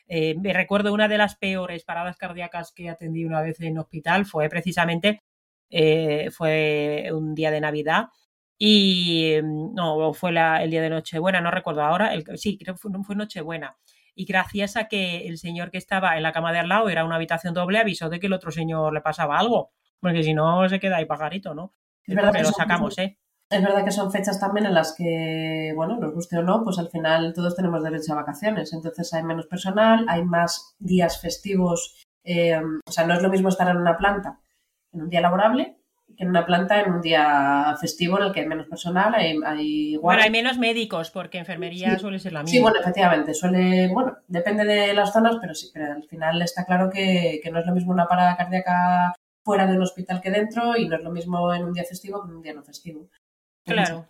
eh, 0.07 0.35
me 0.39 0.53
recuerdo 0.53 0.93
una 0.93 1.09
de 1.09 1.17
las 1.17 1.35
peores 1.35 1.83
paradas 1.83 2.15
cardíacas 2.15 2.71
que 2.71 2.89
atendí 2.89 3.25
una 3.25 3.41
vez 3.41 3.59
en 3.61 3.77
hospital 3.77 4.25
fue 4.25 4.49
precisamente 4.49 5.23
eh, 5.69 6.29
fue 6.31 7.09
un 7.11 7.33
día 7.33 7.51
de 7.51 7.61
Navidad 7.61 8.09
y 8.57 9.37
no 9.43 10.13
fue 10.13 10.29
el 10.29 10.69
día 10.69 10.81
de 10.81 10.89
Nochebuena, 10.89 11.41
no 11.41 11.51
recuerdo 11.51 11.81
ahora, 11.81 12.13
el, 12.13 12.25
sí, 12.37 12.57
creo 12.57 12.75
que 12.75 12.79
fue, 12.79 12.91
fue 13.03 13.15
Nochebuena 13.15 13.75
y 14.15 14.25
gracias 14.25 14.75
a 14.77 14.87
que 14.87 15.27
el 15.27 15.37
señor 15.37 15.71
que 15.71 15.77
estaba 15.77 16.17
en 16.17 16.23
la 16.23 16.31
cama 16.31 16.51
de 16.51 16.59
al 16.59 16.69
lado 16.69 16.89
era 16.89 17.05
una 17.05 17.15
habitación 17.15 17.53
doble, 17.53 17.79
avisó 17.79 18.09
de 18.09 18.19
que 18.19 18.27
el 18.27 18.33
otro 18.33 18.51
señor 18.51 18.93
le 18.93 19.01
pasaba 19.01 19.37
algo, 19.37 19.71
porque 19.99 20.23
si 20.23 20.33
no 20.33 20.67
se 20.69 20.79
queda 20.79 20.97
ahí 20.97 21.05
pajarito, 21.05 21.53
¿no? 21.53 21.73
Es 22.05 22.15
verdad 22.15 22.33
que 22.33 22.43
lo 22.43 22.51
sacamos, 22.51 22.97
¿eh? 22.97 23.17
Es 23.49 23.61
verdad 23.61 23.85
que 23.85 23.91
son 23.91 24.11
fechas 24.11 24.39
también 24.39 24.65
en 24.65 24.73
las 24.73 24.95
que, 24.97 25.73
bueno, 25.75 25.97
nos 25.97 26.13
guste 26.13 26.37
o 26.37 26.43
no, 26.43 26.63
pues 26.63 26.79
al 26.79 26.89
final 26.89 27.33
todos 27.33 27.55
tenemos 27.55 27.83
derecho 27.83 28.13
a 28.13 28.17
vacaciones, 28.17 28.73
entonces 28.73 29.13
hay 29.13 29.23
menos 29.23 29.45
personal, 29.45 30.05
hay 30.09 30.23
más 30.23 30.75
días 30.79 31.21
festivos, 31.21 32.03
eh, 32.23 32.59
o 32.85 32.91
sea, 32.91 33.05
no 33.05 33.13
es 33.13 33.21
lo 33.21 33.29
mismo 33.29 33.49
estar 33.49 33.67
en 33.67 33.77
una 33.77 33.97
planta 33.97 34.39
en 34.91 35.03
un 35.03 35.09
día 35.09 35.21
laborable 35.21 35.77
que 36.15 36.23
en 36.23 36.29
una 36.29 36.45
planta 36.45 36.81
en 36.81 36.91
un 36.93 37.01
día 37.01 37.75
festivo 37.79 38.17
en 38.17 38.25
el 38.25 38.31
que 38.31 38.41
hay 38.41 38.47
menos 38.47 38.67
personal, 38.67 39.13
hay, 39.15 39.39
hay 39.45 39.97
Bueno, 39.97 40.21
hay 40.21 40.29
menos 40.29 40.57
médicos 40.57 41.11
porque 41.11 41.37
enfermería 41.37 41.97
suele 41.99 42.19
ser 42.19 42.33
la 42.33 42.43
misma. 42.43 42.51
Sí, 42.51 42.61
bueno, 42.61 42.79
efectivamente, 42.79 43.33
suele, 43.33 43.87
bueno, 43.87 44.17
depende 44.27 44.65
de 44.65 44.93
las 44.93 45.11
zonas, 45.11 45.37
pero 45.41 45.53
sí, 45.53 45.69
pero 45.73 45.93
al 45.93 46.03
final 46.03 46.41
está 46.41 46.65
claro 46.65 46.89
que, 46.89 47.39
que 47.43 47.51
no 47.51 47.59
es 47.59 47.65
lo 47.65 47.73
mismo 47.73 47.91
una 47.91 48.07
parada 48.07 48.37
cardíaca 48.37 49.13
fuera 49.43 49.67
de 49.67 49.75
un 49.75 49.83
hospital 49.83 50.21
que 50.21 50.31
dentro 50.31 50.77
y 50.77 50.87
no 50.87 50.95
es 50.95 51.03
lo 51.03 51.11
mismo 51.11 51.53
en 51.53 51.65
un 51.65 51.73
día 51.73 51.83
festivo 51.83 52.21
que 52.23 52.29
en 52.29 52.35
un 52.37 52.41
día 52.41 52.53
no 52.53 52.63
festivo. 52.63 53.09
Claro. 53.65 54.07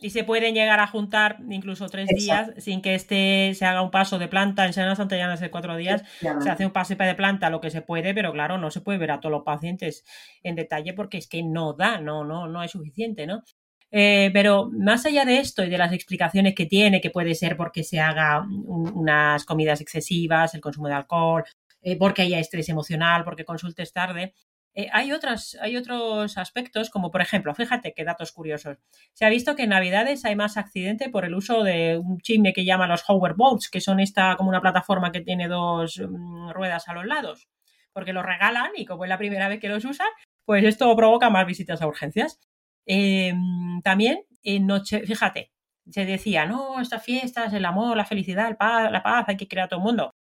Y 0.00 0.10
se 0.10 0.24
pueden 0.24 0.54
llegar 0.54 0.80
a 0.80 0.88
juntar 0.88 1.38
incluso 1.48 1.88
tres 1.88 2.08
días 2.08 2.50
sin 2.58 2.82
que 2.82 2.94
este 2.94 3.54
se 3.54 3.64
haga 3.64 3.82
un 3.82 3.92
paso 3.92 4.18
de 4.18 4.26
planta. 4.26 4.66
En 4.66 4.72
Semana 4.72 4.96
Santa 4.96 5.16
ya 5.16 5.28
no 5.28 5.34
hace 5.34 5.50
cuatro 5.50 5.76
días. 5.76 6.02
Se 6.20 6.50
hace 6.50 6.66
un 6.66 6.72
pase 6.72 6.96
de 6.96 7.14
planta 7.14 7.48
lo 7.48 7.60
que 7.60 7.70
se 7.70 7.82
puede, 7.82 8.12
pero 8.12 8.32
claro, 8.32 8.58
no 8.58 8.70
se 8.70 8.80
puede 8.80 8.98
ver 8.98 9.12
a 9.12 9.20
todos 9.20 9.32
los 9.32 9.44
pacientes 9.44 10.04
en 10.42 10.56
detalle 10.56 10.94
porque 10.94 11.18
es 11.18 11.28
que 11.28 11.42
no 11.44 11.74
da, 11.74 12.00
no, 12.00 12.24
no, 12.24 12.48
no 12.48 12.62
es 12.62 12.72
suficiente, 12.72 13.26
¿no? 13.26 13.44
Eh, 13.90 14.30
pero 14.34 14.68
más 14.70 15.06
allá 15.06 15.24
de 15.24 15.38
esto 15.38 15.64
y 15.64 15.70
de 15.70 15.78
las 15.78 15.92
explicaciones 15.92 16.54
que 16.54 16.66
tiene, 16.66 17.00
que 17.00 17.10
puede 17.10 17.34
ser 17.34 17.56
porque 17.56 17.84
se 17.84 18.00
haga 18.00 18.44
unas 18.66 19.44
comidas 19.44 19.80
excesivas, 19.80 20.54
el 20.54 20.60
consumo 20.60 20.88
de 20.88 20.94
alcohol, 20.94 21.44
eh, 21.82 21.96
porque 21.96 22.22
haya 22.22 22.38
estrés 22.38 22.68
emocional, 22.68 23.24
porque 23.24 23.44
consultes 23.44 23.92
tarde, 23.92 24.34
eh, 24.78 24.88
hay, 24.92 25.10
otras, 25.10 25.58
hay 25.60 25.76
otros 25.76 26.38
aspectos, 26.38 26.88
como 26.88 27.10
por 27.10 27.20
ejemplo, 27.20 27.52
fíjate 27.52 27.92
qué 27.94 28.04
datos 28.04 28.30
curiosos. 28.30 28.78
Se 29.12 29.24
ha 29.24 29.28
visto 29.28 29.56
que 29.56 29.64
en 29.64 29.70
Navidades 29.70 30.24
hay 30.24 30.36
más 30.36 30.56
accidente 30.56 31.08
por 31.10 31.24
el 31.24 31.34
uso 31.34 31.64
de 31.64 31.98
un 31.98 32.20
chisme 32.20 32.52
que 32.52 32.64
llama 32.64 32.86
los 32.86 33.02
hoverboats, 33.08 33.70
que 33.70 33.80
son 33.80 33.98
esta 33.98 34.36
como 34.36 34.50
una 34.50 34.60
plataforma 34.60 35.10
que 35.10 35.20
tiene 35.20 35.48
dos 35.48 35.98
mm, 35.98 36.50
ruedas 36.50 36.86
a 36.86 36.94
los 36.94 37.06
lados, 37.06 37.48
porque 37.92 38.12
los 38.12 38.24
regalan 38.24 38.70
y 38.76 38.84
como 38.86 39.02
es 39.04 39.08
la 39.08 39.18
primera 39.18 39.48
vez 39.48 39.58
que 39.58 39.68
los 39.68 39.84
usan, 39.84 40.06
pues 40.44 40.62
esto 40.62 40.94
provoca 40.94 41.28
más 41.28 41.44
visitas 41.44 41.82
a 41.82 41.88
urgencias. 41.88 42.38
Em, 42.86 43.82
también 43.82 44.26
en 44.44 44.68
noche, 44.68 45.00
fíjate, 45.04 45.50
se 45.90 46.06
decía, 46.06 46.46
no, 46.46 46.80
estas 46.80 47.02
fiestas, 47.02 47.52
el 47.52 47.64
amor, 47.64 47.96
la 47.96 48.04
felicidad, 48.04 48.56
la 48.92 49.02
paz, 49.02 49.24
hay 49.28 49.36
que 49.36 49.48
crear 49.48 49.66
a 49.66 49.68
todo 49.70 49.80
el 49.80 49.86
mundo. 49.86 50.14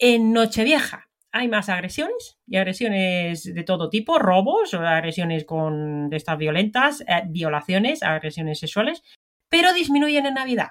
En 0.00 0.32
Nochevieja, 0.32 1.08
hay 1.34 1.48
más 1.48 1.68
agresiones 1.68 2.38
y 2.46 2.56
agresiones 2.56 3.52
de 3.52 3.64
todo 3.64 3.90
tipo, 3.90 4.20
robos, 4.20 4.72
agresiones 4.72 5.44
con 5.44 6.08
de 6.08 6.16
estas 6.16 6.38
violentas, 6.38 7.00
eh, 7.00 7.22
violaciones, 7.26 8.04
agresiones 8.04 8.60
sexuales, 8.60 9.02
pero 9.48 9.72
disminuyen 9.72 10.26
en 10.26 10.34
Navidad. 10.34 10.68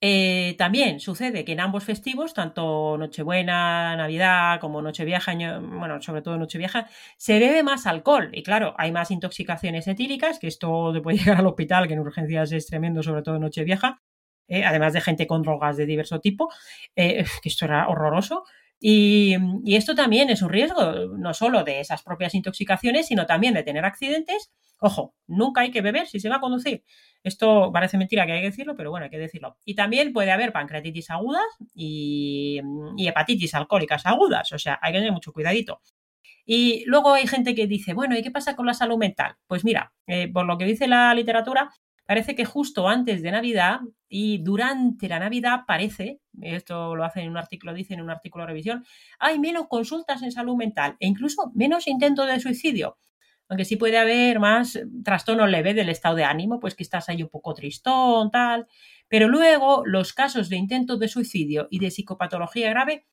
Eh, 0.00 0.54
también 0.56 1.00
sucede 1.00 1.44
que 1.44 1.52
en 1.52 1.60
ambos 1.60 1.82
festivos, 1.82 2.32
tanto 2.32 2.96
Nochebuena, 2.96 3.96
Navidad 3.96 4.60
como 4.60 4.80
Nochevieja, 4.82 5.34
bueno, 5.34 6.00
sobre 6.00 6.22
todo 6.22 6.38
Nochevieja, 6.38 6.88
se 7.16 7.40
bebe 7.40 7.64
más 7.64 7.86
alcohol. 7.88 8.30
Y 8.34 8.44
claro, 8.44 8.72
hay 8.78 8.92
más 8.92 9.10
intoxicaciones 9.10 9.88
etílicas, 9.88 10.38
que 10.38 10.46
esto 10.46 10.92
puede 11.02 11.18
llegar 11.18 11.38
al 11.38 11.46
hospital, 11.46 11.88
que 11.88 11.94
en 11.94 12.00
urgencias 12.00 12.52
es 12.52 12.66
tremendo, 12.66 13.02
sobre 13.02 13.22
todo 13.22 13.40
Nochevieja, 13.40 14.00
eh, 14.46 14.64
además 14.64 14.92
de 14.92 15.00
gente 15.00 15.26
con 15.26 15.42
drogas 15.42 15.76
de 15.76 15.86
diverso 15.86 16.20
tipo, 16.20 16.50
que 16.94 17.26
esto 17.42 17.64
era 17.64 17.88
horroroso. 17.88 18.44
Y, 18.78 19.36
esto 19.74 19.94
también 19.94 20.30
es 20.30 20.42
un 20.42 20.50
riesgo, 20.50 21.16
no 21.16 21.34
solo 21.34 21.64
de 21.64 21.80
esas 21.80 22.02
propias 22.02 22.34
intoxicaciones, 22.34 23.06
sino 23.06 23.26
también 23.26 23.54
de 23.54 23.62
tener 23.62 23.84
accidentes. 23.84 24.52
Ojo, 24.78 25.14
nunca 25.26 25.62
hay 25.62 25.70
que 25.70 25.80
beber 25.80 26.06
si 26.06 26.20
se 26.20 26.28
va 26.28 26.36
a 26.36 26.40
conducir. 26.40 26.84
Esto 27.22 27.70
parece 27.72 27.96
mentira 27.96 28.26
que 28.26 28.32
hay 28.32 28.40
que 28.40 28.50
decirlo, 28.50 28.76
pero 28.76 28.90
bueno, 28.90 29.04
hay 29.04 29.10
que 29.10 29.18
decirlo. 29.18 29.56
Y 29.64 29.74
también 29.74 30.12
puede 30.12 30.30
haber 30.30 30.52
pancreatitis 30.52 31.10
agudas 31.10 31.46
y, 31.74 32.60
hepatitis 32.98 33.54
alcohólicas 33.54 34.04
agudas, 34.06 34.52
o 34.52 34.58
sea, 34.58 34.78
hay 34.82 34.92
que 34.92 34.98
tener 34.98 35.12
mucho 35.12 35.32
cuidadito. 35.32 35.80
Y 36.44 36.84
luego 36.86 37.14
hay 37.14 37.26
gente 37.26 37.54
que 37.54 37.66
dice, 37.66 37.94
bueno, 37.94 38.16
¿y 38.16 38.22
qué 38.22 38.30
pasa 38.30 38.54
con 38.54 38.66
la 38.66 38.74
salud 38.74 38.98
mental? 38.98 39.36
Pues 39.48 39.64
mira, 39.64 39.92
eh, 40.06 40.30
por 40.32 40.46
lo 40.46 40.58
que 40.58 40.64
dice 40.64 40.86
la 40.86 41.12
literatura, 41.14 41.70
Parece 42.06 42.36
que 42.36 42.44
justo 42.44 42.88
antes 42.88 43.20
de 43.20 43.32
Navidad 43.32 43.80
y 44.08 44.38
durante 44.38 45.08
la 45.08 45.18
Navidad 45.18 45.60
parece, 45.66 46.20
esto 46.40 46.94
lo 46.94 47.04
hace 47.04 47.20
en 47.20 47.30
un 47.30 47.36
artículo, 47.36 47.74
dice 47.74 47.94
en 47.94 48.02
un 48.02 48.10
artículo 48.10 48.44
de 48.44 48.48
revisión, 48.48 48.84
hay 49.18 49.38
menos 49.38 49.66
consultas 49.68 50.22
en 50.22 50.32
salud 50.32 50.56
mental 50.56 50.96
e 51.00 51.06
incluso 51.06 51.50
menos 51.54 51.88
intentos 51.88 52.26
de 52.26 52.40
suicidio. 52.40 52.98
Aunque 53.48 53.64
sí 53.64 53.76
puede 53.76 53.98
haber 53.98 54.40
más 54.40 54.78
trastorno 55.04 55.46
leve 55.46 55.72
del 55.72 55.88
estado 55.88 56.16
de 56.16 56.24
ánimo, 56.24 56.58
pues 56.58 56.74
que 56.74 56.82
estás 56.82 57.08
ahí 57.08 57.22
un 57.22 57.28
poco 57.28 57.54
tristón, 57.54 58.30
tal. 58.30 58.66
Pero 59.08 59.28
luego 59.28 59.82
los 59.86 60.12
casos 60.12 60.48
de 60.48 60.56
intentos 60.56 60.98
de 60.98 61.08
suicidio 61.08 61.68
y 61.70 61.78
de 61.78 61.90
psicopatología 61.92 62.70
grave 62.70 63.06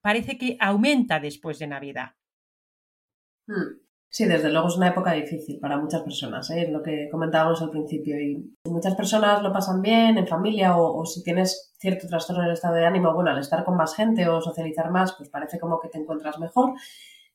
parece 0.00 0.38
que 0.38 0.56
aumenta 0.60 1.20
después 1.20 1.58
de 1.58 1.66
Navidad. 1.66 2.14
Hmm. 3.48 3.85
Sí, 4.16 4.24
desde 4.24 4.48
luego 4.50 4.68
es 4.68 4.76
una 4.78 4.88
época 4.88 5.12
difícil 5.12 5.58
para 5.60 5.76
muchas 5.76 6.00
personas, 6.00 6.48
¿eh? 6.48 6.68
lo 6.70 6.82
que 6.82 7.10
comentábamos 7.10 7.60
al 7.60 7.68
principio. 7.68 8.18
Y 8.18 8.50
muchas 8.64 8.94
personas 8.94 9.42
lo 9.42 9.52
pasan 9.52 9.82
bien 9.82 10.16
en 10.16 10.26
familia 10.26 10.74
o, 10.78 10.98
o, 10.98 11.04
si 11.04 11.22
tienes 11.22 11.74
cierto 11.78 12.08
trastorno 12.08 12.40
en 12.40 12.48
el 12.48 12.54
estado 12.54 12.76
de 12.76 12.86
ánimo, 12.86 13.12
bueno, 13.12 13.30
al 13.30 13.38
estar 13.38 13.62
con 13.62 13.76
más 13.76 13.94
gente 13.94 14.26
o 14.26 14.40
socializar 14.40 14.90
más, 14.90 15.14
pues 15.18 15.28
parece 15.28 15.60
como 15.60 15.78
que 15.80 15.88
te 15.88 15.98
encuentras 15.98 16.38
mejor. 16.38 16.72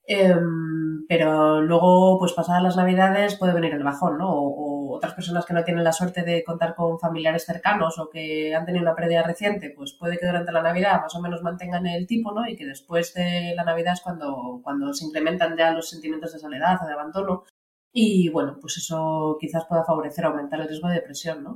Em, 0.08 1.06
pero 1.08 1.62
luego, 1.62 2.18
pues 2.20 2.34
pasadas 2.34 2.64
las 2.64 2.76
navidades 2.76 3.36
puede 3.36 3.54
venir 3.54 3.74
el 3.74 3.84
bajón, 3.84 4.18
¿no? 4.18 4.30
O, 4.32 4.96
otras 4.96 5.14
personas 5.14 5.46
que 5.46 5.54
no 5.54 5.64
tienen 5.64 5.84
la 5.84 5.94
suerte 5.94 6.24
de 6.24 6.44
contar 6.44 6.76
con 6.76 7.00
familiares 7.00 7.46
cercanos 7.46 7.98
o 7.98 8.10
que 8.10 8.54
han 8.54 8.66
tenido 8.66 8.84
una 8.84 8.96
pérdida 8.96 9.24
reciente, 9.24 9.74
pues 9.76 9.94
puede 9.94 10.18
que 10.18 10.26
durante 10.28 10.52
la 10.52 10.62
Navidad 10.62 11.02
más 11.02 11.16
o 11.16 11.22
menos 11.22 11.42
mantengan 11.42 11.88
el 11.88 12.08
tipo, 12.08 12.32
¿no? 12.34 12.48
Y 12.48 12.56
que 12.56 12.66
después 12.66 13.14
de 13.14 13.54
la 13.56 13.64
Navidad 13.64 13.94
es 13.94 14.02
cuando, 14.02 14.60
cuando 14.64 14.94
se 14.94 15.06
incrementan 15.06 15.58
ya 15.58 15.72
los 15.72 15.90
sentimientos 15.90 16.34
de 16.34 16.40
soledad 16.40 16.78
o 16.84 16.88
de 16.88 16.94
abandono. 16.94 17.44
Y 17.94 18.30
bueno, 18.30 18.58
pues 18.60 18.78
eso 18.78 19.38
quizás 19.40 19.66
pueda 19.66 19.84
favorecer 19.84 20.26
aumentar 20.26 20.60
el 20.62 20.68
riesgo 20.68 20.88
de 20.90 20.96
depresión, 20.96 21.44
¿no? 21.44 21.56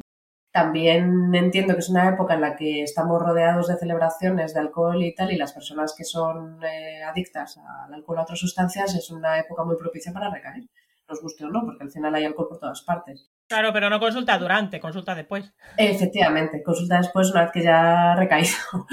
También 0.55 1.35
entiendo 1.35 1.73
que 1.73 1.81
es 1.81 1.89
una 1.89 2.07
época 2.07 2.35
en 2.35 2.39
la 2.39 2.55
que 2.55 2.81
estamos 2.81 3.21
rodeados 3.21 3.67
de 3.67 3.75
celebraciones 3.75 4.53
de 4.53 4.61
alcohol 4.61 5.03
y 5.03 5.13
tal, 5.13 5.33
y 5.33 5.35
las 5.35 5.51
personas 5.51 5.93
que 5.93 6.05
son 6.05 6.63
eh, 6.63 7.03
adictas 7.03 7.57
al 7.57 7.93
alcohol 7.93 8.19
o 8.19 8.19
a 8.21 8.23
otras 8.23 8.39
sustancias 8.39 8.95
es 8.95 9.09
una 9.09 9.37
época 9.37 9.65
muy 9.65 9.75
propicia 9.75 10.13
para 10.13 10.29
recaer, 10.29 10.63
nos 11.07 11.21
guste 11.21 11.45
o 11.45 11.49
no, 11.49 11.63
porque 11.65 11.83
al 11.83 11.91
final 11.91 12.13
hay 12.15 12.25
alcohol 12.25 12.47
por 12.49 12.59
todas 12.59 12.81
partes. 12.81 13.29
Claro, 13.47 13.71
pero 13.71 13.91
no 13.91 13.99
consulta 13.99 14.39
durante, 14.39 14.79
consulta 14.79 15.13
después. 15.13 15.53
Efectivamente, 15.77 16.63
consulta 16.63 16.97
después 16.97 17.29
una 17.29 17.43
vez 17.43 17.51
que 17.51 17.61
ya 17.61 18.13
ha 18.13 18.15
recaído. 18.15 18.55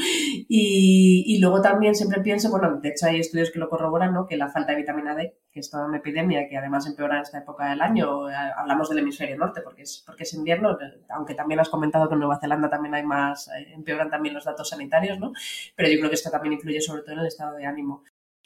Y, 0.49 1.25
y, 1.27 1.41
luego 1.41 1.63
también 1.63 1.95
siempre 1.95 2.21
pienso, 2.21 2.51
bueno, 2.51 2.79
de 2.81 2.91
hecho 2.91 3.07
hay 3.07 3.21
estudios 3.21 3.51
que 3.51 3.59
lo 3.59 3.69
corroboran, 3.69 4.13
¿no? 4.13 4.27
Que 4.27 4.37
la 4.37 4.49
falta 4.49 4.73
de 4.73 4.79
vitamina 4.79 5.15
D, 5.15 5.39
que 5.51 5.61
es 5.61 5.71
toda 5.71 5.87
una 5.87 5.99
epidemia 5.99 6.47
que 6.49 6.59
además 6.59 6.87
empeora 6.87 7.17
en 7.17 7.23
esta 7.23 7.39
época 7.39 7.71
del 7.71 7.81
año, 7.81 8.29
eh, 8.29 8.35
hablamos 8.57 8.89
del 8.89 8.99
hemisferio 8.99 9.39
norte 9.39 9.63
porque 9.63 9.83
es, 9.83 10.03
porque 10.05 10.25
es 10.25 10.35
invierno, 10.35 10.77
aunque 11.11 11.35
también 11.35 11.61
has 11.61 11.69
comentado 11.69 12.09
que 12.09 12.15
en 12.15 12.21
Nueva 12.21 12.39
Zelanda 12.39 12.69
también 12.69 12.95
hay 12.95 13.05
más, 13.05 13.49
eh, 13.49 13.73
empeoran 13.73 14.11
también 14.11 14.35
los 14.35 14.45
datos 14.45 14.69
sanitarios, 14.69 15.19
¿no? 15.19 15.33
Pero 15.75 15.89
yo 15.89 15.99
creo 15.99 16.11
que 16.11 16.17
esto 16.17 16.31
también 16.31 16.55
influye 16.55 16.81
sobre 16.81 17.03
todo 17.03 17.13
en 17.13 17.21
el 17.21 17.27
estado 17.27 17.57
de 17.57 17.65
ánimo. 17.65 18.03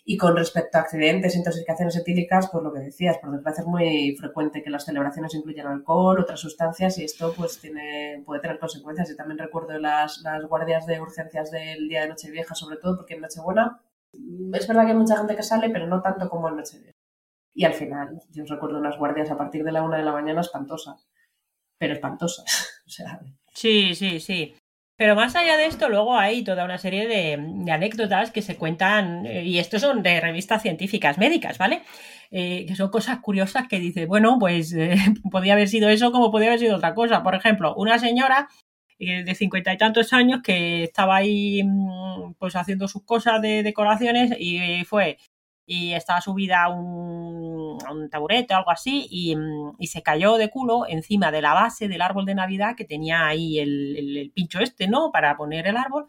Y 0.08 0.16
con 0.16 0.36
respecto 0.36 0.78
a 0.78 0.82
accidentes, 0.82 1.34
intoxicaciones 1.34 1.96
etílicas, 1.96 2.48
pues 2.52 2.62
lo 2.62 2.72
que 2.72 2.78
decías, 2.78 3.18
por 3.18 3.32
desgracia 3.32 3.62
es 3.62 3.66
muy 3.66 4.16
frecuente 4.16 4.62
que 4.62 4.70
las 4.70 4.84
celebraciones 4.84 5.34
incluyan 5.34 5.66
alcohol, 5.66 6.20
otras 6.20 6.38
sustancias 6.38 6.96
y 6.98 7.04
esto 7.04 7.34
pues 7.36 7.58
tiene, 7.58 8.22
puede 8.24 8.40
tener 8.40 8.60
consecuencias. 8.60 9.08
Yo 9.08 9.16
también 9.16 9.38
recuerdo 9.38 9.76
las, 9.80 10.20
las 10.22 10.44
guardias 10.44 10.86
de 10.86 11.00
urgencias 11.00 11.50
del 11.50 11.88
día 11.88 12.02
de 12.02 12.10
Nochevieja, 12.10 12.54
sobre 12.54 12.76
todo 12.76 12.98
porque 12.98 13.14
en 13.14 13.22
Nochebuena 13.22 13.82
es 14.52 14.68
verdad 14.68 14.84
que 14.84 14.92
hay 14.92 14.96
mucha 14.96 15.16
gente 15.16 15.34
que 15.34 15.42
sale, 15.42 15.70
pero 15.70 15.88
no 15.88 16.00
tanto 16.00 16.28
como 16.28 16.48
en 16.48 16.56
Nochevieja. 16.56 16.96
Y 17.52 17.64
al 17.64 17.74
final, 17.74 18.20
yo 18.30 18.44
recuerdo 18.44 18.78
unas 18.78 18.98
guardias 18.98 19.30
a 19.32 19.36
partir 19.36 19.64
de 19.64 19.72
la 19.72 19.82
una 19.82 19.96
de 19.96 20.04
la 20.04 20.12
mañana 20.12 20.40
espantosas. 20.40 21.08
pero 21.78 21.94
espantosas. 21.94 22.44
Sí, 23.52 23.94
sí, 23.96 24.20
sí. 24.20 24.54
Pero 24.98 25.14
más 25.14 25.36
allá 25.36 25.58
de 25.58 25.66
esto, 25.66 25.90
luego 25.90 26.16
hay 26.16 26.42
toda 26.42 26.64
una 26.64 26.78
serie 26.78 27.06
de, 27.06 27.34
anécdotas 27.70 28.30
que 28.30 28.40
se 28.40 28.56
cuentan, 28.56 29.26
eh, 29.26 29.44
y 29.44 29.58
estos 29.58 29.82
son 29.82 30.02
de 30.02 30.20
revistas 30.20 30.62
científicas 30.62 31.18
médicas, 31.18 31.58
¿vale? 31.58 31.82
Eh, 32.30 32.64
que 32.66 32.74
son 32.76 32.90
cosas 32.90 33.18
curiosas 33.20 33.68
que 33.68 33.78
dice, 33.78 34.06
bueno, 34.06 34.38
pues 34.40 34.72
eh, 34.72 34.96
podía 35.30 35.52
haber 35.52 35.68
sido 35.68 35.90
eso 35.90 36.12
como 36.12 36.30
podía 36.30 36.48
haber 36.48 36.60
sido 36.60 36.76
otra 36.76 36.94
cosa. 36.94 37.22
Por 37.22 37.34
ejemplo, 37.34 37.74
una 37.76 37.98
señora 37.98 38.48
de 38.98 39.34
cincuenta 39.34 39.74
y 39.74 39.76
tantos 39.76 40.14
años 40.14 40.40
que 40.42 40.84
estaba 40.84 41.16
ahí 41.16 41.62
mm, 41.62 42.32
pues 42.38 42.56
haciendo 42.56 42.88
sus 42.88 43.04
cosas 43.04 43.42
de 43.42 43.62
decoraciones 43.62 44.34
y 44.38 44.84
fue 44.86 45.18
y 45.66 45.92
estaba 45.94 46.20
subida 46.20 46.64
a 46.64 46.68
un, 46.68 48.08
taburete 48.10 48.54
o 48.54 48.58
algo 48.58 48.70
así 48.70 49.34
mm, 49.36 49.76
y, 49.78 49.86
se 49.88 50.02
cayó 50.02 50.36
de 50.36 50.48
culo 50.48 50.86
encima 50.88 51.30
de 51.32 51.42
la 51.42 51.54
base 51.54 51.88
del 51.88 52.02
árbol 52.02 52.24
de 52.24 52.36
Navidad 52.36 52.76
que 52.76 52.84
tenía 52.84 53.26
ahí 53.26 53.58
el, 53.58 54.32
pincho 54.34 54.60
este, 54.60 54.86
¿no? 54.88 55.10
Para 55.12 55.36
poner 55.36 55.66
el 55.66 55.76
árbol 55.76 56.06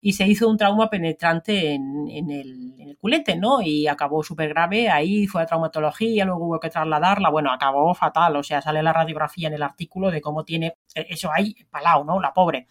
y 0.00 0.12
se 0.14 0.26
hizo 0.26 0.48
un 0.48 0.58
trauma 0.58 0.90
penetrante 0.90 1.72
en, 1.74 2.08
en, 2.10 2.30
el, 2.30 2.74
el, 2.78 2.96
culete, 2.98 3.36
¿no? 3.36 3.62
Y 3.62 3.86
acabó 3.88 4.22
súper 4.22 4.50
grave, 4.50 4.90
ahí 4.90 5.26
fue 5.26 5.42
a 5.42 5.46
traumatología, 5.46 6.24
luego 6.26 6.46
hubo 6.46 6.60
que 6.60 6.70
trasladarla, 6.70 7.30
bueno, 7.30 7.50
acabó 7.52 7.94
fatal, 7.94 8.36
o 8.36 8.42
sea, 8.42 8.60
sale 8.60 8.82
la 8.82 8.92
radiografía 8.92 9.48
en 9.48 9.54
el 9.54 9.62
artículo 9.62 10.10
de 10.10 10.20
cómo 10.20 10.44
tiene 10.44 10.76
e, 10.94 11.06
eso 11.10 11.30
ahí 11.32 11.54
palao, 11.70 12.04
¿no? 12.04 12.20
La 12.20 12.32
pobre 12.34 12.68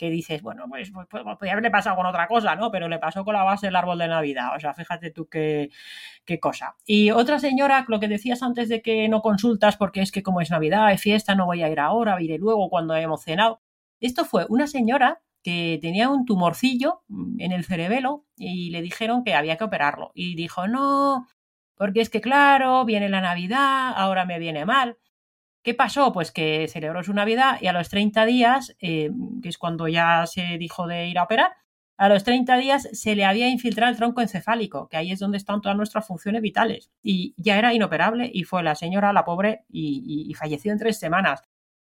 que 0.00 0.08
dices, 0.08 0.40
bueno, 0.40 0.64
pues, 0.66 0.90
pues, 0.92 1.06
pues, 1.10 1.22
podría 1.22 1.52
haberle 1.52 1.70
pasado 1.70 1.94
con 1.94 2.06
otra 2.06 2.26
cosa, 2.26 2.56
¿no? 2.56 2.70
Pero 2.70 2.88
le 2.88 2.98
pasó 2.98 3.22
con 3.22 3.34
la 3.34 3.42
base 3.42 3.66
del 3.66 3.76
árbol 3.76 3.98
de 3.98 4.08
Navidad. 4.08 4.56
O 4.56 4.58
sea, 4.58 4.72
fíjate 4.72 5.10
tú 5.10 5.28
qué, 5.28 5.68
qué 6.24 6.40
cosa. 6.40 6.74
Y 6.86 7.10
otra 7.10 7.38
señora, 7.38 7.84
lo 7.86 8.00
que 8.00 8.08
decías 8.08 8.42
antes 8.42 8.70
de 8.70 8.80
que 8.80 9.10
no 9.10 9.20
consultas 9.20 9.76
porque 9.76 10.00
es 10.00 10.10
que 10.10 10.22
como 10.22 10.40
es 10.40 10.50
Navidad, 10.50 10.90
es 10.90 11.02
fiesta, 11.02 11.34
no 11.34 11.44
voy 11.44 11.62
a 11.62 11.68
ir 11.68 11.78
ahora, 11.80 12.18
iré 12.22 12.38
luego 12.38 12.70
cuando 12.70 12.94
hemos 12.94 13.22
cenado. 13.24 13.60
Esto 14.00 14.24
fue 14.24 14.46
una 14.48 14.66
señora 14.66 15.20
que 15.42 15.78
tenía 15.82 16.08
un 16.08 16.24
tumorcillo 16.24 17.02
en 17.38 17.52
el 17.52 17.64
cerebelo 17.64 18.24
y 18.36 18.70
le 18.70 18.80
dijeron 18.80 19.22
que 19.22 19.34
había 19.34 19.58
que 19.58 19.64
operarlo. 19.64 20.12
Y 20.14 20.34
dijo, 20.34 20.66
no, 20.66 21.28
porque 21.74 22.00
es 22.00 22.08
que 22.08 22.22
claro, 22.22 22.86
viene 22.86 23.10
la 23.10 23.20
Navidad, 23.20 23.92
ahora 23.94 24.24
me 24.24 24.38
viene 24.38 24.64
mal. 24.64 24.96
¿Qué 25.62 25.74
pasó? 25.74 26.12
Pues 26.12 26.32
que 26.32 26.68
celebró 26.68 27.02
su 27.02 27.12
Navidad 27.12 27.58
y 27.60 27.66
a 27.66 27.72
los 27.72 27.90
30 27.90 28.24
días, 28.24 28.74
eh, 28.80 29.10
que 29.42 29.48
es 29.50 29.58
cuando 29.58 29.88
ya 29.88 30.26
se 30.26 30.56
dijo 30.58 30.86
de 30.86 31.08
ir 31.08 31.18
a 31.18 31.24
operar, 31.24 31.52
a 31.98 32.08
los 32.08 32.24
30 32.24 32.56
días 32.56 32.88
se 32.92 33.14
le 33.14 33.26
había 33.26 33.50
infiltrado 33.50 33.90
el 33.90 33.98
tronco 33.98 34.22
encefálico, 34.22 34.88
que 34.88 34.96
ahí 34.96 35.12
es 35.12 35.18
donde 35.20 35.36
están 35.36 35.60
todas 35.60 35.76
nuestras 35.76 36.06
funciones 36.06 36.40
vitales. 36.40 36.90
Y 37.02 37.34
ya 37.36 37.58
era 37.58 37.74
inoperable 37.74 38.30
y 38.32 38.44
fue 38.44 38.62
la 38.62 38.74
señora, 38.74 39.12
la 39.12 39.26
pobre, 39.26 39.66
y, 39.68 40.32
falleció 40.34 40.72
en 40.72 40.78
tres 40.78 40.98
semanas. 40.98 41.42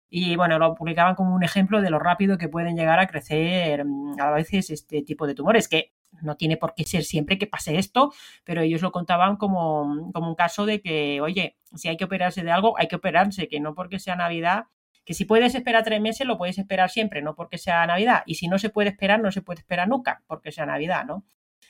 Y 0.10 0.36
bueno, 0.36 0.58
lo 0.58 0.74
publicaban 0.74 1.14
como 1.14 1.36
un 1.36 1.44
ejemplo 1.44 1.82
de 1.82 1.92
lo 1.92 2.00
rápido 2.00 2.40
que 2.40 2.50
pueden 2.50 2.76
llegar 2.76 3.00
a 3.00 3.06
crecer 3.06 3.86
mm, 3.86 4.20
a 4.20 4.32
veces 4.32 4.72
este 4.72 5.04
tipo 5.04 5.28
de 5.28 5.36
tumores, 5.36 5.68
que 5.68 5.94
no 6.22 6.36
tiene 6.36 6.58
por 6.58 6.74
qué 6.74 6.84
ser 6.84 7.04
siempre 7.04 7.38
que 7.38 7.48
pase 7.48 7.78
esto, 7.78 8.14
pero 8.44 8.62
ellos 8.62 8.82
lo 8.82 8.92
contaban 8.92 9.38
como, 9.38 10.12
como 10.14 10.30
un 10.30 10.36
caso 10.36 10.66
de 10.66 10.82
que, 10.82 11.22
oye, 11.22 11.58
si 11.76 11.88
hay 11.88 11.98
que 11.98 12.06
operarse 12.06 12.44
de 12.44 12.52
algo, 12.52 12.78
hay 12.78 12.88
que 12.88 12.96
operarse, 12.96 13.48
que 13.48 13.60
no 13.60 13.76
porque 13.76 14.00
sea 14.00 14.16
Navidad, 14.16 14.66
que 15.06 15.14
si 15.14 15.26
puedes 15.26 15.56
esperar 15.56 15.84
tres 15.84 16.02
meses, 16.02 16.28
lo 16.28 16.38
puedes 16.38 16.58
esperar 16.58 16.90
siempre, 16.90 17.22
no 17.22 17.36
porque 17.36 17.58
sea 17.58 17.86
Navidad. 17.88 18.24
Y 18.26 18.36
si 18.36 18.48
no 18.48 18.60
se 18.60 18.70
puede 18.70 18.90
esperar, 18.90 19.20
no 19.20 19.32
se 19.32 19.42
puede 19.42 19.60
esperar 19.60 19.88
nunca, 19.88 20.24
porque 20.28 20.52
sea 20.52 20.66
Navidad, 20.66 21.06
¿no? 21.06 21.26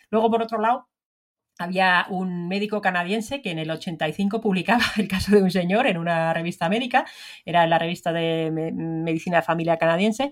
Luego, 0.10 0.30
por 0.30 0.42
otro 0.42 0.60
lado, 0.60 0.90
había 1.58 2.06
un 2.10 2.48
médico 2.48 2.82
canadiense 2.82 3.42
que 3.42 3.52
en 3.52 3.60
el 3.60 3.70
85 3.70 4.42
publicaba 4.42 4.84
el 4.98 5.08
caso 5.08 5.36
de 5.36 5.44
un 5.44 5.52
señor 5.52 5.88
en 5.88 5.98
una 5.98 6.34
revista 6.34 6.70
médica, 6.70 7.06
era 7.46 7.64
en 7.64 7.70
la 7.70 7.80
revista 7.80 8.12
de 8.12 8.52
Medicina 8.52 9.38
de 9.38 9.44
Familia 9.44 9.78
canadiense, 9.78 10.32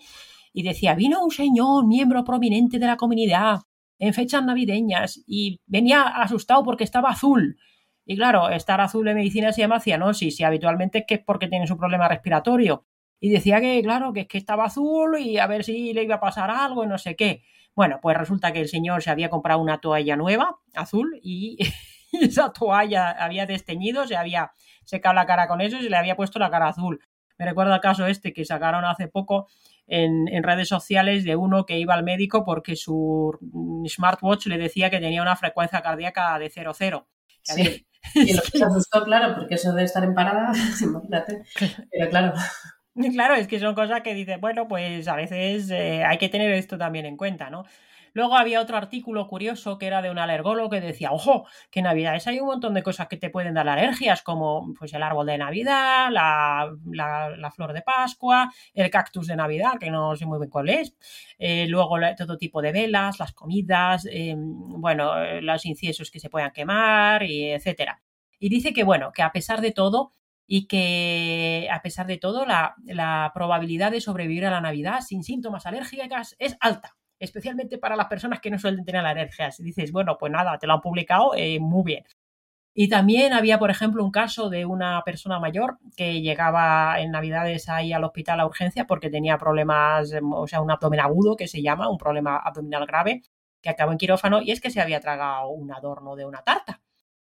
y 0.53 0.63
decía, 0.63 0.95
vino 0.95 1.23
un 1.23 1.31
señor, 1.31 1.85
miembro 1.85 2.23
prominente 2.23 2.79
de 2.79 2.87
la 2.87 2.97
comunidad, 2.97 3.61
en 3.99 4.13
fechas 4.13 4.43
navideñas, 4.43 5.23
y 5.27 5.61
venía 5.65 6.01
asustado 6.03 6.63
porque 6.63 6.83
estaba 6.83 7.09
azul. 7.09 7.57
Y 8.05 8.15
claro, 8.15 8.49
estar 8.49 8.79
azul 8.79 9.07
en 9.07 9.15
medicina 9.15 9.51
se 9.51 9.61
llama 9.61 9.79
cianosis 9.79 10.39
y 10.39 10.43
habitualmente 10.43 10.99
es 10.99 11.05
que 11.05 11.15
es 11.15 11.23
porque 11.25 11.47
tiene 11.47 11.67
su 11.67 11.77
problema 11.77 12.07
respiratorio. 12.07 12.85
Y 13.19 13.29
decía 13.29 13.59
que, 13.59 13.81
claro, 13.81 14.13
que 14.13 14.21
es 14.21 14.27
que 14.27 14.37
estaba 14.37 14.65
azul 14.65 15.19
y 15.19 15.37
a 15.39 15.47
ver 15.47 15.63
si 15.63 15.93
le 15.93 16.03
iba 16.03 16.15
a 16.15 16.19
pasar 16.19 16.49
algo 16.49 16.83
y 16.83 16.87
no 16.87 16.97
sé 16.97 17.15
qué. 17.15 17.43
Bueno, 17.75 17.99
pues 18.01 18.17
resulta 18.17 18.53
que 18.53 18.61
el 18.61 18.69
señor 18.69 19.03
se 19.03 19.09
había 19.09 19.29
comprado 19.29 19.59
una 19.61 19.79
toalla 19.79 20.15
nueva, 20.15 20.57
azul, 20.73 21.19
y 21.21 21.57
esa 22.13 22.53
toalla 22.53 23.11
había 23.11 23.45
desteñido, 23.45 24.07
se 24.07 24.15
había 24.15 24.51
secado 24.85 25.15
la 25.15 25.25
cara 25.25 25.47
con 25.47 25.61
eso 25.61 25.77
y 25.77 25.83
se 25.83 25.89
le 25.89 25.97
había 25.97 26.15
puesto 26.15 26.39
la 26.39 26.49
cara 26.49 26.69
azul. 26.69 26.99
Me 27.37 27.45
recuerda 27.45 27.75
el 27.75 27.81
caso 27.81 28.07
este 28.07 28.33
que 28.33 28.45
sacaron 28.45 28.85
hace 28.85 29.07
poco 29.07 29.47
en, 29.87 30.27
en, 30.27 30.43
redes 30.43 30.67
sociales 30.67 31.23
de 31.23 31.35
uno 31.35 31.65
que 31.65 31.79
iba 31.79 31.93
al 31.93 32.03
médico 32.03 32.43
porque 32.43 32.75
su 32.75 33.37
smartwatch 33.87 34.47
le 34.47 34.57
decía 34.57 34.89
que 34.89 34.99
tenía 34.99 35.21
una 35.21 35.35
frecuencia 35.35 35.81
cardíaca 35.81 36.37
de 36.39 36.51
0,0. 36.51 37.05
Sí. 37.43 37.87
Y 38.15 38.33
lo 38.33 38.41
que 38.41 38.51
se 38.57 38.63
asustó, 38.63 39.03
claro, 39.03 39.35
porque 39.35 39.55
eso 39.55 39.73
de 39.73 39.83
estar 39.83 40.03
en 40.03 40.13
parada, 40.13 40.51
imagínate. 40.81 41.43
Pero 41.91 42.09
claro. 42.09 42.33
Claro, 43.13 43.35
es 43.35 43.47
que 43.47 43.59
son 43.59 43.75
cosas 43.75 44.01
que 44.01 44.15
dices, 44.15 44.41
bueno, 44.41 44.67
pues 44.67 45.07
a 45.07 45.15
veces 45.15 45.69
eh, 45.69 46.03
hay 46.03 46.17
que 46.17 46.29
tener 46.29 46.51
esto 46.53 46.79
también 46.79 47.05
en 47.05 47.15
cuenta, 47.15 47.51
¿no? 47.51 47.63
Luego 48.17 48.35
había 48.35 48.61
otro 48.61 48.77
artículo 48.77 49.27
curioso 49.27 49.77
que 49.77 49.85
era 49.85 50.01
de 50.01 50.09
un 50.09 50.17
alergólogo 50.17 50.71
que 50.71 50.81
decía, 50.81 51.11
ojo, 51.11 51.45
que 51.69 51.81
en 51.81 51.83
Navidades 51.83 52.25
hay 52.25 52.39
un 52.39 52.47
montón 52.47 52.73
de 52.73 52.81
cosas 52.81 53.07
que 53.07 53.17
te 53.17 53.29
pueden 53.29 53.53
dar 53.53 53.69
alergias, 53.69 54.23
como 54.23 54.73
pues 54.73 54.91
el 54.95 55.03
árbol 55.03 55.27
de 55.27 55.37
Navidad, 55.37 56.09
la, 56.09 56.67
la, 56.87 57.51
flor 57.51 57.73
de 57.73 57.83
Pascua, 57.83 58.51
el 58.73 58.89
cactus 58.89 59.27
de 59.27 59.35
Navidad, 59.35 59.73
que 59.79 59.91
no 59.91 60.15
sé 60.15 60.25
muy 60.25 60.39
bien 60.39 60.49
cuál 60.49 60.69
es, 60.69 60.95
eh, 61.37 61.67
luego 61.67 61.97
todo 62.17 62.39
tipo 62.39 62.59
de 62.59 62.71
velas, 62.71 63.19
las 63.19 63.33
comidas, 63.33 64.07
eh, 64.11 64.33
bueno, 64.35 65.13
los 65.41 65.63
inciensos 65.67 66.09
que 66.09 66.19
se 66.19 66.31
puedan 66.31 66.49
quemar, 66.51 67.21
y 67.21 67.51
etcétera. 67.51 68.01
Y 68.39 68.49
dice 68.49 68.73
que, 68.73 68.83
bueno, 68.83 69.11
que 69.11 69.21
a 69.21 69.31
pesar 69.31 69.61
de 69.61 69.71
todo, 69.73 70.15
y 70.47 70.65
que 70.65 71.69
a 71.71 71.83
pesar 71.83 72.07
de 72.07 72.17
todo 72.17 72.47
la, 72.47 72.73
la, 72.83 73.29
probabilidad 73.35 73.91
de 73.91 74.01
sobrevivir 74.01 74.43
a 74.47 74.49
la 74.51 74.61
Navidad 74.61 75.01
sin 75.01 75.23
síntomas 75.23 75.67
alérgicas 75.67 76.35
es 76.39 76.57
alta 76.61 76.97
especialmente 77.19 77.77
para 77.77 77.95
las 77.95 78.07
personas 78.07 78.39
que 78.39 78.49
no 78.49 78.59
suelen 78.59 78.85
tener 78.85 79.05
alergias. 79.05 79.59
Y 79.59 79.63
dices, 79.63 79.91
bueno, 79.91 80.17
pues 80.17 80.31
nada, 80.31 80.57
te 80.57 80.67
lo 80.67 80.73
han 80.73 80.81
publicado 80.81 81.33
eh, 81.35 81.59
muy 81.59 81.83
bien. 81.83 82.05
Y 82.79 82.89
también 82.89 83.33
había, 83.33 83.57
por 83.57 83.71
ejemplo, 83.71 84.03
un 84.03 84.11
caso 84.11 84.49
de 84.51 84.65
una 84.65 85.01
persona 85.03 85.39
mayor 85.39 85.79
que 85.95 86.21
llegaba 86.21 86.99
en 86.99 87.11
Navidades 87.11 87.69
ahí 87.69 87.91
al 87.91 88.03
hospital 88.03 88.39
a 88.39 88.45
urgencia 88.45 88.85
porque 88.85 89.09
tenía 89.09 89.39
problemas, 89.39 90.11
em, 90.13 90.31
o 90.31 90.47
sea, 90.47 90.61
un 90.61 90.69
abdomen 90.69 90.99
agudo 90.99 91.35
que 91.35 91.47
se 91.47 91.63
llama, 91.63 91.89
un 91.89 91.97
problema 91.97 92.37
abdominal 92.37 92.85
grave, 92.85 93.23
que 93.63 93.69
acabó 93.69 93.91
en 93.93 93.97
quirófano 93.97 94.41
y 94.43 94.51
es 94.51 94.61
que 94.61 94.69
se 94.69 94.79
había 94.81 94.99
tragado 94.99 95.49
un 95.49 95.71
adorno 95.71 96.15
de 96.15 96.25
una 96.25 96.43
tarta. 96.43 96.81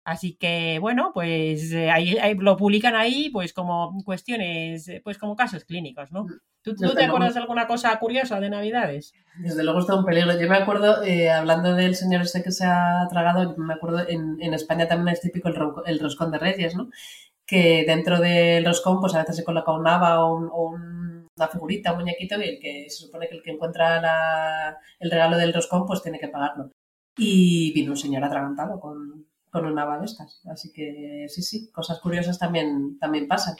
Así 0.08 0.36
que, 0.36 0.78
bueno, 0.80 1.10
pues 1.12 1.70
eh, 1.70 1.90
ahí, 1.90 2.16
lo 2.38 2.56
publican 2.56 2.96
ahí, 2.96 3.28
pues 3.28 3.52
como 3.52 3.94
cuestiones, 4.06 4.88
eh, 4.88 5.02
pues 5.04 5.18
como 5.18 5.36
casos 5.36 5.66
clínicos, 5.66 6.10
¿no? 6.12 6.26
¿Tú, 6.62 6.74
te 6.74 7.04
acuerdas 7.04 7.34
de 7.34 7.40
alguna 7.40 7.66
cosa 7.66 7.98
curiosa 7.98 8.40
de 8.40 8.48
Navidades? 8.48 9.12
Desde 9.38 9.62
luego 9.62 9.80
está 9.80 9.96
un 9.96 10.06
peligro. 10.06 10.32
Yo 10.40 10.48
me 10.48 10.56
acuerdo, 10.56 11.02
eh, 11.04 11.30
hablando 11.30 11.74
del 11.74 11.94
señor 11.94 12.22
este 12.22 12.42
que 12.42 12.52
se 12.52 12.64
ha 12.64 13.06
tragado, 13.10 13.54
me 13.58 13.74
acuerdo, 13.74 14.08
en, 14.08 14.38
en 14.40 14.54
España 14.54 14.88
también 14.88 15.12
es 15.12 15.20
típico 15.20 15.50
el, 15.50 15.56
el, 15.84 16.00
roscón 16.00 16.30
de 16.30 16.38
reyes, 16.38 16.74
¿no? 16.74 16.88
Que 17.44 17.84
dentro 17.86 18.18
del 18.18 18.64
roscón, 18.64 19.00
pues 19.00 19.14
a 19.14 19.18
veces 19.18 19.36
se 19.36 19.44
coloca 19.44 19.72
un 19.72 19.86
haba 19.86 20.24
o, 20.24 20.70
una 21.36 21.48
figurita, 21.52 21.92
un 21.92 21.98
muñequito, 21.98 22.40
y 22.40 22.48
el 22.48 22.58
que 22.58 22.86
se 22.88 23.04
supone 23.04 23.28
que 23.28 23.36
el 23.36 23.42
que 23.42 23.50
encuentra 23.50 24.00
la, 24.00 24.78
el 25.00 25.10
regalo 25.10 25.36
del 25.36 25.52
roscón, 25.52 25.84
pues 25.84 26.02
tiene 26.02 26.18
que 26.18 26.28
pagarlo. 26.28 26.70
Y 27.18 27.74
vino 27.74 27.90
un 27.90 27.98
señor 27.98 28.24
atragantado 28.24 28.80
con, 28.80 29.27
con 29.50 29.66
una 29.66 29.98
de 29.98 30.06
estas. 30.06 30.40
Así 30.50 30.72
que 30.72 31.26
sí, 31.28 31.42
sí, 31.42 31.70
cosas 31.70 32.00
curiosas 32.00 32.38
también, 32.38 32.98
también 32.98 33.28
pasan. 33.28 33.56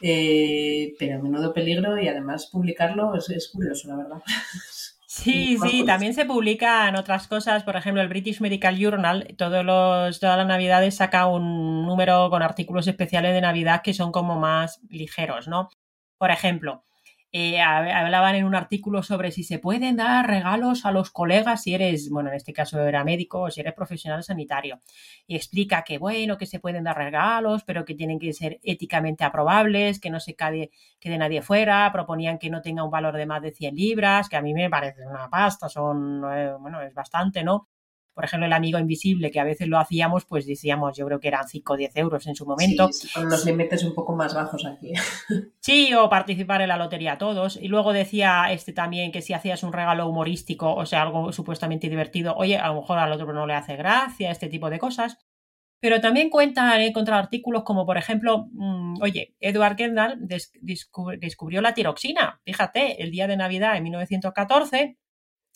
Eh, 0.00 0.94
pero 0.98 1.18
a 1.18 1.22
menudo 1.22 1.54
peligro 1.54 2.00
y 2.00 2.08
además 2.08 2.48
publicarlo 2.52 3.14
es, 3.14 3.48
curioso, 3.52 3.88
la 3.88 3.96
verdad. 3.96 4.22
Sí, 5.08 5.56
sí, 5.56 5.82
también 5.86 6.12
se 6.12 6.26
publican 6.26 6.94
otras 6.94 7.26
cosas. 7.26 7.62
Por 7.62 7.74
ejemplo, 7.74 8.02
el 8.02 8.08
British 8.08 8.42
Medical 8.42 8.76
Journal, 8.76 9.34
todos 9.38 9.64
los, 9.64 10.20
todas 10.20 10.36
las 10.36 10.46
navidades 10.46 10.96
saca 10.96 11.26
un 11.26 11.86
número 11.86 12.28
con 12.28 12.42
artículos 12.42 12.86
especiales 12.86 13.32
de 13.32 13.40
Navidad 13.40 13.80
que 13.82 13.94
son 13.94 14.12
como 14.12 14.38
más 14.38 14.78
ligeros, 14.90 15.48
¿no? 15.48 15.70
Por 16.18 16.30
ejemplo, 16.30 16.84
eh, 17.38 17.60
hablaban 17.60 18.34
en 18.34 18.44
un 18.46 18.54
artículo 18.54 19.02
sobre 19.02 19.30
si 19.30 19.44
se 19.44 19.58
pueden 19.58 19.96
dar 19.96 20.26
regalos 20.26 20.86
a 20.86 20.90
los 20.90 21.10
colegas 21.10 21.62
si 21.62 21.74
eres, 21.74 22.08
bueno, 22.08 22.30
en 22.30 22.36
este 22.36 22.54
caso 22.54 22.80
era 22.80 23.04
médico 23.04 23.42
o 23.42 23.50
si 23.50 23.60
eres 23.60 23.74
profesional 23.74 24.24
sanitario. 24.24 24.80
Y 25.26 25.36
explica 25.36 25.82
que, 25.84 25.98
bueno, 25.98 26.38
que 26.38 26.46
se 26.46 26.60
pueden 26.60 26.84
dar 26.84 26.96
regalos, 26.96 27.62
pero 27.64 27.84
que 27.84 27.94
tienen 27.94 28.18
que 28.18 28.32
ser 28.32 28.58
éticamente 28.62 29.24
aprobables, 29.24 30.00
que 30.00 30.08
no 30.08 30.18
se 30.18 30.34
quede, 30.34 30.70
quede 30.98 31.18
nadie 31.18 31.42
fuera. 31.42 31.90
Proponían 31.92 32.38
que 32.38 32.48
no 32.48 32.62
tenga 32.62 32.84
un 32.84 32.90
valor 32.90 33.14
de 33.16 33.26
más 33.26 33.42
de 33.42 33.52
100 33.52 33.74
libras, 33.74 34.28
que 34.30 34.36
a 34.36 34.42
mí 34.42 34.54
me 34.54 34.70
parece 34.70 35.06
una 35.06 35.28
pasta, 35.28 35.68
son, 35.68 36.22
eh, 36.32 36.54
bueno, 36.58 36.80
es 36.80 36.94
bastante, 36.94 37.44
¿no? 37.44 37.68
Por 38.16 38.24
ejemplo, 38.24 38.46
el 38.46 38.52
amigo 38.54 38.78
invisible, 38.78 39.30
que 39.30 39.40
a 39.40 39.44
veces 39.44 39.68
lo 39.68 39.78
hacíamos, 39.78 40.24
pues 40.24 40.46
decíamos, 40.46 40.96
yo 40.96 41.04
creo 41.04 41.20
que 41.20 41.28
eran 41.28 41.46
5 41.46 41.74
o 41.74 41.76
10 41.76 41.96
euros 41.98 42.26
en 42.26 42.34
su 42.34 42.46
momento. 42.46 42.88
Sí, 42.90 43.08
con 43.12 43.28
los 43.28 43.44
límites 43.44 43.84
un 43.84 43.94
poco 43.94 44.16
más 44.16 44.34
bajos 44.34 44.64
aquí. 44.64 44.94
Sí, 45.60 45.92
o 45.92 46.08
participar 46.08 46.62
en 46.62 46.68
la 46.68 46.78
lotería 46.78 47.18
todos. 47.18 47.58
Y 47.60 47.68
luego 47.68 47.92
decía 47.92 48.50
este 48.52 48.72
también 48.72 49.12
que 49.12 49.20
si 49.20 49.34
hacías 49.34 49.62
un 49.64 49.72
regalo 49.72 50.08
humorístico, 50.08 50.74
o 50.74 50.86
sea, 50.86 51.02
algo 51.02 51.30
supuestamente 51.32 51.90
divertido, 51.90 52.34
oye, 52.36 52.56
a 52.56 52.68
lo 52.68 52.76
mejor 52.76 52.98
al 52.98 53.12
otro 53.12 53.30
no 53.34 53.46
le 53.46 53.52
hace 53.52 53.76
gracia, 53.76 54.30
este 54.30 54.48
tipo 54.48 54.70
de 54.70 54.78
cosas. 54.78 55.18
Pero 55.80 56.00
también 56.00 56.30
cuentan, 56.30 56.80
he 56.80 56.86
encontrado 56.86 57.20
artículos 57.20 57.64
como, 57.64 57.84
por 57.84 57.98
ejemplo, 57.98 58.46
mm, 58.52 59.02
oye, 59.02 59.34
Edward 59.40 59.76
Kendall 59.76 60.20
descubrió 60.20 61.60
la 61.60 61.74
tiroxina. 61.74 62.40
Fíjate, 62.46 63.02
el 63.02 63.10
día 63.10 63.26
de 63.26 63.36
Navidad 63.36 63.76
en 63.76 63.82
1914 63.82 64.96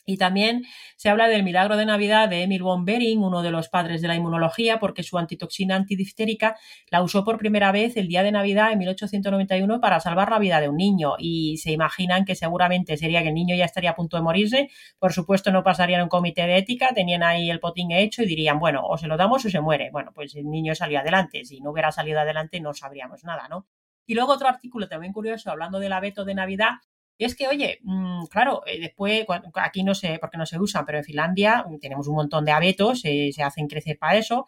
y 0.06 0.16
también 0.16 0.64
se 0.96 1.08
habla 1.08 1.28
del 1.28 1.42
milagro 1.42 1.76
de 1.76 1.86
Navidad 1.86 2.28
de 2.28 2.42
Emil 2.42 2.62
von 2.62 2.84
Behring, 2.84 3.22
uno 3.22 3.42
de 3.42 3.50
los 3.50 3.68
padres 3.68 4.02
de 4.02 4.08
la 4.08 4.16
inmunología, 4.16 4.78
porque 4.78 5.02
su 5.02 5.18
antitoxina 5.18 5.76
antidiftérica 5.76 6.56
la 6.90 7.02
usó 7.02 7.24
por 7.24 7.38
primera 7.38 7.72
vez 7.72 7.96
el 7.96 8.08
día 8.08 8.22
de 8.22 8.32
Navidad 8.32 8.72
en 8.72 8.78
1891 8.78 9.80
para 9.80 10.00
salvar 10.00 10.30
la 10.30 10.38
vida 10.38 10.60
de 10.60 10.68
un 10.68 10.76
niño. 10.76 11.14
Y 11.18 11.58
se 11.58 11.72
imaginan 11.72 12.24
que 12.24 12.34
seguramente 12.34 12.96
sería 12.96 13.22
que 13.22 13.28
el 13.28 13.34
niño 13.34 13.54
ya 13.56 13.64
estaría 13.64 13.90
a 13.90 13.94
punto 13.94 14.16
de 14.16 14.22
morirse. 14.22 14.70
Por 14.98 15.12
supuesto, 15.12 15.50
no 15.52 15.62
pasarían 15.62 16.00
a 16.00 16.04
un 16.04 16.08
comité 16.08 16.46
de 16.46 16.58
ética, 16.58 16.90
tenían 16.94 17.22
ahí 17.22 17.50
el 17.50 17.60
potín 17.60 17.90
hecho 17.92 18.22
y 18.22 18.26
dirían, 18.26 18.58
bueno, 18.58 18.82
o 18.84 18.98
se 18.98 19.06
lo 19.06 19.16
damos 19.16 19.44
o 19.44 19.50
se 19.50 19.60
muere. 19.60 19.90
Bueno, 19.90 20.12
pues 20.14 20.34
el 20.34 20.50
niño 20.50 20.74
salió 20.74 21.00
adelante. 21.00 21.44
Si 21.44 21.60
no 21.60 21.70
hubiera 21.70 21.92
salido 21.92 22.20
adelante, 22.20 22.60
no 22.60 22.74
sabríamos 22.74 23.24
nada, 23.24 23.48
¿no? 23.48 23.66
Y 24.06 24.14
luego 24.14 24.32
otro 24.32 24.48
artículo 24.48 24.88
también 24.88 25.12
curioso, 25.12 25.50
hablando 25.50 25.78
del 25.78 25.92
abeto 25.92 26.24
de 26.24 26.34
Navidad, 26.34 26.70
y 27.20 27.24
es 27.26 27.34
que, 27.34 27.48
oye, 27.48 27.80
mm, 27.82 28.24
claro, 28.30 28.62
eh, 28.66 28.80
después, 28.80 29.26
aquí 29.56 29.82
no 29.82 29.94
sé 29.94 30.18
por 30.18 30.30
qué 30.30 30.38
no 30.38 30.46
se 30.46 30.58
usan, 30.58 30.86
pero 30.86 30.96
en 30.96 31.04
Finlandia 31.04 31.66
mm, 31.68 31.78
tenemos 31.78 32.08
un 32.08 32.14
montón 32.14 32.46
de 32.46 32.52
abetos, 32.52 33.02
eh, 33.04 33.30
se 33.30 33.42
hacen 33.42 33.68
crecer 33.68 33.98
para 33.98 34.16
eso. 34.16 34.46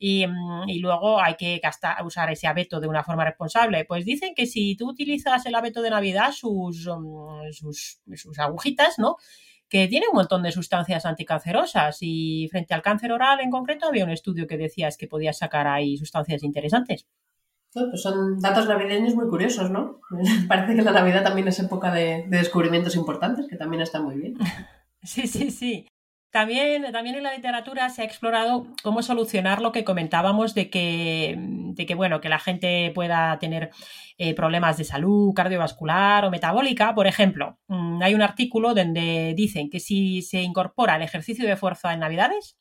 Mm, 0.00 0.68
y, 0.68 0.80
luego 0.80 1.20
hay 1.20 1.36
que 1.36 1.60
gastar, 1.60 2.04
usar 2.04 2.32
ese 2.32 2.48
abeto 2.48 2.80
de 2.80 2.88
una 2.88 3.04
forma 3.04 3.24
responsable. 3.24 3.84
Pues 3.84 4.04
dicen 4.04 4.34
que 4.34 4.46
si 4.46 4.74
tú 4.76 4.88
utilizas 4.90 5.46
el 5.46 5.54
abeto 5.54 5.80
de 5.80 5.90
Navidad, 5.90 6.32
sus, 6.32 6.88
sus, 7.52 8.00
sus 8.16 8.38
agujitas, 8.40 8.98
¿no? 8.98 9.16
que 9.68 9.86
tiene 9.86 10.06
un 10.08 10.16
montón 10.16 10.42
de 10.42 10.50
sustancias 10.50 11.06
anticancerosas 11.06 11.98
y 12.00 12.48
frente 12.50 12.74
al 12.74 12.82
cáncer 12.82 13.12
oral 13.12 13.40
en 13.40 13.50
concreto 13.50 13.86
había 13.86 14.04
un 14.04 14.10
estudio 14.10 14.46
que 14.46 14.56
decía 14.56 14.88
que 14.98 15.06
podía 15.06 15.32
sacar 15.32 15.68
ahí 15.68 15.96
sustancias 15.98 16.42
interesantes. 16.42 17.06
Pues 17.90 18.02
son 18.02 18.38
datos 18.40 18.66
navideños 18.68 19.14
muy 19.14 19.28
curiosos, 19.28 19.70
¿no? 19.70 20.00
Parece 20.48 20.74
que 20.74 20.82
la 20.82 20.92
Navidad 20.92 21.22
también 21.22 21.48
es 21.48 21.58
época 21.58 21.92
de, 21.92 22.24
descubrimientos 22.28 22.96
importantes, 22.96 23.46
que 23.48 23.56
también 23.56 23.82
está 23.82 24.00
muy 24.00 24.16
bien. 24.16 24.38
Sí, 25.00 25.28
sí, 25.28 25.52
sí. 25.52 25.86
También, 26.30 26.90
también 26.92 27.14
en 27.14 27.22
la 27.22 27.34
literatura 27.34 27.88
se 27.88 28.02
ha 28.02 28.04
explorado 28.04 28.66
cómo 28.82 29.00
solucionar 29.00 29.62
lo 29.62 29.70
que 29.70 29.84
comentábamos 29.84 30.54
de 30.54 30.68
que, 30.70 31.36
de 31.38 31.86
que 31.86 31.94
bueno, 31.94 32.20
que 32.20 32.28
la 32.28 32.40
gente 32.40 32.90
pueda 32.94 33.38
tener 33.38 33.70
eh, 34.18 34.34
problemas 34.34 34.76
de 34.76 34.84
salud 34.84 35.32
cardiovascular 35.34 36.24
o 36.24 36.30
metabólica. 36.30 36.94
Por 36.96 37.06
ejemplo, 37.06 37.58
mm, 37.68 38.02
hay 38.02 38.14
un 38.14 38.22
artículo 38.22 38.74
donde 38.74 39.34
dicen 39.36 39.70
que 39.70 39.78
si 39.78 40.20
se 40.20 40.42
incorpora 40.42 40.96
el 40.96 41.02
ejercicio 41.02 41.46
de 41.46 41.56
fuerza 41.56 41.94
en 41.94 42.00
Navidades, 42.00 42.58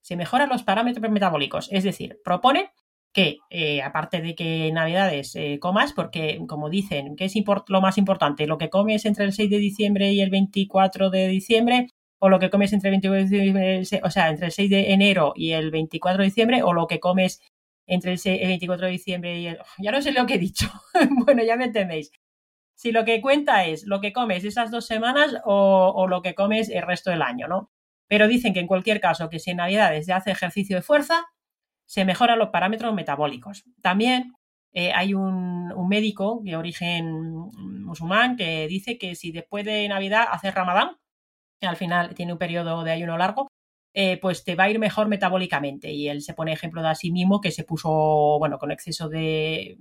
se 0.00 0.16
mejoran 0.16 0.48
los 0.48 0.62
parámetros 0.62 1.10
metabólicos. 1.10 1.68
Es 1.70 1.84
decir, 1.84 2.18
propone 2.24 2.72
que, 3.14 3.38
eh, 3.48 3.80
aparte 3.80 4.20
de 4.20 4.34
que 4.34 4.70
Navidades 4.72 5.36
eh, 5.36 5.58
comas, 5.60 5.92
porque 5.92 6.40
como 6.48 6.68
dicen, 6.68 7.16
que 7.16 7.26
es 7.26 7.34
lo 7.68 7.80
más 7.80 7.96
importante? 7.96 8.46
¿Lo 8.46 8.58
que 8.58 8.70
comes 8.70 9.06
entre 9.06 9.24
el 9.24 9.32
6 9.32 9.48
de 9.50 9.58
diciembre 9.58 10.12
y 10.12 10.20
el 10.20 10.30
24 10.30 11.10
de 11.10 11.28
diciembre? 11.28 11.88
¿O 12.18 12.28
lo 12.28 12.40
que 12.40 12.50
comes 12.50 12.72
entre 12.72 12.88
el 12.90 12.94
24 12.94 13.16
de 13.16 13.38
diciembre, 13.38 14.00
o 14.02 14.10
sea, 14.10 14.30
entre 14.30 14.46
el 14.46 14.52
6 14.52 14.68
de 14.68 14.92
enero 14.92 15.32
y 15.36 15.52
el 15.52 15.70
24 15.70 16.22
de 16.22 16.24
diciembre? 16.26 16.62
¿O 16.64 16.72
lo 16.72 16.88
que 16.88 16.98
comes 16.98 17.40
entre 17.86 18.14
el, 18.14 18.18
24 18.48 18.86
de 18.86 18.92
diciembre 18.92 19.38
y 19.38 19.46
el... 19.46 19.58
Ya 19.78 19.92
no 19.92 20.02
sé 20.02 20.10
lo 20.12 20.26
que 20.26 20.34
he 20.34 20.38
dicho. 20.38 20.66
bueno, 21.24 21.44
ya 21.44 21.56
me 21.56 21.66
entendéis. 21.66 22.10
Si 22.76 22.90
lo 22.90 23.04
que 23.04 23.20
cuenta 23.20 23.64
es 23.66 23.84
lo 23.86 24.00
que 24.00 24.12
comes 24.12 24.44
esas 24.44 24.72
dos 24.72 24.86
semanas 24.86 25.36
o, 25.44 25.92
o 25.94 26.08
lo 26.08 26.20
que 26.20 26.34
comes 26.34 26.68
el 26.68 26.82
resto 26.82 27.10
del 27.10 27.22
año, 27.22 27.46
¿no? 27.46 27.70
Pero 28.08 28.26
dicen 28.26 28.52
que 28.54 28.60
en 28.60 28.66
cualquier 28.66 29.00
caso, 29.00 29.30
que 29.30 29.38
si 29.38 29.52
en 29.52 29.58
Navidades 29.58 30.06
se 30.06 30.12
hace 30.12 30.32
ejercicio 30.32 30.76
de 30.76 30.82
fuerza, 30.82 31.24
se 31.86 32.04
mejoran 32.04 32.38
los 32.38 32.50
parámetros 32.50 32.94
metabólicos. 32.94 33.64
También 33.82 34.34
eh, 34.74 34.92
hay 34.92 35.14
un, 35.14 35.88
médico 35.88 36.40
de 36.42 36.56
origen 36.56 37.06
musulmán 37.84 38.36
que 38.36 38.66
dice 38.66 38.98
que 38.98 39.14
si 39.14 39.30
después 39.30 39.64
de 39.64 39.86
Navidad 39.88 40.26
haces 40.30 40.54
Ramadán, 40.54 40.96
al 41.60 41.76
final 41.76 42.14
tiene 42.14 42.32
un 42.32 42.38
periodo 42.38 42.82
de 42.84 42.90
ayuno 42.92 43.16
largo, 43.16 43.48
eh, 43.94 44.18
pues 44.20 44.44
te 44.44 44.56
va 44.56 44.64
a 44.64 44.70
ir 44.70 44.78
mejor 44.80 45.08
metabólicamente. 45.08 45.92
Y 45.92 46.08
él 46.08 46.22
se 46.22 46.34
pone 46.34 46.52
ejemplo 46.52 46.82
de 46.82 46.88
a 46.88 46.94
sí 46.96 47.12
mismo 47.12 47.40
que 47.40 47.52
se 47.52 47.64
puso, 47.64 47.90
bueno, 48.38 48.58
con 48.58 48.72
exceso 48.72 49.08
de, 49.08 49.76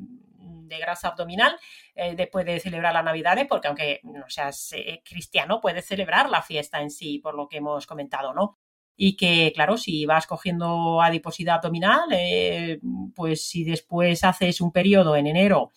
grasa 0.80 1.10
abdominal 1.10 1.56
eh, 1.94 2.16
después 2.16 2.48
de 2.48 2.60
celebrar 2.60 2.94
las 2.94 3.04
Navidades, 3.04 3.46
porque 3.48 3.68
aunque 3.68 4.00
no 4.04 4.28
seas 4.28 4.74
cristiano, 5.08 5.62
puedes 5.62 5.86
celebrar 5.86 6.30
la 6.32 6.42
fiesta 6.42 6.82
en 6.82 6.90
sí, 6.90 7.20
por 7.20 7.36
lo 7.36 7.48
que 7.48 7.58
hemos 7.58 7.86
comentado, 7.86 8.34
¿no? 8.34 8.58
Y 8.96 9.16
que, 9.18 9.52
claro, 9.56 9.78
si 9.78 10.06
vas 10.06 10.28
cogiendo 10.28 11.02
adiposidad 11.02 11.56
abdominal, 11.56 12.02
eh, 12.12 12.80
pues 13.16 13.48
si 13.48 13.64
después 13.64 14.24
haces 14.24 14.62
un 14.62 14.72
periodo 14.72 15.16
en 15.16 15.28
enero 15.28 15.72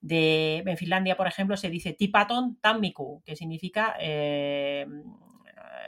de, 0.00 0.58
en 0.66 0.76
Finlandia, 0.76 1.16
por 1.16 1.28
ejemplo, 1.28 1.56
se 1.56 1.70
dice 1.70 1.92
tipaton 1.94 2.56
tammiku, 2.60 3.22
que 3.24 3.36
significa 3.36 3.96
eh, 4.00 4.86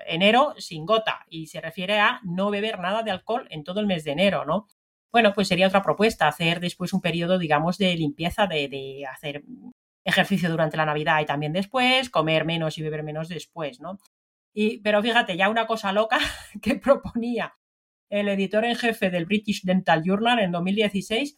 enero 0.07 0.55
sin 0.59 0.87
gota 0.87 1.27
y 1.29 1.47
se 1.47 1.61
refiere 1.61 1.99
a 2.01 2.21
no 2.25 2.51
beber 2.51 2.79
nada 2.79 3.03
de 3.03 3.11
alcohol 3.11 3.47
en 3.51 3.65
todo 3.65 3.81
el 3.81 3.87
mes 3.87 4.05
de 4.05 4.13
enero, 4.13 4.45
¿no? 4.45 4.67
Bueno, 5.13 5.33
pues 5.33 5.49
sería 5.49 5.69
otra 5.69 5.83
propuesta, 5.83 6.29
hacer 6.29 6.61
después 6.61 6.93
un 6.93 7.01
periodo, 7.01 7.39
digamos, 7.39 7.79
de 7.79 7.95
limpieza, 7.97 8.47
de, 8.47 8.69
de 8.69 9.07
hacer 9.07 9.45
ejercicio 10.05 10.51
durante 10.51 10.77
la 10.77 10.87
Navidad 10.87 11.21
y 11.21 11.27
también 11.27 11.53
después, 11.53 12.11
comer 12.11 12.45
menos 12.45 12.79
y 12.79 12.83
beber 12.83 13.03
menos 13.05 13.29
después, 13.29 13.81
¿no? 13.81 13.99
Pero 14.83 15.03
fíjate, 15.03 15.37
ya 15.37 15.49
una 15.49 15.67
cosa 15.67 15.93
loca 15.93 16.19
que 16.63 16.77
proponía 16.77 17.55
el 18.11 18.29
editor 18.29 18.65
en 18.65 18.77
jefe 18.77 19.11
del 19.11 19.27
British 19.27 19.63
Dental 19.65 20.03
Journal 20.05 20.39
en 20.39 20.53
2016, 20.53 21.37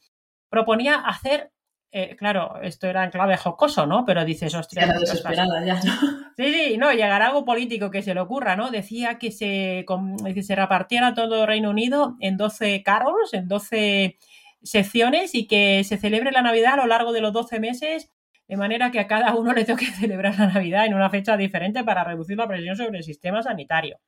proponía 0.50 0.96
hacer, 0.96 1.52
eh, 1.90 2.16
claro, 2.16 2.60
esto 2.62 2.86
era 2.86 3.04
en 3.04 3.10
clave 3.10 3.36
jocoso, 3.36 3.86
¿no? 3.86 4.04
Pero 4.04 4.24
dices, 4.24 4.54
hostia. 4.54 4.86
Ya 4.86 4.98
desesperada, 4.98 5.64
ya, 5.64 5.80
Sí, 5.80 6.52
sí, 6.52 6.76
no, 6.76 6.92
llegará 6.92 7.28
algo 7.28 7.46
político 7.46 7.90
que 7.90 8.02
se 8.02 8.12
le 8.12 8.20
ocurra, 8.20 8.56
¿no? 8.56 8.70
Decía 8.70 9.18
que 9.18 9.30
se, 9.32 9.86
que 10.34 10.42
se 10.42 10.54
repartiera 10.54 11.14
todo 11.14 11.42
el 11.42 11.46
Reino 11.46 11.70
Unido 11.70 12.16
en 12.20 12.36
12 12.36 12.82
carols, 12.82 13.32
en 13.32 13.48
12 13.48 14.18
secciones 14.62 15.34
y 15.34 15.46
que 15.46 15.82
se 15.84 15.96
celebre 15.96 16.32
la 16.32 16.42
Navidad 16.42 16.74
a 16.74 16.76
lo 16.76 16.86
largo 16.86 17.12
de 17.12 17.22
los 17.22 17.32
12 17.32 17.60
meses 17.60 18.10
de 18.48 18.56
manera 18.56 18.90
que 18.90 19.00
a 19.00 19.06
cada 19.06 19.34
uno 19.34 19.52
le 19.52 19.64
toque 19.64 19.86
celebrar 20.00 20.38
la 20.38 20.46
Navidad 20.46 20.86
en 20.86 20.94
una 20.94 21.10
fecha 21.10 21.36
diferente 21.36 21.84
para 21.84 22.04
reducir 22.04 22.36
la 22.36 22.48
presión 22.48 22.76
sobre 22.76 22.98
el 22.98 23.04
sistema 23.04 23.42
sanitario. 23.42 23.98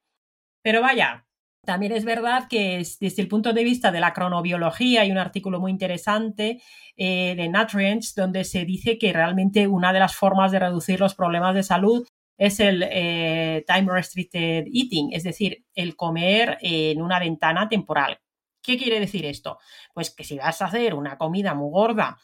Pero 0.62 0.80
vaya, 0.82 1.26
también 1.64 1.93
es 1.93 2.05
verdad 2.05 2.47
que 2.49 2.78
desde 3.01 3.22
el 3.22 3.28
punto 3.28 3.53
de 3.53 3.64
vista 3.64 3.91
de 3.91 4.01
la 4.01 4.12
cronobiología 4.12 5.03
hay 5.03 5.11
un 5.11 5.18
artículo 5.18 5.61
muy 5.61 5.70
interesante 5.70 6.62
eh, 6.97 7.34
de 7.36 7.49
Nutrients 7.49 8.14
donde 8.14 8.45
se 8.45 8.64
dice 8.64 8.99
que 8.99 9.12
realmente 9.12 9.66
una 9.66 9.93
de 9.93 10.01
las 10.01 10.16
formas 10.16 10.53
de 10.53 10.61
reducir 10.61 10.99
los 11.01 11.14
problemas 11.14 11.55
de 11.55 11.62
salud 11.62 12.07
es 12.39 12.61
el 12.61 12.84
eh, 12.89 13.64
time 13.66 13.93
restricted 13.93 14.64
eating, 14.72 15.11
es 15.12 15.24
decir, 15.24 15.64
el 15.74 15.97
comer 15.97 16.57
en 16.62 17.03
una 17.03 17.18
ventana 17.18 17.68
temporal. 17.68 18.18
¿Qué 18.62 18.78
quiere 18.78 19.01
decir 19.01 19.26
esto? 19.26 19.59
Pues 19.93 20.14
que 20.14 20.24
si 20.24 20.39
vas 20.39 20.62
a 20.62 20.66
hacer 20.66 20.95
una 20.95 21.18
comida 21.18 21.55
muy 21.55 21.70
gorda 21.70 22.16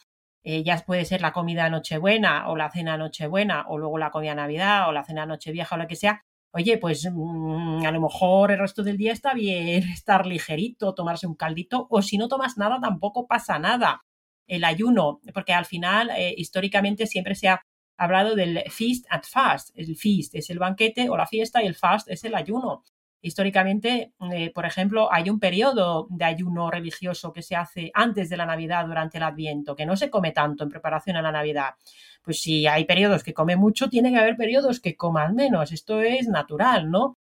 eh, 0.47 0.63
ya 0.63 0.77
puede 0.85 1.05
ser 1.05 1.21
la 1.21 1.33
comida 1.33 1.69
Nochebuena 1.71 2.47
o 2.49 2.55
la 2.55 2.69
cena 2.69 2.97
Nochebuena 2.97 3.65
o 3.67 3.79
luego 3.79 3.97
la 3.97 4.11
comida 4.11 4.35
Navidad 4.35 4.87
o 4.87 4.91
la 4.91 5.03
cena 5.03 5.25
Nochevieja 5.25 5.73
o 5.73 5.77
lo 5.79 5.87
que 5.87 5.95
sea, 5.95 6.21
oye, 6.51 6.77
pues 6.77 7.09
mm, 7.11 7.83
a 7.83 7.91
lo 7.91 7.99
mejor 7.99 8.51
el 8.51 8.59
resto 8.59 8.83
del 8.83 8.95
día 8.95 9.11
está 9.11 9.33
bien 9.33 9.83
estar 9.91 10.27
ligerito, 10.27 10.93
tomarse 10.93 11.25
un 11.25 11.33
caldito, 11.33 11.87
o 11.89 12.01
si 12.03 12.19
no 12.19 12.27
tomas 12.27 12.57
nada 12.57 12.79
tampoco 12.79 13.25
pasa 13.27 13.57
nada. 13.57 14.01
El 14.47 14.63
ayuno, 14.63 15.19
porque 15.33 15.53
al 15.53 15.65
final 15.65 16.11
eh, 16.11 16.35
históricamente 16.37 17.07
siempre 17.07 17.33
se 17.33 17.47
ha 17.49 17.61
hablado 17.97 18.35
del 18.35 18.63
feast 18.69 19.05
and 19.09 19.23
fast. 19.23 19.71
El 19.75 19.95
feast 19.97 20.35
es 20.35 20.51
el 20.51 20.59
banquete 20.59 21.09
o 21.09 21.17
la 21.17 21.25
fiesta 21.25 21.63
y 21.63 21.67
el 21.67 21.75
fast 21.75 22.09
es 22.11 22.23
el 22.23 22.35
ayuno. 22.35 22.83
Históricamente, 23.25 24.13
eh, 24.31 24.51
por 24.53 24.67
ejemplo, 24.67 25.11
hay 25.11 25.31
un 25.31 25.39
periodo 25.39 26.05
de 26.11 26.25
ayuno 26.25 26.69
religioso 26.69 27.33
que 27.33 27.41
se 27.41 27.55
hace 27.55 27.89
antes 27.95 28.29
de 28.29 28.37
la 28.37 28.45
Navidad, 28.45 28.85
durante 28.85 29.17
el 29.17 29.23
Adviento, 29.23 29.75
que 29.75 29.87
no 29.87 29.97
se 29.97 30.11
come 30.11 30.31
tanto 30.31 30.63
en 30.63 30.69
preparación 30.69 31.17
a 31.17 31.23
la 31.23 31.31
Navidad. 31.31 31.73
Pues 32.21 32.39
si 32.39 32.67
hay 32.67 32.85
periodos 32.85 33.23
que 33.23 33.33
come 33.33 33.55
mucho, 33.55 33.89
tiene 33.89 34.11
que 34.11 34.19
haber 34.19 34.37
periodos 34.37 34.79
que 34.79 34.95
coman 34.95 35.33
menos. 35.33 35.71
Esto 35.71 36.01
es 36.01 36.27
natural, 36.27 36.91
¿no? 36.91 37.17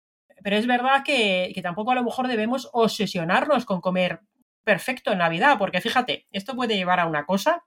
Pero 0.44 0.54
es 0.56 0.68
verdad 0.68 1.02
que, 1.04 1.52
tampoco 1.64 1.90
a 1.90 1.96
lo 1.96 2.04
mejor 2.04 2.28
debemos 2.28 2.68
obsesionarnos 2.72 3.64
con 3.64 3.80
comer 3.80 4.20
perfecto 4.62 5.10
en 5.10 5.18
Navidad, 5.18 5.58
porque 5.58 5.80
fíjate, 5.80 6.28
esto 6.30 6.54
puede 6.54 6.76
llevar 6.76 7.00
a 7.00 7.06
una 7.06 7.26
cosa 7.26 7.64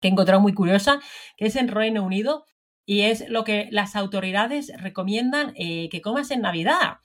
que 0.00 0.08
he 0.08 0.10
encontrado 0.10 0.40
muy 0.40 0.54
curiosa, 0.54 0.98
que 1.36 1.46
es 1.46 1.54
en 1.54 1.68
Reino 1.68 2.02
Unido, 2.02 2.46
y 2.84 3.02
es 3.02 3.28
lo 3.28 3.44
que 3.44 3.68
las 3.70 3.94
autoridades 3.94 4.72
recomiendan 4.76 5.52
eh, 5.54 5.88
que 5.88 6.00
comas 6.00 6.32
en 6.32 6.40
Navidad. 6.40 6.96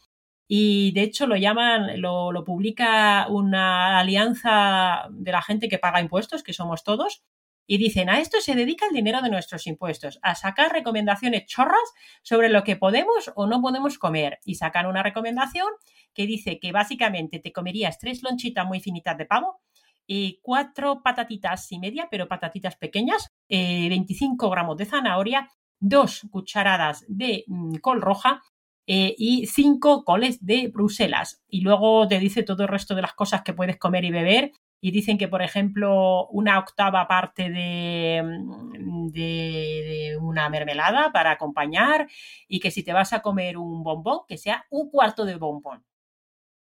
Y 0.47 0.91
de 0.91 1.01
hecho 1.01 1.27
lo 1.27 1.35
llaman, 1.35 2.01
lo, 2.01 2.31
lo, 2.31 2.43
publica 2.43 3.27
una 3.29 3.99
alianza 3.99 5.07
de 5.09 5.31
la 5.31 5.41
gente 5.41 5.69
que 5.69 5.79
paga 5.79 6.01
impuestos, 6.01 6.43
que 6.43 6.53
somos 6.53 6.83
todos, 6.83 7.23
y 7.67 7.77
dicen, 7.77 8.09
a 8.09 8.19
esto 8.19 8.39
se 8.41 8.53
dedica 8.53 8.85
el 8.85 8.93
dinero 8.93 9.21
de 9.21 9.29
nuestros 9.29 9.65
impuestos, 9.65 10.19
a 10.21 10.35
sacar 10.35 10.71
recomendaciones 10.71 11.45
chorras 11.47 11.93
sobre 12.21 12.49
lo 12.49 12.63
que 12.63 12.75
podemos 12.75 13.31
o 13.35 13.47
no 13.47 13.59
podemos 13.59 13.97
comer. 13.97 14.39
Y 14.45 14.55
sacan 14.55 14.85
una 14.85 15.01
recomendación 15.01 15.69
que 16.13 16.27
dice 16.27 16.59
que 16.59 16.71
básicamente 16.71 17.39
te 17.39 17.51
comerías 17.51 17.97
tres 17.97 18.21
lonchitas 18.21 18.67
muy 18.67 18.79
finitas 18.79 19.17
de 19.17 19.25
pavo, 19.25 19.61
y 20.07 20.39
cuatro 20.41 21.01
patatitas 21.01 21.71
y 21.71 21.79
media, 21.79 22.07
pero 22.09 22.27
patatitas 22.27 22.75
pequeñas, 22.75 23.31
25 23.49 24.45
eh, 24.45 24.49
gramos 24.51 24.77
de 24.77 24.85
zanahoria, 24.85 25.49
dos 25.79 26.27
cucharadas 26.31 27.05
de 27.07 27.43
mm, 27.47 27.75
col 27.77 28.01
roja 28.01 28.41
eh, 28.87 29.15
y 29.17 29.47
cinco 29.47 30.03
coles 30.03 30.45
de 30.45 30.67
Bruselas. 30.67 31.43
Y 31.49 31.61
luego 31.61 32.07
te 32.07 32.19
dice 32.19 32.43
todo 32.43 32.63
el 32.63 32.69
resto 32.69 32.95
de 32.95 33.01
las 33.01 33.13
cosas 33.13 33.41
que 33.41 33.53
puedes 33.53 33.77
comer 33.77 34.05
y 34.05 34.11
beber. 34.11 34.51
Y 34.81 34.91
dicen 34.91 35.17
que, 35.17 35.27
por 35.27 35.41
ejemplo, 35.41 36.27
una 36.27 36.59
octava 36.59 37.07
parte 37.07 37.49
de, 37.49 38.21
mm, 38.23 39.07
de, 39.07 40.17
una 40.21 40.49
mermelada 40.49 41.11
para 41.11 41.31
acompañar 41.31 42.07
y 42.47 42.59
que 42.59 42.71
si 42.71 42.83
te 42.83 42.93
vas 42.93 43.13
a 43.13 43.21
comer 43.21 43.57
un 43.57 43.83
bombón, 43.83 44.19
que 44.27 44.37
sea 44.37 44.65
un 44.69 44.89
cuarto 44.89 45.25
de 45.25 45.35
bombón. 45.35 45.83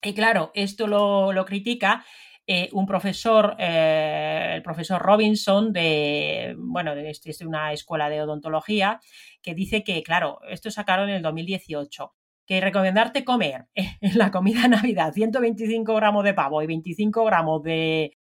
Y 0.03 0.13
claro, 0.13 0.51
esto 0.55 0.87
lo, 0.87 1.31
lo 1.31 1.45
critica 1.45 2.03
eh, 2.53 2.67
un 2.73 2.85
profesor, 2.85 3.55
eh, 3.59 4.55
el 4.55 4.61
profesor 4.61 5.01
Robinson, 5.01 5.71
de, 5.71 6.53
bueno, 6.57 6.93
de, 6.95 7.09
este, 7.09 7.31
de 7.31 7.47
una 7.47 7.71
escuela 7.71 8.09
de 8.09 8.21
odontología, 8.21 8.99
que 9.41 9.55
dice 9.55 9.85
que, 9.85 10.03
claro, 10.03 10.41
esto 10.49 10.69
sacaron 10.69 11.07
en 11.07 11.15
el 11.15 11.21
2018 11.21 12.13
que 12.45 12.59
recomendarte 12.59 13.23
comer 13.23 13.67
en 13.75 14.17
la 14.17 14.31
comida 14.31 14.63
de 14.63 14.67
Navidad 14.67 15.13
125 15.13 15.95
gramos 15.95 16.25
de 16.25 16.33
pavo 16.33 16.61
y 16.61 16.67
25 16.67 17.23
gramos 17.23 17.63
de, 17.63 18.17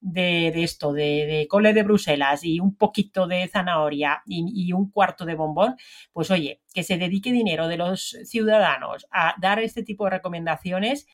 de, 0.00 0.62
esto, 0.62 0.92
de, 0.92 1.24
de, 1.24 1.46
cole 1.48 1.72
de 1.72 1.82
Bruselas 1.82 2.44
y 2.44 2.60
un 2.60 2.76
poquito 2.76 3.26
de 3.26 3.48
zanahoria 3.48 4.20
y, 4.26 4.44
y, 4.54 4.74
un 4.74 4.90
cuarto 4.90 5.24
de 5.24 5.36
bombón, 5.36 5.76
pues 6.12 6.30
oye, 6.30 6.60
que 6.74 6.82
se 6.82 6.98
dedique 6.98 7.32
dinero 7.32 7.66
de 7.66 7.78
los 7.78 8.14
ciudadanos 8.24 9.06
a 9.10 9.36
dar 9.40 9.58
este 9.60 9.82
tipo 9.82 10.04
de 10.04 10.10
recomendaciones 10.10 11.06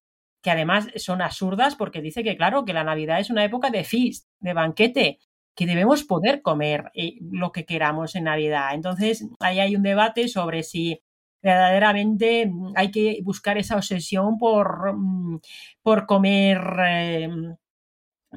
que 0.47 0.53
además 0.53 0.86
son 0.94 1.22
absurdas 1.22 1.74
porque 1.74 2.01
dice 2.01 2.22
que, 2.22 2.36
claro, 2.36 2.64
que 2.64 2.72
la 2.72 2.84
Navidad 2.84 3.18
es 3.18 3.30
una 3.30 3.42
época 3.42 3.68
de 3.70 3.82
feast, 3.82 4.28
de 4.38 4.53
banquete, 4.53 5.18
que 5.57 5.66
debemos 5.66 6.05
poder 6.05 6.40
comer 6.40 6.92
eh, 6.94 7.16
lo 7.20 7.51
que 7.51 7.64
queramos 7.64 8.14
en 8.14 8.24
Navidad. 8.24 8.72
Entonces, 8.72 9.28
ahí 9.40 9.59
hay 9.59 9.74
un 9.74 9.82
debate 9.82 10.28
sobre 10.28 10.62
si 10.62 11.03
verdaderamente 11.42 12.49
hay 12.76 12.92
que 12.92 13.18
buscar 13.24 13.59
esa 13.59 13.74
obsesión 13.74 14.38
por, 14.38 14.94
mm, 14.94 15.40
por 15.82 16.07
comer. 16.07 16.61
Eh, 16.86 17.28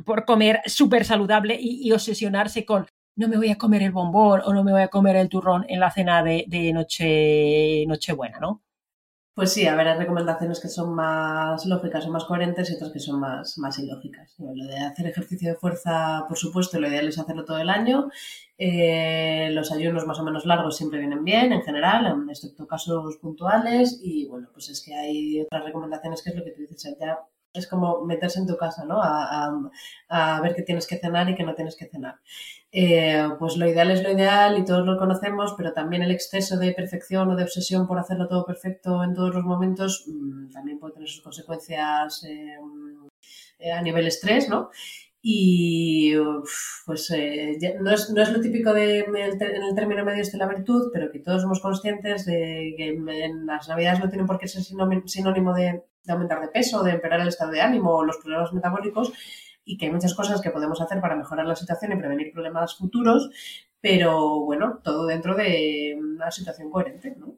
por 0.03 0.25
comer 0.25 0.61
súper 0.65 1.05
saludable 1.05 1.57
y, 1.61 1.91
obsesionarse 1.91 2.65
con 2.65 2.87
no 3.15 3.27
me 3.27 3.37
voy 3.37 3.49
a 3.49 3.57
comer 3.57 3.83
el 3.83 3.91
bombón 3.91 4.41
o 4.45 4.53
no 4.53 4.63
me 4.63 4.71
voy 4.71 4.81
a 4.81 4.87
comer 4.87 5.15
el 5.17 5.29
turrón 5.29 5.65
en 5.69 5.79
la 5.79 5.91
cena 5.91 6.23
de, 6.23 6.45
de 6.47 6.73
noche, 6.73 7.85
Nochebuena, 7.87 8.39
¿no? 8.39 8.63
Pues 9.39 9.53
sí, 9.53 9.65
a 9.65 9.73
recomendaciones 9.95 10.59
que 10.59 10.67
son 10.67 10.93
más 10.93 11.65
lógicas 11.65 12.05
o 12.05 12.11
más 12.11 12.25
coherentes 12.25 12.69
y 12.69 12.75
otras 12.75 12.91
que 12.91 12.99
son 12.99 13.21
más, 13.21 13.57
más 13.57 13.79
ilógicas. 13.79 14.35
Lo 14.37 14.67
de 14.67 14.77
hacer 14.79 15.07
ejercicio 15.07 15.51
de 15.51 15.55
fuerza, 15.55 16.25
por 16.27 16.37
supuesto, 16.37 16.77
lo 16.77 16.89
ideal 16.89 17.07
es 17.07 17.19
hacerlo 17.19 17.45
todo 17.45 17.57
el 17.57 17.69
año. 17.69 18.09
Eh, 18.57 19.47
los 19.53 19.71
ayunos 19.71 20.05
más 20.05 20.19
o 20.19 20.25
menos 20.25 20.45
largos 20.45 20.75
siempre 20.75 20.99
vienen 20.99 21.23
bien, 21.23 21.53
en 21.53 21.61
general, 21.61 22.25
excepto 22.29 22.67
casos 22.67 23.15
puntuales. 23.21 24.01
Y 24.03 24.27
bueno, 24.27 24.49
pues 24.51 24.67
es 24.71 24.83
que 24.83 24.93
hay 24.93 25.39
otras 25.39 25.63
recomendaciones 25.63 26.21
que 26.21 26.31
es 26.31 26.35
lo 26.35 26.43
que 26.43 26.51
tú 26.51 26.59
dices, 26.59 26.97
ya 26.99 27.19
es 27.53 27.65
como 27.65 28.03
meterse 28.03 28.39
en 28.39 28.47
tu 28.47 28.57
casa, 28.57 28.83
¿no? 28.83 29.01
A, 29.01 29.53
a, 30.09 30.41
ver 30.41 30.53
qué 30.53 30.63
tienes 30.63 30.85
que 30.85 30.97
cenar 30.97 31.29
y 31.29 31.35
qué 31.35 31.43
no 31.43 31.55
tienes 31.55 31.77
que 31.77 31.87
cenar. 31.87 32.15
Eh, 32.71 33.27
pues 33.39 33.57
lo 33.57 33.67
ideal 33.67 33.89
es 33.89 34.03
lo 34.03 34.11
ideal 34.11 34.57
y 34.59 34.65
todos 34.65 34.85
lo 34.85 34.97
conocemos, 34.97 35.55
pero 35.57 35.73
también 35.73 36.03
el 36.03 36.11
exceso 36.11 36.57
de 36.57 36.71
perfección 36.73 37.29
o 37.31 37.35
de 37.35 37.43
obsesión 37.43 37.87
por 37.87 37.97
hacerlo 37.97 38.27
todo 38.27 38.45
perfecto 38.45 39.03
en 39.03 39.15
todos 39.15 39.33
los 39.33 39.43
momentos 39.43 40.05
mmm, 40.07 40.51
también 40.51 40.77
puede 40.79 40.93
tener 40.93 41.09
sus 41.09 41.23
consecuencias 41.23 42.23
eh, 42.25 43.71
a 43.71 43.81
nivel 43.81 44.07
estrés, 44.07 44.49
¿no? 44.49 44.69
Y 45.21 46.13
pues 46.85 47.11
eh, 47.11 47.57
no, 47.81 47.91
es, 47.91 48.09
no, 48.11 48.21
es, 48.21 48.31
lo 48.31 48.39
típico 48.39 48.73
de, 48.73 48.99
en 48.99 49.15
el 49.15 49.75
término 49.75 50.05
medio 50.05 50.23
de 50.23 50.37
la 50.37 50.47
virtud, 50.47 50.91
pero 50.93 51.11
que 51.11 51.19
todos 51.19 51.41
somos 51.41 51.59
conscientes 51.59 52.25
de 52.25 52.73
que 52.77 52.89
en 52.89 53.45
las 53.45 53.67
navidades 53.67 53.99
no 53.99 54.09
tienen 54.09 54.27
por 54.27 54.39
qué 54.39 54.47
ser 54.47 54.63
sinónimo 54.63 55.53
de, 55.53 55.83
de 56.03 56.13
aumentar 56.13 56.39
de 56.39 56.47
peso, 56.47 56.83
de 56.83 56.91
empeorar 56.91 57.21
el 57.21 57.27
estado 57.27 57.51
de 57.51 57.61
ánimo 57.61 57.95
o 57.95 58.05
los 58.05 58.17
problemas 58.17 58.53
metabólicos 58.53 59.11
y 59.69 59.77
que 59.77 59.85
hay 59.85 59.91
muchas 59.91 60.15
cosas 60.15 60.41
que 60.41 60.49
podemos 60.49 60.81
hacer 60.81 60.99
para 60.99 61.15
mejorar 61.15 61.45
la 61.45 61.55
situación 61.55 61.91
y 61.91 61.95
prevenir 61.95 62.33
problemas 62.33 62.75
futuros, 62.75 63.29
pero 63.79 64.39
bueno, 64.39 64.79
todo 64.83 65.05
dentro 65.05 65.35
de 65.35 65.95
una 65.99 66.31
situación 66.31 66.71
coherente, 66.71 67.15
¿no? 67.15 67.35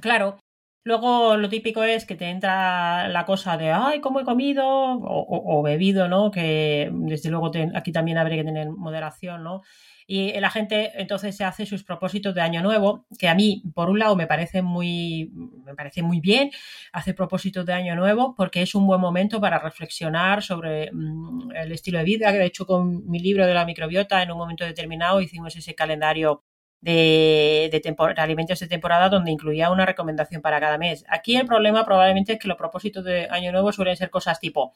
Claro. 0.00 0.38
Luego 0.86 1.36
lo 1.36 1.48
típico 1.50 1.82
es 1.82 2.06
que 2.06 2.16
te 2.16 2.30
entra 2.30 3.08
la 3.08 3.26
cosa 3.26 3.58
de, 3.58 3.70
ay, 3.72 4.00
¿cómo 4.00 4.20
he 4.20 4.24
comido? 4.24 4.66
O, 4.66 5.58
o, 5.58 5.62
bebido, 5.62 6.08
¿no? 6.08 6.30
Que 6.30 6.90
desde 6.92 7.30
luego 7.30 7.50
aquí 7.74 7.92
también 7.92 8.18
habría 8.18 8.38
que 8.38 8.44
tener 8.44 8.70
moderación, 8.70 9.44
¿no? 9.44 9.62
Y 10.06 10.38
la 10.40 10.50
gente 10.50 10.92
entonces 11.00 11.36
se 11.36 11.44
hace 11.44 11.66
sus 11.66 11.84
propósitos 11.84 12.34
de 12.34 12.40
año 12.40 12.62
nuevo, 12.62 13.06
que 13.18 13.28
a 13.28 13.34
mí, 13.34 13.62
por 13.74 13.88
un 13.90 13.98
lado, 13.98 14.16
me 14.16 14.26
parece 14.26 14.62
muy, 14.62 15.30
me 15.64 15.74
parece 15.74 16.02
muy 16.02 16.20
bien 16.20 16.50
hacer 16.92 17.14
propósitos 17.14 17.64
de 17.64 17.72
año 17.72 17.96
nuevo, 17.96 18.34
porque 18.36 18.62
es 18.62 18.74
un 18.74 18.86
buen 18.86 19.00
momento 19.00 19.40
para 19.40 19.58
reflexionar 19.58 20.42
sobre 20.42 20.90
mm, 20.92 21.52
el 21.56 21.72
estilo 21.72 21.98
de 21.98 22.04
vida. 22.04 22.32
De 22.32 22.44
hecho, 22.44 22.66
con 22.66 23.08
mi 23.08 23.18
libro 23.18 23.46
de 23.46 23.54
la 23.54 23.64
microbiota, 23.64 24.22
en 24.22 24.30
un 24.30 24.38
momento 24.38 24.64
determinado, 24.64 25.20
hicimos 25.20 25.56
ese 25.56 25.74
calendario 25.74 26.44
de, 26.80 27.70
de, 27.72 27.94
alimentos 28.18 28.60
de 28.60 28.68
temporada 28.68 29.08
donde 29.08 29.30
incluía 29.30 29.70
una 29.70 29.86
recomendación 29.86 30.42
para 30.42 30.60
cada 30.60 30.76
mes. 30.78 31.04
Aquí 31.08 31.36
el 31.36 31.46
problema 31.46 31.84
probablemente 31.84 32.34
es 32.34 32.38
que 32.38 32.48
los 32.48 32.58
propósitos 32.58 33.04
de 33.04 33.26
año 33.30 33.52
nuevo 33.52 33.72
suelen 33.72 33.96
ser 33.96 34.10
cosas 34.10 34.38
tipo 34.38 34.74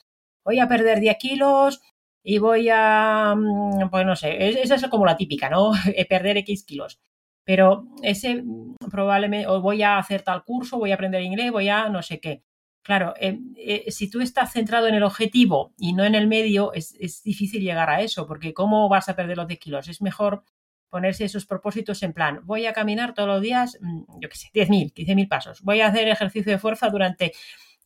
voy 0.49 0.61
a 0.61 0.69
perder 0.69 0.99
10 1.01 1.17
kilos, 1.19 1.83
y 2.23 2.39
voy 2.39 2.69
a, 2.71 3.35
mm, 3.37 3.91
pues 3.91 4.07
no 4.07 4.17
sé, 4.17 4.61
esa 4.63 4.75
es 4.75 4.87
como 4.89 5.07
la 5.07 5.17
típica, 5.17 5.49
¿no? 5.49 5.73
Perder 6.09 6.39
X 6.39 6.65
kilos. 6.65 7.01
Pero 7.45 7.87
ese 8.03 8.43
mm, 8.43 8.77
probablemente, 8.91 9.49
o 9.49 9.61
voy 9.61 9.83
a 9.83 9.99
hacer 9.99 10.23
tal 10.23 10.45
curso, 10.45 10.79
voy 10.79 10.91
a 10.93 10.95
aprender 10.95 11.23
inglés, 11.23 11.51
voy 11.53 11.69
a 11.69 11.89
no 11.89 12.03
sé 12.03 12.21
qué. 12.21 12.43
Claro, 12.83 13.15
eh, 13.21 13.39
eh, 13.57 13.91
si 13.91 14.11
tú 14.11 14.21
estás 14.21 14.53
centrado 14.53 14.87
en 14.87 14.95
el 14.95 15.03
objetivo 15.03 15.75
y 15.79 15.93
no 15.93 16.05
en 16.05 16.15
el 16.15 16.27
medio, 16.27 16.73
es, 16.73 16.95
es, 17.01 17.23
difícil 17.23 17.63
llegar 17.63 17.91
a 17.91 18.01
eso, 18.01 18.27
porque 18.27 18.55
¿cómo 18.55 18.89
vas 18.89 19.09
a 19.09 19.17
perder 19.17 19.37
los 19.37 19.47
10 19.49 19.61
kilos? 19.61 19.89
Es 19.89 20.01
mejor 20.01 20.45
ponerse 20.89 21.25
esos 21.25 21.47
propósitos 21.47 22.03
en 22.03 22.13
plan, 22.13 22.41
voy 22.45 22.67
a 22.67 22.73
caminar 22.73 23.15
todos 23.15 23.29
los 23.29 23.43
días, 23.43 23.79
mm, 23.81 24.21
yo 24.21 24.29
qué 24.29 24.37
sé, 24.37 24.49
10.000, 24.55 24.93
15.000 24.93 25.29
pasos, 25.29 25.63
voy 25.63 25.81
a 25.81 25.89
hacer 25.89 26.09
ejercicio 26.09 26.53
de 26.53 26.59
fuerza 26.59 26.89
durante 26.89 27.33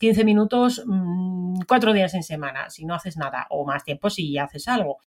15 0.02 0.24
minutos 0.24 0.82
mmm, 0.84 1.60
cuatro 1.68 1.92
días 1.92 2.12
en 2.14 2.24
semana, 2.24 2.70
si 2.70 2.84
no 2.84 2.92
haces 2.96 3.16
nada, 3.16 3.46
o 3.50 3.64
más 3.64 3.84
tiempo 3.84 4.10
si 4.10 4.36
haces 4.36 4.66
algo. 4.66 4.98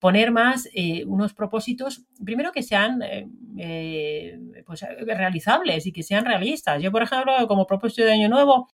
Poner 0.00 0.32
más 0.32 0.68
eh, 0.74 1.04
unos 1.06 1.34
propósitos, 1.34 2.04
primero 2.24 2.50
que 2.50 2.64
sean 2.64 3.00
eh, 3.00 3.28
eh, 3.58 4.40
pues, 4.66 4.84
realizables 5.06 5.86
y 5.86 5.92
que 5.92 6.02
sean 6.02 6.24
realistas. 6.24 6.82
Yo, 6.82 6.90
por 6.90 7.02
ejemplo, 7.02 7.32
como 7.46 7.68
propósito 7.68 8.02
de 8.02 8.12
año 8.12 8.28
nuevo, 8.28 8.68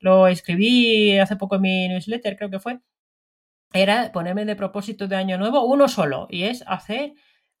lo 0.00 0.26
escribí 0.26 1.18
hace 1.18 1.36
poco 1.36 1.56
en 1.56 1.62
mi 1.62 1.88
newsletter, 1.88 2.36
creo 2.36 2.50
que 2.50 2.60
fue, 2.60 2.80
era 3.72 4.12
ponerme 4.12 4.44
de 4.44 4.54
propósito 4.54 5.08
de 5.08 5.16
año 5.16 5.38
nuevo 5.38 5.64
uno 5.64 5.88
solo, 5.88 6.26
y 6.28 6.42
es 6.42 6.62
hacer 6.66 7.14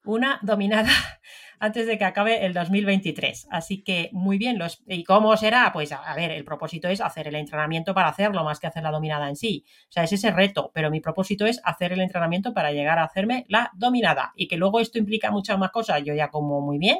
una 0.04 0.38
dominada 0.42 0.90
antes 1.58 1.86
de 1.86 1.98
que 1.98 2.04
acabe 2.04 2.44
el 2.44 2.54
2023. 2.54 3.48
Así 3.50 3.82
que 3.82 4.10
muy 4.12 4.38
bien. 4.38 4.58
Los, 4.58 4.82
¿Y 4.86 5.04
cómo 5.04 5.36
será? 5.36 5.70
Pues 5.72 5.92
a, 5.92 6.14
ver, 6.14 6.30
el 6.32 6.44
propósito 6.44 6.88
es 6.88 7.00
hacer 7.00 7.28
el 7.28 7.36
entrenamiento 7.36 7.94
para 7.94 8.08
hacerlo 8.08 8.44
más 8.44 8.60
que 8.60 8.66
hacer 8.66 8.82
la 8.82 8.90
dominada 8.90 9.28
en 9.28 9.36
sí. 9.36 9.64
O 9.88 9.92
sea, 9.92 10.04
es 10.04 10.12
ese 10.12 10.30
reto, 10.30 10.70
pero 10.74 10.90
mi 10.90 11.00
propósito 11.00 11.46
es 11.46 11.60
hacer 11.64 11.92
el 11.92 12.00
entrenamiento 12.00 12.52
para 12.52 12.72
llegar 12.72 12.98
a 12.98 13.04
hacerme 13.04 13.44
la 13.48 13.70
dominada. 13.74 14.32
Y 14.36 14.48
que 14.48 14.56
luego 14.56 14.80
esto 14.80 14.98
implica 14.98 15.30
muchas 15.30 15.58
más 15.58 15.70
cosas. 15.70 16.02
Yo 16.04 16.14
ya 16.14 16.28
como 16.28 16.60
muy 16.60 16.78
bien, 16.78 16.98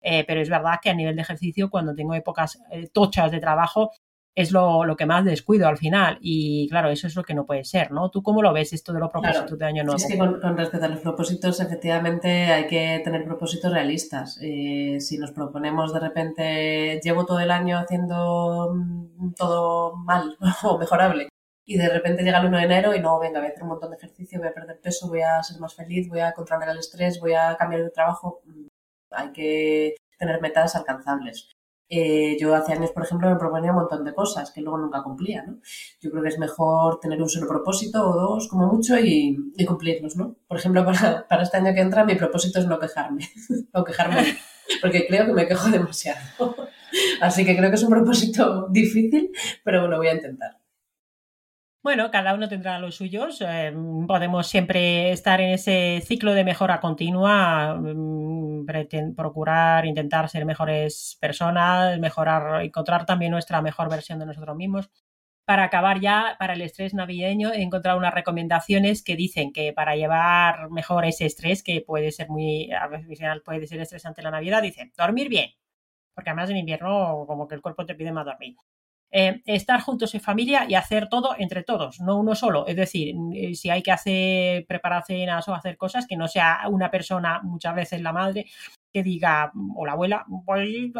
eh, 0.00 0.24
pero 0.24 0.40
es 0.40 0.48
verdad 0.48 0.78
que 0.80 0.90
a 0.90 0.94
nivel 0.94 1.16
de 1.16 1.22
ejercicio, 1.22 1.68
cuando 1.68 1.94
tengo 1.94 2.14
épocas 2.14 2.60
eh, 2.70 2.88
tochas 2.92 3.32
de 3.32 3.40
trabajo, 3.40 3.90
es 4.36 4.52
lo, 4.52 4.84
lo, 4.84 4.96
que 4.96 5.06
más 5.06 5.24
descuido 5.24 5.66
al 5.66 5.78
final. 5.78 6.18
Y 6.20 6.68
claro, 6.68 6.90
eso 6.90 7.06
es 7.06 7.16
lo 7.16 7.24
que 7.24 7.34
no 7.34 7.46
puede 7.46 7.64
ser, 7.64 7.90
¿no? 7.90 8.10
¿Tú 8.10 8.22
cómo 8.22 8.42
lo 8.42 8.52
ves 8.52 8.74
esto 8.74 8.92
de 8.92 9.00
los 9.00 9.10
propósitos 9.10 9.58
de 9.58 9.64
año 9.64 9.82
nuevo? 9.82 9.96
es 9.96 10.06
que 10.06 10.18
con, 10.18 10.56
respecto 10.56 10.84
a 10.84 10.90
los 10.90 11.00
propósitos, 11.00 11.58
efectivamente 11.58 12.28
hay 12.28 12.66
que 12.66 13.00
tener 13.02 13.24
propósitos 13.24 13.72
realistas. 13.72 14.38
Eh, 14.42 14.98
si 15.00 15.16
nos 15.16 15.32
proponemos 15.32 15.94
de 15.94 16.00
repente, 16.00 17.00
llevo 17.02 17.24
todo 17.24 17.40
el 17.40 17.50
año 17.50 17.78
haciendo 17.78 18.74
mm, 18.74 19.32
todo 19.32 19.96
mal 19.96 20.36
o 20.64 20.76
mejorable. 20.76 21.30
Y 21.64 21.78
de 21.78 21.88
repente 21.88 22.22
llega 22.22 22.38
el 22.38 22.46
1 22.46 22.58
de 22.58 22.64
enero 22.64 22.94
y 22.94 23.00
no, 23.00 23.18
venga, 23.18 23.40
voy 23.40 23.48
a 23.48 23.50
hacer 23.52 23.62
un 23.62 23.70
montón 23.70 23.90
de 23.90 23.96
ejercicio, 23.96 24.38
voy 24.38 24.48
a 24.48 24.54
perder 24.54 24.78
peso, 24.80 25.08
voy 25.08 25.22
a 25.22 25.42
ser 25.42 25.58
más 25.60 25.74
feliz, 25.74 26.08
voy 26.08 26.20
a 26.20 26.32
controlar 26.32 26.68
el 26.68 26.78
estrés, 26.78 27.18
voy 27.18 27.32
a 27.32 27.56
cambiar 27.56 27.82
de 27.82 27.90
trabajo. 27.90 28.42
Mm, 28.44 28.66
hay 29.12 29.32
que 29.32 29.96
tener 30.18 30.42
metas 30.42 30.76
alcanzables. 30.76 31.55
Eh, 31.88 32.36
yo 32.40 32.54
hace 32.54 32.72
años, 32.72 32.90
por 32.90 33.04
ejemplo, 33.04 33.30
me 33.30 33.36
proponía 33.36 33.70
un 33.70 33.78
montón 33.78 34.04
de 34.04 34.12
cosas 34.12 34.50
que 34.50 34.60
luego 34.60 34.78
nunca 34.78 35.02
cumplía, 35.02 35.44
¿no? 35.44 35.58
Yo 36.00 36.10
creo 36.10 36.22
que 36.22 36.30
es 36.30 36.38
mejor 36.38 36.98
tener 37.00 37.22
un 37.22 37.28
solo 37.28 37.46
propósito 37.46 38.08
o 38.08 38.12
dos, 38.12 38.48
como 38.48 38.66
mucho, 38.66 38.98
y, 38.98 39.36
cumplirlos, 39.66 40.16
¿no? 40.16 40.36
Por 40.48 40.58
ejemplo, 40.58 40.84
para, 40.84 41.26
para, 41.28 41.42
este 41.42 41.58
año 41.58 41.72
que 41.74 41.80
entra, 41.80 42.04
mi 42.04 42.16
propósito 42.16 42.58
es 42.58 42.66
no 42.66 42.78
quejarme, 42.78 43.28
o 43.72 43.84
quejarme, 43.84 44.36
porque 44.80 45.06
creo 45.06 45.26
que 45.26 45.32
me 45.32 45.46
quejo 45.46 45.68
demasiado. 45.70 46.20
Así 47.20 47.44
que 47.44 47.56
creo 47.56 47.70
que 47.70 47.76
es 47.76 47.82
un 47.82 47.90
propósito 47.90 48.68
difícil, 48.68 49.30
pero 49.64 49.82
bueno, 49.82 49.98
voy 49.98 50.08
a 50.08 50.14
intentar. 50.14 50.58
Bueno, 51.86 52.10
cada 52.10 52.34
uno 52.34 52.48
tendrá 52.48 52.80
los 52.80 52.96
suyos. 52.96 53.40
Eh, 53.46 53.72
podemos 54.08 54.48
siempre 54.48 55.12
estar 55.12 55.40
en 55.40 55.50
ese 55.50 56.02
ciclo 56.04 56.34
de 56.34 56.42
mejora 56.42 56.80
continua, 56.80 57.76
mm, 57.76 58.66
procurar, 59.14 59.86
intentar 59.86 60.28
ser 60.28 60.44
mejores 60.46 61.16
personas, 61.20 62.00
mejorar, 62.00 62.64
encontrar 62.64 63.06
también 63.06 63.30
nuestra 63.30 63.62
mejor 63.62 63.88
versión 63.88 64.18
de 64.18 64.26
nosotros 64.26 64.56
mismos. 64.56 64.90
Para 65.44 65.62
acabar 65.64 66.00
ya, 66.00 66.36
para 66.40 66.54
el 66.54 66.62
estrés 66.62 66.92
navideño, 66.94 67.52
he 67.52 67.62
encontrado 67.62 67.98
unas 67.98 68.14
recomendaciones 68.14 69.04
que 69.04 69.14
dicen 69.16 69.52
que 69.52 69.72
para 69.72 69.94
llevar 69.96 70.70
mejor 70.70 71.04
ese 71.04 71.26
estrés, 71.26 71.62
que 71.62 71.82
puede 71.82 72.10
ser 72.12 72.28
muy, 72.30 72.72
a 72.72 72.88
veces 72.88 73.20
puede 73.44 73.66
ser 73.68 73.80
estresante 73.80 74.22
la 74.22 74.32
Navidad, 74.32 74.62
dicen 74.62 74.92
dormir 74.98 75.28
bien, 75.28 75.50
porque 76.14 76.30
además 76.30 76.50
en 76.50 76.56
invierno 76.58 77.24
como 77.28 77.48
que 77.48 77.54
el 77.56 77.62
cuerpo 77.62 77.86
te 77.86 77.94
pide 77.94 78.12
más 78.12 78.26
dormir. 78.26 78.56
Eh, 79.10 79.40
estar 79.46 79.80
juntos 79.80 80.14
en 80.14 80.20
familia 80.20 80.66
y 80.68 80.74
hacer 80.74 81.08
todo 81.08 81.36
entre 81.38 81.62
todos, 81.62 82.00
no 82.00 82.18
uno 82.18 82.34
solo. 82.34 82.66
Es 82.66 82.76
decir, 82.76 83.14
eh, 83.34 83.54
si 83.54 83.70
hay 83.70 83.82
que 83.82 83.92
hacer, 83.92 84.66
preparar 84.66 85.04
cenas 85.04 85.48
o 85.48 85.54
hacer 85.54 85.76
cosas, 85.76 86.06
que 86.06 86.16
no 86.16 86.26
sea 86.28 86.62
una 86.68 86.90
persona, 86.90 87.40
muchas 87.42 87.74
veces 87.74 88.00
la 88.02 88.12
madre, 88.12 88.46
que 88.92 89.02
diga, 89.02 89.52
o 89.76 89.86
la 89.86 89.92
abuela, 89.92 90.26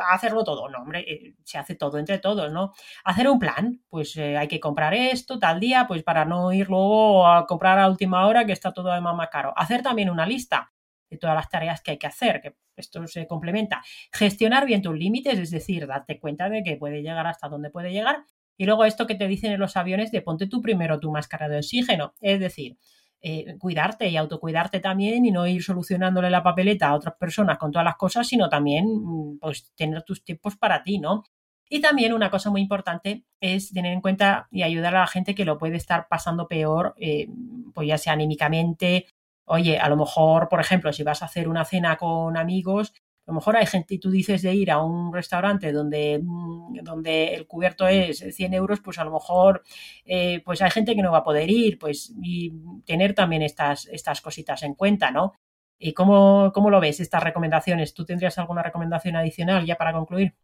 a 0.00 0.14
hacerlo 0.14 0.44
todo. 0.44 0.68
No, 0.68 0.78
hombre, 0.78 1.00
eh, 1.00 1.34
se 1.44 1.58
hace 1.58 1.74
todo 1.74 1.98
entre 1.98 2.18
todos, 2.18 2.52
¿no? 2.52 2.72
Hacer 3.04 3.28
un 3.28 3.38
plan, 3.38 3.82
pues 3.88 4.16
hay 4.16 4.48
que 4.48 4.60
comprar 4.60 4.94
esto 4.94 5.38
tal 5.38 5.60
día, 5.60 5.86
pues 5.88 6.02
para 6.02 6.24
no 6.24 6.52
ir 6.52 6.68
luego 6.68 7.26
a 7.26 7.46
comprar 7.46 7.78
a 7.78 7.88
última 7.88 8.26
hora, 8.26 8.44
que 8.46 8.52
está 8.52 8.72
todo 8.72 8.92
además 8.92 9.16
más 9.16 9.28
caro. 9.30 9.52
Hacer 9.56 9.82
también 9.82 10.10
una 10.10 10.26
lista 10.26 10.72
de 11.10 11.18
todas 11.18 11.36
las 11.36 11.48
tareas 11.48 11.80
que 11.80 11.92
hay 11.92 11.98
que 11.98 12.06
hacer, 12.06 12.40
que 12.40 12.56
esto 12.76 13.06
se 13.06 13.26
complementa. 13.26 13.82
Gestionar 14.12 14.66
bien 14.66 14.82
tus 14.82 14.96
límites, 14.96 15.38
es 15.38 15.50
decir, 15.50 15.86
darte 15.86 16.18
cuenta 16.18 16.48
de 16.48 16.62
que 16.62 16.76
puede 16.76 17.02
llegar 17.02 17.26
hasta 17.26 17.48
donde 17.48 17.70
puede 17.70 17.92
llegar. 17.92 18.24
Y 18.56 18.64
luego 18.64 18.84
esto 18.84 19.06
que 19.06 19.14
te 19.14 19.28
dicen 19.28 19.52
en 19.52 19.60
los 19.60 19.76
aviones 19.76 20.10
de 20.10 20.22
ponte 20.22 20.46
tú 20.46 20.60
primero 20.60 20.98
tu 20.98 21.10
máscara 21.10 21.48
de 21.48 21.58
oxígeno, 21.58 22.14
es 22.20 22.40
decir, 22.40 22.76
eh, 23.20 23.56
cuidarte 23.58 24.08
y 24.08 24.16
autocuidarte 24.16 24.80
también 24.80 25.24
y 25.26 25.30
no 25.30 25.46
ir 25.46 25.62
solucionándole 25.62 26.30
la 26.30 26.42
papeleta 26.42 26.88
a 26.88 26.94
otras 26.94 27.14
personas 27.16 27.58
con 27.58 27.72
todas 27.72 27.84
las 27.84 27.96
cosas, 27.96 28.26
sino 28.26 28.48
también 28.48 28.86
mm, 28.86 29.38
pues 29.40 29.72
tener 29.74 30.02
tus 30.02 30.22
tiempos 30.22 30.56
para 30.56 30.82
ti, 30.82 30.98
¿no? 30.98 31.24
Y 31.68 31.80
también 31.80 32.12
una 32.12 32.30
cosa 32.30 32.50
muy 32.50 32.60
importante 32.60 33.24
es 33.40 33.72
tener 33.72 33.92
en 33.92 34.00
cuenta 34.00 34.46
y 34.52 34.62
ayudar 34.62 34.94
a 34.94 35.00
la 35.00 35.06
gente 35.06 35.34
que 35.34 35.44
lo 35.44 35.58
puede 35.58 35.76
estar 35.76 36.06
pasando 36.08 36.46
peor, 36.46 36.94
eh, 36.98 37.26
pues 37.74 37.88
ya 37.88 37.98
sea 37.98 38.12
anímicamente 38.12 39.06
Oye, 39.46 39.78
a 39.78 39.88
lo 39.88 39.96
mejor, 39.96 40.48
por 40.48 40.60
ejemplo, 40.60 40.92
si 40.92 41.02
vas 41.04 41.22
a 41.22 41.26
hacer 41.26 41.48
una 41.48 41.64
cena 41.64 41.96
con 41.96 42.36
amigos, 42.36 42.92
a 43.26 43.30
lo 43.30 43.34
mejor 43.34 43.56
hay 43.56 43.66
gente, 43.66 43.98
tú 43.98 44.10
dices 44.10 44.42
de 44.42 44.54
ir 44.54 44.70
a 44.70 44.82
un 44.82 45.12
restaurante 45.12 45.72
donde, 45.72 46.20
mm, 46.22 46.78
donde 46.82 47.34
el 47.34 47.46
cubierto 47.46 47.86
es 47.88 48.18
100 48.34 48.54
euros, 48.54 48.80
pues 48.80 48.98
a 48.98 49.04
lo 49.04 49.12
mejor 49.12 49.62
eh, 50.04 50.42
pues 50.44 50.62
hay 50.62 50.70
gente 50.70 50.94
que 50.96 51.02
no 51.02 51.12
va 51.12 51.18
a 51.18 51.24
poder 51.24 51.48
ir, 51.50 51.78
pues 51.78 52.12
y 52.22 52.52
tener 52.84 53.14
también 53.14 53.42
estas, 53.42 53.86
estas 53.86 54.20
cositas 54.20 54.62
en 54.64 54.74
cuenta, 54.74 55.10
¿no? 55.12 55.32
¿Y 55.78 55.92
cómo, 55.92 56.50
cómo 56.54 56.70
lo 56.70 56.80
ves, 56.80 57.00
estas 57.00 57.22
recomendaciones? 57.22 57.94
¿Tú 57.94 58.04
tendrías 58.04 58.38
alguna 58.38 58.62
recomendación 58.62 59.16
adicional 59.16 59.64
ya 59.66 59.76
para 59.76 59.92
concluir? 59.92 60.34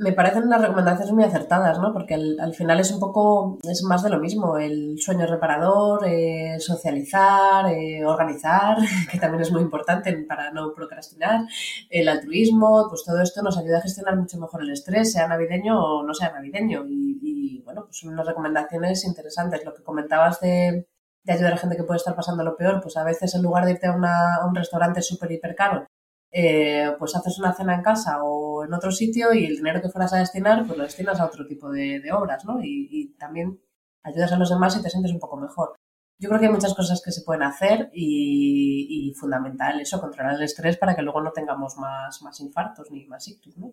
Me 0.00 0.12
parecen 0.12 0.44
unas 0.44 0.60
recomendaciones 0.60 1.12
muy 1.12 1.24
acertadas, 1.24 1.80
¿no? 1.80 1.92
Porque 1.92 2.14
al, 2.14 2.54
final 2.54 2.78
es 2.78 2.92
un 2.92 3.00
poco, 3.00 3.58
es 3.68 3.82
más 3.82 4.04
de 4.04 4.10
lo 4.10 4.20
mismo, 4.20 4.56
el 4.56 4.96
sueño 5.00 5.26
reparador, 5.26 6.06
eh, 6.06 6.54
socializar, 6.60 7.66
eh, 7.72 8.06
organizar, 8.06 8.76
que 9.10 9.18
también 9.18 9.42
es 9.42 9.50
muy 9.50 9.60
importante 9.60 10.12
para 10.28 10.52
no 10.52 10.72
procrastinar, 10.72 11.46
el 11.90 12.08
altruismo, 12.08 12.86
pues 12.88 13.02
todo 13.04 13.20
esto 13.20 13.42
nos 13.42 13.58
ayuda 13.58 13.78
a 13.78 13.82
gestionar 13.82 14.16
mucho 14.16 14.38
mejor 14.38 14.62
el 14.62 14.70
estrés, 14.70 15.12
sea 15.12 15.26
navideño 15.26 15.76
o 15.76 16.04
no 16.04 16.14
sea 16.14 16.30
navideño. 16.32 16.84
Y, 16.88 17.60
bueno, 17.64 17.86
pues 17.86 17.98
son 17.98 18.12
unas 18.12 18.26
recomendaciones 18.26 19.04
interesantes. 19.04 19.64
Lo 19.64 19.74
que 19.74 19.82
comentabas 19.82 20.40
de, 20.40 20.86
ayudar 21.26 21.54
a 21.54 21.56
gente 21.56 21.76
que 21.76 21.82
puede 21.82 21.98
estar 21.98 22.14
pasando 22.14 22.44
lo 22.44 22.56
peor, 22.56 22.80
pues 22.80 22.96
a 22.96 23.02
veces 23.04 23.34
en 23.34 23.42
lugar 23.42 23.64
de 23.64 23.72
irte 23.72 23.88
a, 23.88 23.94
a 23.94 24.46
un 24.46 24.54
restaurante 24.54 25.02
súper 25.02 25.32
hiper 25.32 25.56
caro, 25.56 25.88
eh, 26.30 26.94
pues 26.98 27.16
haces 27.16 27.38
una 27.38 27.54
cena 27.54 27.74
en 27.74 27.82
casa 27.82 28.22
o 28.22 28.64
en 28.64 28.74
otro 28.74 28.90
sitio 28.90 29.32
y 29.32 29.46
el 29.46 29.56
dinero 29.56 29.80
que 29.80 29.88
fueras 29.88 30.12
a 30.12 30.18
destinar, 30.18 30.66
pues 30.66 30.76
lo 30.76 30.84
destinas 30.84 31.20
a 31.20 31.26
otro 31.26 31.46
tipo 31.46 31.70
de, 31.70 32.02
obras, 32.12 32.44
¿no? 32.44 32.58
Y, 32.62 33.14
también 33.18 33.60
ayudas 34.02 34.32
a 34.32 34.38
los 34.38 34.50
demás 34.50 34.76
y 34.76 34.82
te 34.82 34.90
sientes 34.90 35.12
un 35.12 35.20
poco 35.20 35.36
mejor. 35.36 35.74
Yo 36.20 36.28
creo 36.28 36.40
que 36.40 36.46
hay 36.46 36.52
muchas 36.52 36.74
cosas 36.74 37.00
que 37.04 37.12
se 37.12 37.22
pueden 37.22 37.42
hacer 37.42 37.90
y, 37.92 39.14
fundamental 39.18 39.80
eso, 39.80 40.00
controlar 40.00 40.34
el 40.34 40.42
estrés 40.42 40.76
para 40.76 40.94
que 40.94 41.02
luego 41.02 41.20
no 41.20 41.32
tengamos 41.32 41.76
más, 41.78 42.22
más 42.22 42.40
infartos 42.40 42.90
ni 42.90 43.06
más 43.06 43.26
ictus, 43.28 43.56
¿no? 43.56 43.72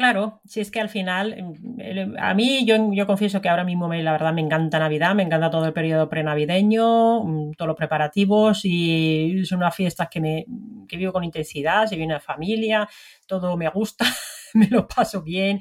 Claro, 0.00 0.40
si 0.46 0.60
es 0.62 0.70
que 0.70 0.80
al 0.80 0.88
final, 0.88 1.34
em, 1.34 2.14
a 2.18 2.32
mí 2.32 2.64
yo, 2.64 3.06
confieso 3.06 3.42
que 3.42 3.50
ahora 3.50 3.64
mismo 3.64 3.86
me, 3.86 4.02
la 4.02 4.12
verdad 4.12 4.32
me 4.32 4.40
encanta 4.40 4.78
Navidad, 4.78 5.14
me 5.14 5.22
encanta 5.24 5.50
todo 5.50 5.66
el 5.66 5.74
periodo 5.74 6.08
prenavideño, 6.08 7.22
mm, 7.22 7.52
todos 7.52 7.68
los 7.68 7.76
preparativos 7.76 8.62
y 8.64 9.44
son 9.44 9.58
unas 9.58 9.74
fiestas 9.76 10.08
que, 10.10 10.20
me, 10.22 10.46
que 10.88 10.96
vivo 10.96 11.12
con 11.12 11.22
intensidad, 11.22 11.86
si 11.86 11.96
viene 11.96 12.14
la 12.14 12.20
familia, 12.20 12.88
todo 13.26 13.58
me 13.58 13.68
gusta, 13.68 14.06
me 14.54 14.68
lo 14.68 14.88
paso 14.88 15.20
bien, 15.20 15.60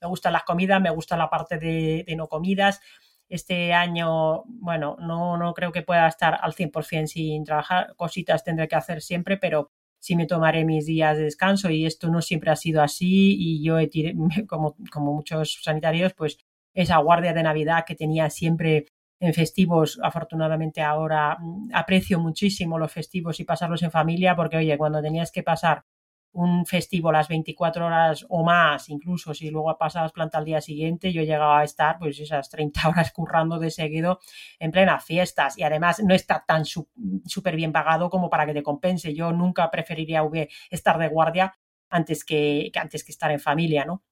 me 0.00 0.06
gustan 0.06 0.34
las 0.34 0.44
comidas, 0.44 0.80
me 0.80 0.90
gusta 0.90 1.16
la 1.16 1.28
parte 1.28 1.58
de, 1.58 2.04
de 2.06 2.14
no 2.14 2.28
comidas. 2.28 2.80
Este 3.28 3.72
año, 3.72 4.44
bueno, 4.46 4.96
no, 5.00 5.36
no 5.36 5.52
creo 5.52 5.72
que 5.72 5.82
pueda 5.82 6.06
estar 6.06 6.38
al 6.40 6.52
100% 6.54 7.06
sin 7.08 7.44
trabajar, 7.44 7.94
cositas 7.96 8.44
tendré 8.44 8.68
que 8.68 8.76
hacer 8.76 9.02
siempre, 9.02 9.36
pero 9.36 9.72
si 10.00 10.16
me 10.16 10.26
tomaré 10.26 10.64
mis 10.64 10.86
días 10.86 11.16
de 11.16 11.24
descanso 11.24 11.70
y 11.70 11.86
esto 11.86 12.08
no 12.10 12.22
siempre 12.22 12.50
ha 12.50 12.56
sido 12.56 12.82
así 12.82 13.36
y 13.38 13.62
yo 13.62 13.78
he 13.78 13.88
como, 14.48 14.76
como 14.90 15.14
muchos 15.14 15.60
sanitarios, 15.62 16.14
pues 16.14 16.38
esa 16.74 16.98
guardia 16.98 17.32
de 17.32 17.42
Navidad 17.42 17.84
que 17.86 17.94
tenía 17.94 18.30
siempre 18.30 18.86
en 19.20 19.34
festivos, 19.34 20.00
afortunadamente 20.02 20.80
ahora 20.80 21.36
mm, 21.38 21.70
aprecio 21.74 22.18
muchísimo 22.18 22.78
los 22.78 22.90
festivos 22.90 23.38
y 23.38 23.44
pasarlos 23.44 23.82
en 23.82 23.90
familia 23.90 24.34
porque, 24.34 24.56
oye, 24.56 24.78
cuando 24.78 25.02
tenías 25.02 25.30
que 25.30 25.42
pasar 25.42 25.84
un 26.32 26.64
festivo 26.64 27.10
las 27.10 27.28
24 27.28 27.86
horas 27.86 28.26
o 28.28 28.44
más, 28.44 28.88
incluso 28.88 29.34
si 29.34 29.50
luego 29.50 29.76
pasabas 29.76 30.12
planta 30.12 30.38
al 30.38 30.44
día 30.44 30.60
siguiente, 30.60 31.12
yo 31.12 31.22
llegaba 31.22 31.60
a 31.60 31.64
estar 31.64 31.98
pues 31.98 32.18
esas 32.20 32.48
30 32.48 32.80
horas 32.88 33.12
currando 33.12 33.58
de 33.58 33.70
seguido 33.70 34.20
en 34.58 34.70
plenas 34.70 35.04
fiestas 35.04 35.58
y 35.58 35.62
además 35.62 36.02
no 36.02 36.14
está 36.14 36.44
tan 36.46 36.64
súper 36.64 37.56
bien 37.56 37.72
pagado 37.72 38.10
como 38.10 38.30
para 38.30 38.46
que 38.46 38.54
te 38.54 38.62
compense. 38.62 39.14
Yo 39.14 39.32
nunca 39.32 39.70
preferiría 39.70 40.22
estar 40.70 40.98
de 40.98 41.08
guardia 41.08 41.54
antes 41.88 42.24
que, 42.24 42.70
antes 42.74 43.04
que 43.04 43.12
estar 43.12 43.30
en 43.30 43.40
familia, 43.40 43.84
¿no? 43.84 44.04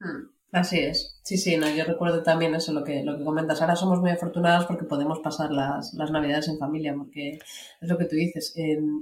Hmm. 0.00 0.37
Así 0.52 0.78
es. 0.80 1.18
Sí, 1.22 1.36
sí, 1.36 1.56
no, 1.58 1.68
yo 1.68 1.84
recuerdo 1.84 2.22
también 2.22 2.54
eso, 2.54 2.72
lo 2.72 2.82
que, 2.82 3.02
lo 3.04 3.18
que 3.18 3.24
comentas. 3.24 3.60
Ahora 3.60 3.76
somos 3.76 4.00
muy 4.00 4.10
afortunados 4.10 4.64
porque 4.64 4.84
podemos 4.84 5.20
pasar 5.20 5.50
las, 5.50 5.92
las 5.92 6.10
navidades 6.10 6.48
en 6.48 6.58
familia, 6.58 6.94
porque 6.96 7.38
es 7.80 7.88
lo 7.88 7.98
que 7.98 8.06
tú 8.06 8.16
dices. 8.16 8.54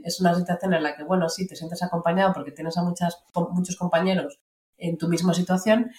es 0.05 0.21
una 0.21 0.35
situación 0.35 0.75
en 0.75 0.83
la 0.83 0.97
que, 0.97 1.05
bueno, 1.05 1.29
sí, 1.29 1.47
te 1.47 1.55
sientes 1.55 1.83
acompañado 1.85 2.33
porque 2.35 2.51
tienes 2.51 2.77
a 2.79 2.83
muchas, 2.83 3.25
muchos 3.53 3.77
compañeros 3.77 4.41
en 4.77 4.99
tu 4.99 5.09
misma 5.09 5.35
situación, 5.35 5.91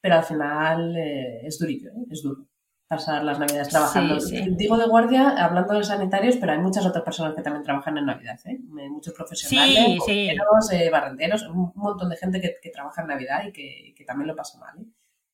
pero 0.00 0.16
al 0.16 0.24
final 0.24 0.96
eh, 0.96 1.46
es 1.46 1.58
durillo, 1.58 1.90
¿eh? 1.90 2.06
es 2.10 2.22
duro 2.22 2.46
pasar 2.88 3.22
las 3.22 3.38
navidades 3.38 3.68
trabajando. 3.68 4.18
Digo 4.56 4.78
de 4.78 4.86
guardia, 4.86 5.30
hablando 5.44 5.74
de 5.74 5.84
sanitarios, 5.84 6.36
pero 6.38 6.52
hay 6.52 6.58
muchas 6.58 6.86
otras 6.86 7.04
personas 7.04 7.34
que 7.34 7.42
también 7.42 7.62
trabajan 7.62 7.98
en 7.98 8.06
Navidad, 8.06 8.40
¿eh? 8.46 8.58
muchos 8.90 9.12
profesionales, 9.14 10.02
sí, 10.06 10.30
eh, 10.72 10.90
barrenderos, 10.90 11.42
un 11.42 11.70
montón 11.74 12.08
de 12.08 12.16
gente 12.16 12.40
que, 12.40 12.56
que 12.60 12.70
trabaja 12.70 13.02
en 13.02 13.08
Navidad 13.08 13.44
y 13.46 13.52
que, 13.52 13.94
que 13.94 14.04
también 14.04 14.26
lo 14.28 14.34
pasa 14.34 14.58
mal. 14.58 14.80
¿eh? 14.80 14.86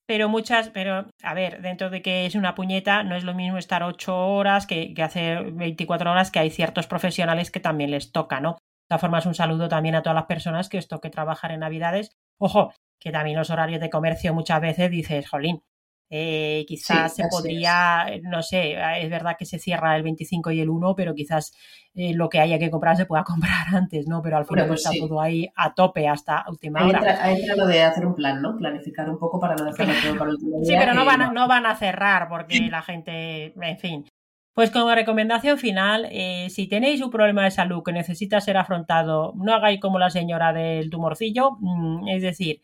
Pero 0.06 0.28
muchas, 0.28 0.68
pero 0.68 1.06
a 1.22 1.34
ver, 1.34 1.62
dentro 1.62 1.88
de 1.90 2.02
que 2.02 2.26
es 2.26 2.34
una 2.34 2.54
puñeta, 2.54 3.04
no 3.04 3.14
es 3.14 3.24
lo 3.24 3.34
mismo 3.34 3.56
estar 3.56 3.82
ocho 3.82 4.14
horas 4.16 4.66
que, 4.66 4.92
que 4.92 5.02
hacer 5.02 5.52
24 5.52 6.10
horas, 6.10 6.30
que 6.30 6.40
hay 6.40 6.50
ciertos 6.50 6.86
profesionales 6.86 7.50
que 7.50 7.60
también 7.60 7.90
les 7.90 8.12
toca, 8.12 8.40
¿no? 8.40 8.52
De 8.52 8.88
todas 8.88 9.00
formas, 9.00 9.26
un 9.26 9.34
saludo 9.34 9.68
también 9.68 9.94
a 9.94 10.02
todas 10.02 10.16
las 10.16 10.26
personas 10.26 10.68
que 10.68 10.76
os 10.76 10.88
toque 10.88 11.08
trabajar 11.08 11.52
en 11.52 11.60
Navidades. 11.60 12.10
Ojo, 12.38 12.74
que 13.00 13.12
también 13.12 13.38
los 13.38 13.48
horarios 13.48 13.80
de 13.80 13.88
comercio 13.88 14.34
muchas 14.34 14.60
veces 14.60 14.90
dices, 14.90 15.26
jolín, 15.26 15.62
eh, 16.10 16.64
quizás 16.68 17.14
se 17.14 17.24
podría, 17.28 18.06
no 18.22 18.42
sé, 18.42 18.76
es 19.00 19.10
verdad 19.10 19.36
que 19.38 19.46
se 19.46 19.58
cierra 19.58 19.96
el 19.96 20.02
25 20.02 20.50
y 20.50 20.60
el 20.60 20.68
1, 20.68 20.94
pero 20.94 21.14
quizás 21.14 21.52
eh, 21.94 22.12
lo 22.14 22.28
que 22.28 22.40
haya 22.40 22.58
que 22.58 22.70
comprar 22.70 22.96
se 22.96 23.06
pueda 23.06 23.24
comprar 23.24 23.74
antes, 23.74 24.06
¿no? 24.06 24.20
Pero 24.22 24.36
al 24.36 24.46
final 24.46 24.66
pues 24.66 24.80
está 24.80 24.90
todo 24.98 25.20
ahí 25.20 25.48
a 25.56 25.74
tope 25.74 26.06
hasta 26.08 26.44
última 26.48 26.86
hora. 26.86 27.18
Hay 27.22 27.40
entra 27.40 27.56
lo 27.56 27.66
de 27.66 27.82
hacer 27.82 28.06
un 28.06 28.14
plan, 28.14 28.42
¿no? 28.42 28.56
Planificar 28.56 29.08
un 29.08 29.18
poco 29.18 29.40
para 29.40 29.54
no 29.54 29.64
dejarlo 29.64 29.94
todo 30.02 30.18
para 30.18 30.30
el 30.30 30.36
último 30.36 30.60
día. 30.60 30.66
Sí, 30.66 30.74
pero 30.78 30.94
no 30.94 31.04
van, 31.04 31.22
a, 31.22 31.32
no 31.32 31.48
van 31.48 31.66
a 31.66 31.76
cerrar 31.76 32.28
porque 32.28 32.60
la 32.70 32.82
gente, 32.82 33.54
en 33.60 33.78
fin. 33.78 34.04
Pues 34.54 34.70
como 34.70 34.94
recomendación 34.94 35.58
final, 35.58 36.06
eh, 36.12 36.48
si 36.48 36.68
tenéis 36.68 37.02
un 37.02 37.10
problema 37.10 37.42
de 37.42 37.50
salud 37.50 37.82
que 37.84 37.92
necesita 37.92 38.40
ser 38.40 38.56
afrontado, 38.56 39.32
no 39.34 39.52
hagáis 39.52 39.80
como 39.80 39.98
la 39.98 40.10
señora 40.10 40.52
del 40.52 40.90
tumorcillo, 40.90 41.56
mm, 41.58 42.06
es 42.08 42.22
decir, 42.22 42.60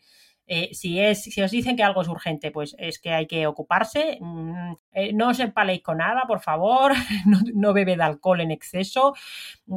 Eh, 0.47 0.73
si, 0.73 0.99
es, 0.99 1.23
si 1.23 1.41
os 1.41 1.51
dicen 1.51 1.75
que 1.77 1.83
algo 1.83 2.01
es 2.01 2.07
urgente, 2.09 2.51
pues 2.51 2.75
es 2.77 2.99
que 2.99 3.11
hay 3.11 3.27
que 3.27 3.47
ocuparse. 3.47 4.17
Mm, 4.19 4.73
eh, 4.91 5.13
no 5.13 5.29
os 5.29 5.39
empaléis 5.39 5.81
con 5.81 5.97
nada, 5.97 6.23
por 6.27 6.41
favor. 6.41 6.93
No, 7.25 7.39
no 7.53 7.73
bebe 7.73 7.95
de 7.95 8.03
alcohol 8.03 8.41
en 8.41 8.51
exceso. 8.51 9.13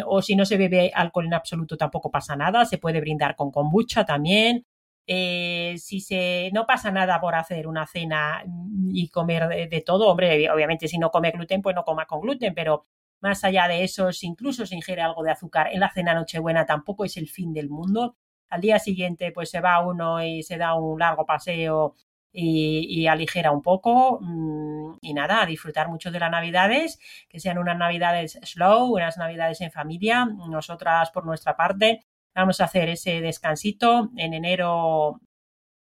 O 0.07 0.23
si 0.23 0.35
no 0.37 0.45
se 0.45 0.57
bebe 0.57 0.91
alcohol 0.95 1.27
en 1.27 1.35
absoluto, 1.35 1.77
tampoco 1.77 2.11
pasa 2.11 2.37
nada. 2.37 2.65
Se 2.65 2.79
puede 2.79 3.01
brindar 3.01 3.37
con 3.37 3.51
kombucha 3.51 4.05
también. 4.05 4.67
Eh, 5.07 5.77
si 5.79 6.01
se 6.01 6.51
no 6.55 6.67
pasa 6.67 6.91
nada 6.91 7.21
por 7.21 7.35
hacer 7.35 7.67
una 7.67 7.87
cena 7.87 8.43
y 8.89 9.09
comer 9.11 9.69
de, 9.69 9.83
todo, 9.83 10.09
hombre, 10.09 10.51
obviamente 10.51 10.89
si 10.89 10.97
no 10.99 11.11
come 11.11 11.31
gluten, 11.31 11.61
pues 11.61 11.77
no 11.77 11.85
coma 11.85 12.07
con 12.07 12.23
gluten, 12.23 12.55
pero 12.55 12.87
más 13.21 13.45
allá 13.45 13.69
de 13.69 13.85
eso, 13.85 14.13
si 14.13 14.27
incluso 14.27 14.67
se 14.67 14.75
ingiere 14.75 15.03
algo 15.03 15.23
de 15.23 15.31
azúcar 15.31 15.69
en 15.73 15.81
la 15.81 15.91
cena 15.91 16.15
Nochebuena, 16.15 16.67
tampoco 16.67 17.05
es 17.05 17.17
el 17.17 17.29
fin 17.29 17.53
del 17.53 17.69
mundo. 17.69 18.17
Al 18.55 18.61
día 18.61 18.79
siguiente, 18.79 19.33
pues 19.33 19.51
se 19.51 19.61
va 19.61 19.81
uno 19.81 20.25
y 20.25 20.43
se 20.43 20.59
da 20.59 20.75
un 20.75 20.99
largo 20.99 21.27
paseo 21.27 21.95
y, 22.33 23.07
aligera 23.07 23.51
un 23.51 23.63
poco. 23.63 24.21
Mm, 24.21 24.99
y 25.03 25.15
nada, 25.15 25.43
a 25.43 25.47
disfrutar 25.47 25.89
mucho 25.89 26.11
de 26.11 26.21
las 26.21 26.31
navidades, 26.31 26.99
que 27.29 27.41
sean 27.41 27.59
unas 27.59 27.77
navidades 27.79 28.39
slow, 28.43 28.95
unas 28.95 29.17
navidades 29.19 29.61
en 29.61 29.71
familia. 29.73 30.27
Nosotras, 30.27 31.11
por 31.11 31.27
nuestra 31.27 31.57
parte, 31.57 32.01
Vamos 32.35 32.61
a 32.61 32.65
hacer 32.65 32.89
ese 32.89 33.21
descansito 33.21 34.11
en 34.17 34.35
enero. 34.35 35.21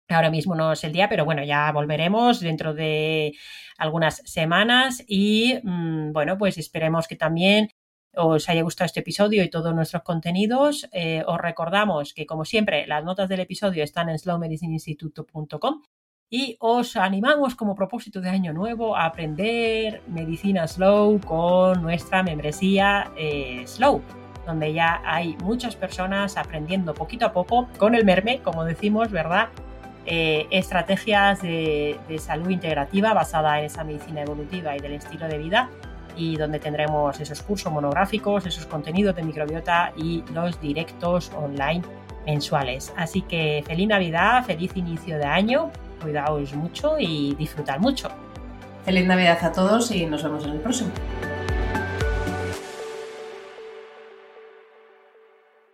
Ahora 0.10 0.30
mismo 0.30 0.54
no 0.54 0.74
es 0.74 0.84
el 0.84 0.92
día, 0.92 1.10
pero 1.10 1.26
bueno, 1.26 1.44
ya 1.44 1.72
volveremos 1.72 2.42
dentro 2.42 2.74
de 2.74 3.34
algunas 3.78 4.18
semanas 4.26 5.04
y 5.08 5.60
mm, 5.64 6.12
bueno, 6.12 6.38
pues 6.38 6.58
esperemos 6.58 7.08
que 7.08 7.16
también 7.16 7.70
os 8.18 8.50
haya 8.50 8.62
gustado 8.64 8.86
este 8.86 9.02
episodio 9.02 9.44
y 9.44 9.50
todos 9.50 9.74
nuestros 9.74 10.04
contenidos. 10.04 10.88
Eh, 10.92 11.24
os 11.28 11.40
recordamos 11.40 12.14
que, 12.14 12.26
como 12.26 12.46
siempre, 12.46 12.88
las 12.88 13.04
notas 13.04 13.30
del 13.30 13.42
episodio 13.42 13.84
están 13.84 14.10
en 14.10 14.20
slowmedicineinstituto.com 14.20 15.82
y 16.30 16.58
os 16.60 16.96
animamos 16.96 17.56
como 17.56 17.76
propósito 17.76 18.20
de 18.22 18.30
año 18.30 18.52
nuevo 18.54 18.96
a 18.96 19.06
aprender 19.06 20.02
medicina 20.08 20.68
slow 20.68 21.20
con 21.22 21.82
nuestra 21.82 22.24
membresía 22.24 23.12
eh, 23.18 23.64
Slow 23.68 24.02
donde 24.46 24.74
ya 24.74 25.02
hay 25.06 25.36
muchas 25.38 25.76
personas 25.76 26.38
aprendiendo 26.38 26.94
poquito 26.94 27.26
a 27.26 27.34
poco 27.34 27.68
con 27.78 27.96
el 27.96 28.06
merme, 28.06 28.42
como 28.44 28.64
decimos, 28.64 29.12
¿verdad? 29.12 29.50
Eh, 30.06 30.46
estrategias 30.52 31.42
de, 31.42 31.98
salud 32.20 32.50
integrativa 32.50 33.14
basada 33.14 33.60
en 33.60 33.66
esa 33.66 33.84
medicina 33.84 34.22
evolutiva 34.22 34.76
y 34.78 34.80
del 34.80 34.94
estilo 34.94 35.28
de 35.28 35.40
vida 35.40 35.70
y 36.16 36.36
donde 36.38 36.60
tendremos 36.60 37.20
esos 37.20 37.42
cursos 37.42 37.72
monográficos, 37.72 38.46
esos 38.46 38.66
contenidos 38.66 39.16
de 39.16 39.24
microbiota 39.24 39.94
y 39.96 40.24
los 40.34 40.60
directos 40.62 41.32
online 41.36 41.84
mensuales. 42.26 42.94
Así 42.98 43.22
que 43.22 43.64
feliz 43.66 43.88
Navidad, 43.88 44.44
feliz 44.46 44.72
inicio 44.76 45.18
de 45.18 45.26
año, 45.26 45.72
cuidaos 46.02 46.54
mucho 46.54 46.96
y 47.00 47.36
disfrutar 47.36 47.80
mucho. 47.80 48.10
Feliz 48.84 49.06
Navidad 49.06 49.44
a 49.44 49.52
todos 49.52 49.92
y 49.92 50.06
nos 50.06 50.24
vemos 50.24 50.44
en 50.46 50.52
el 50.52 50.60
próximo. 50.60 50.92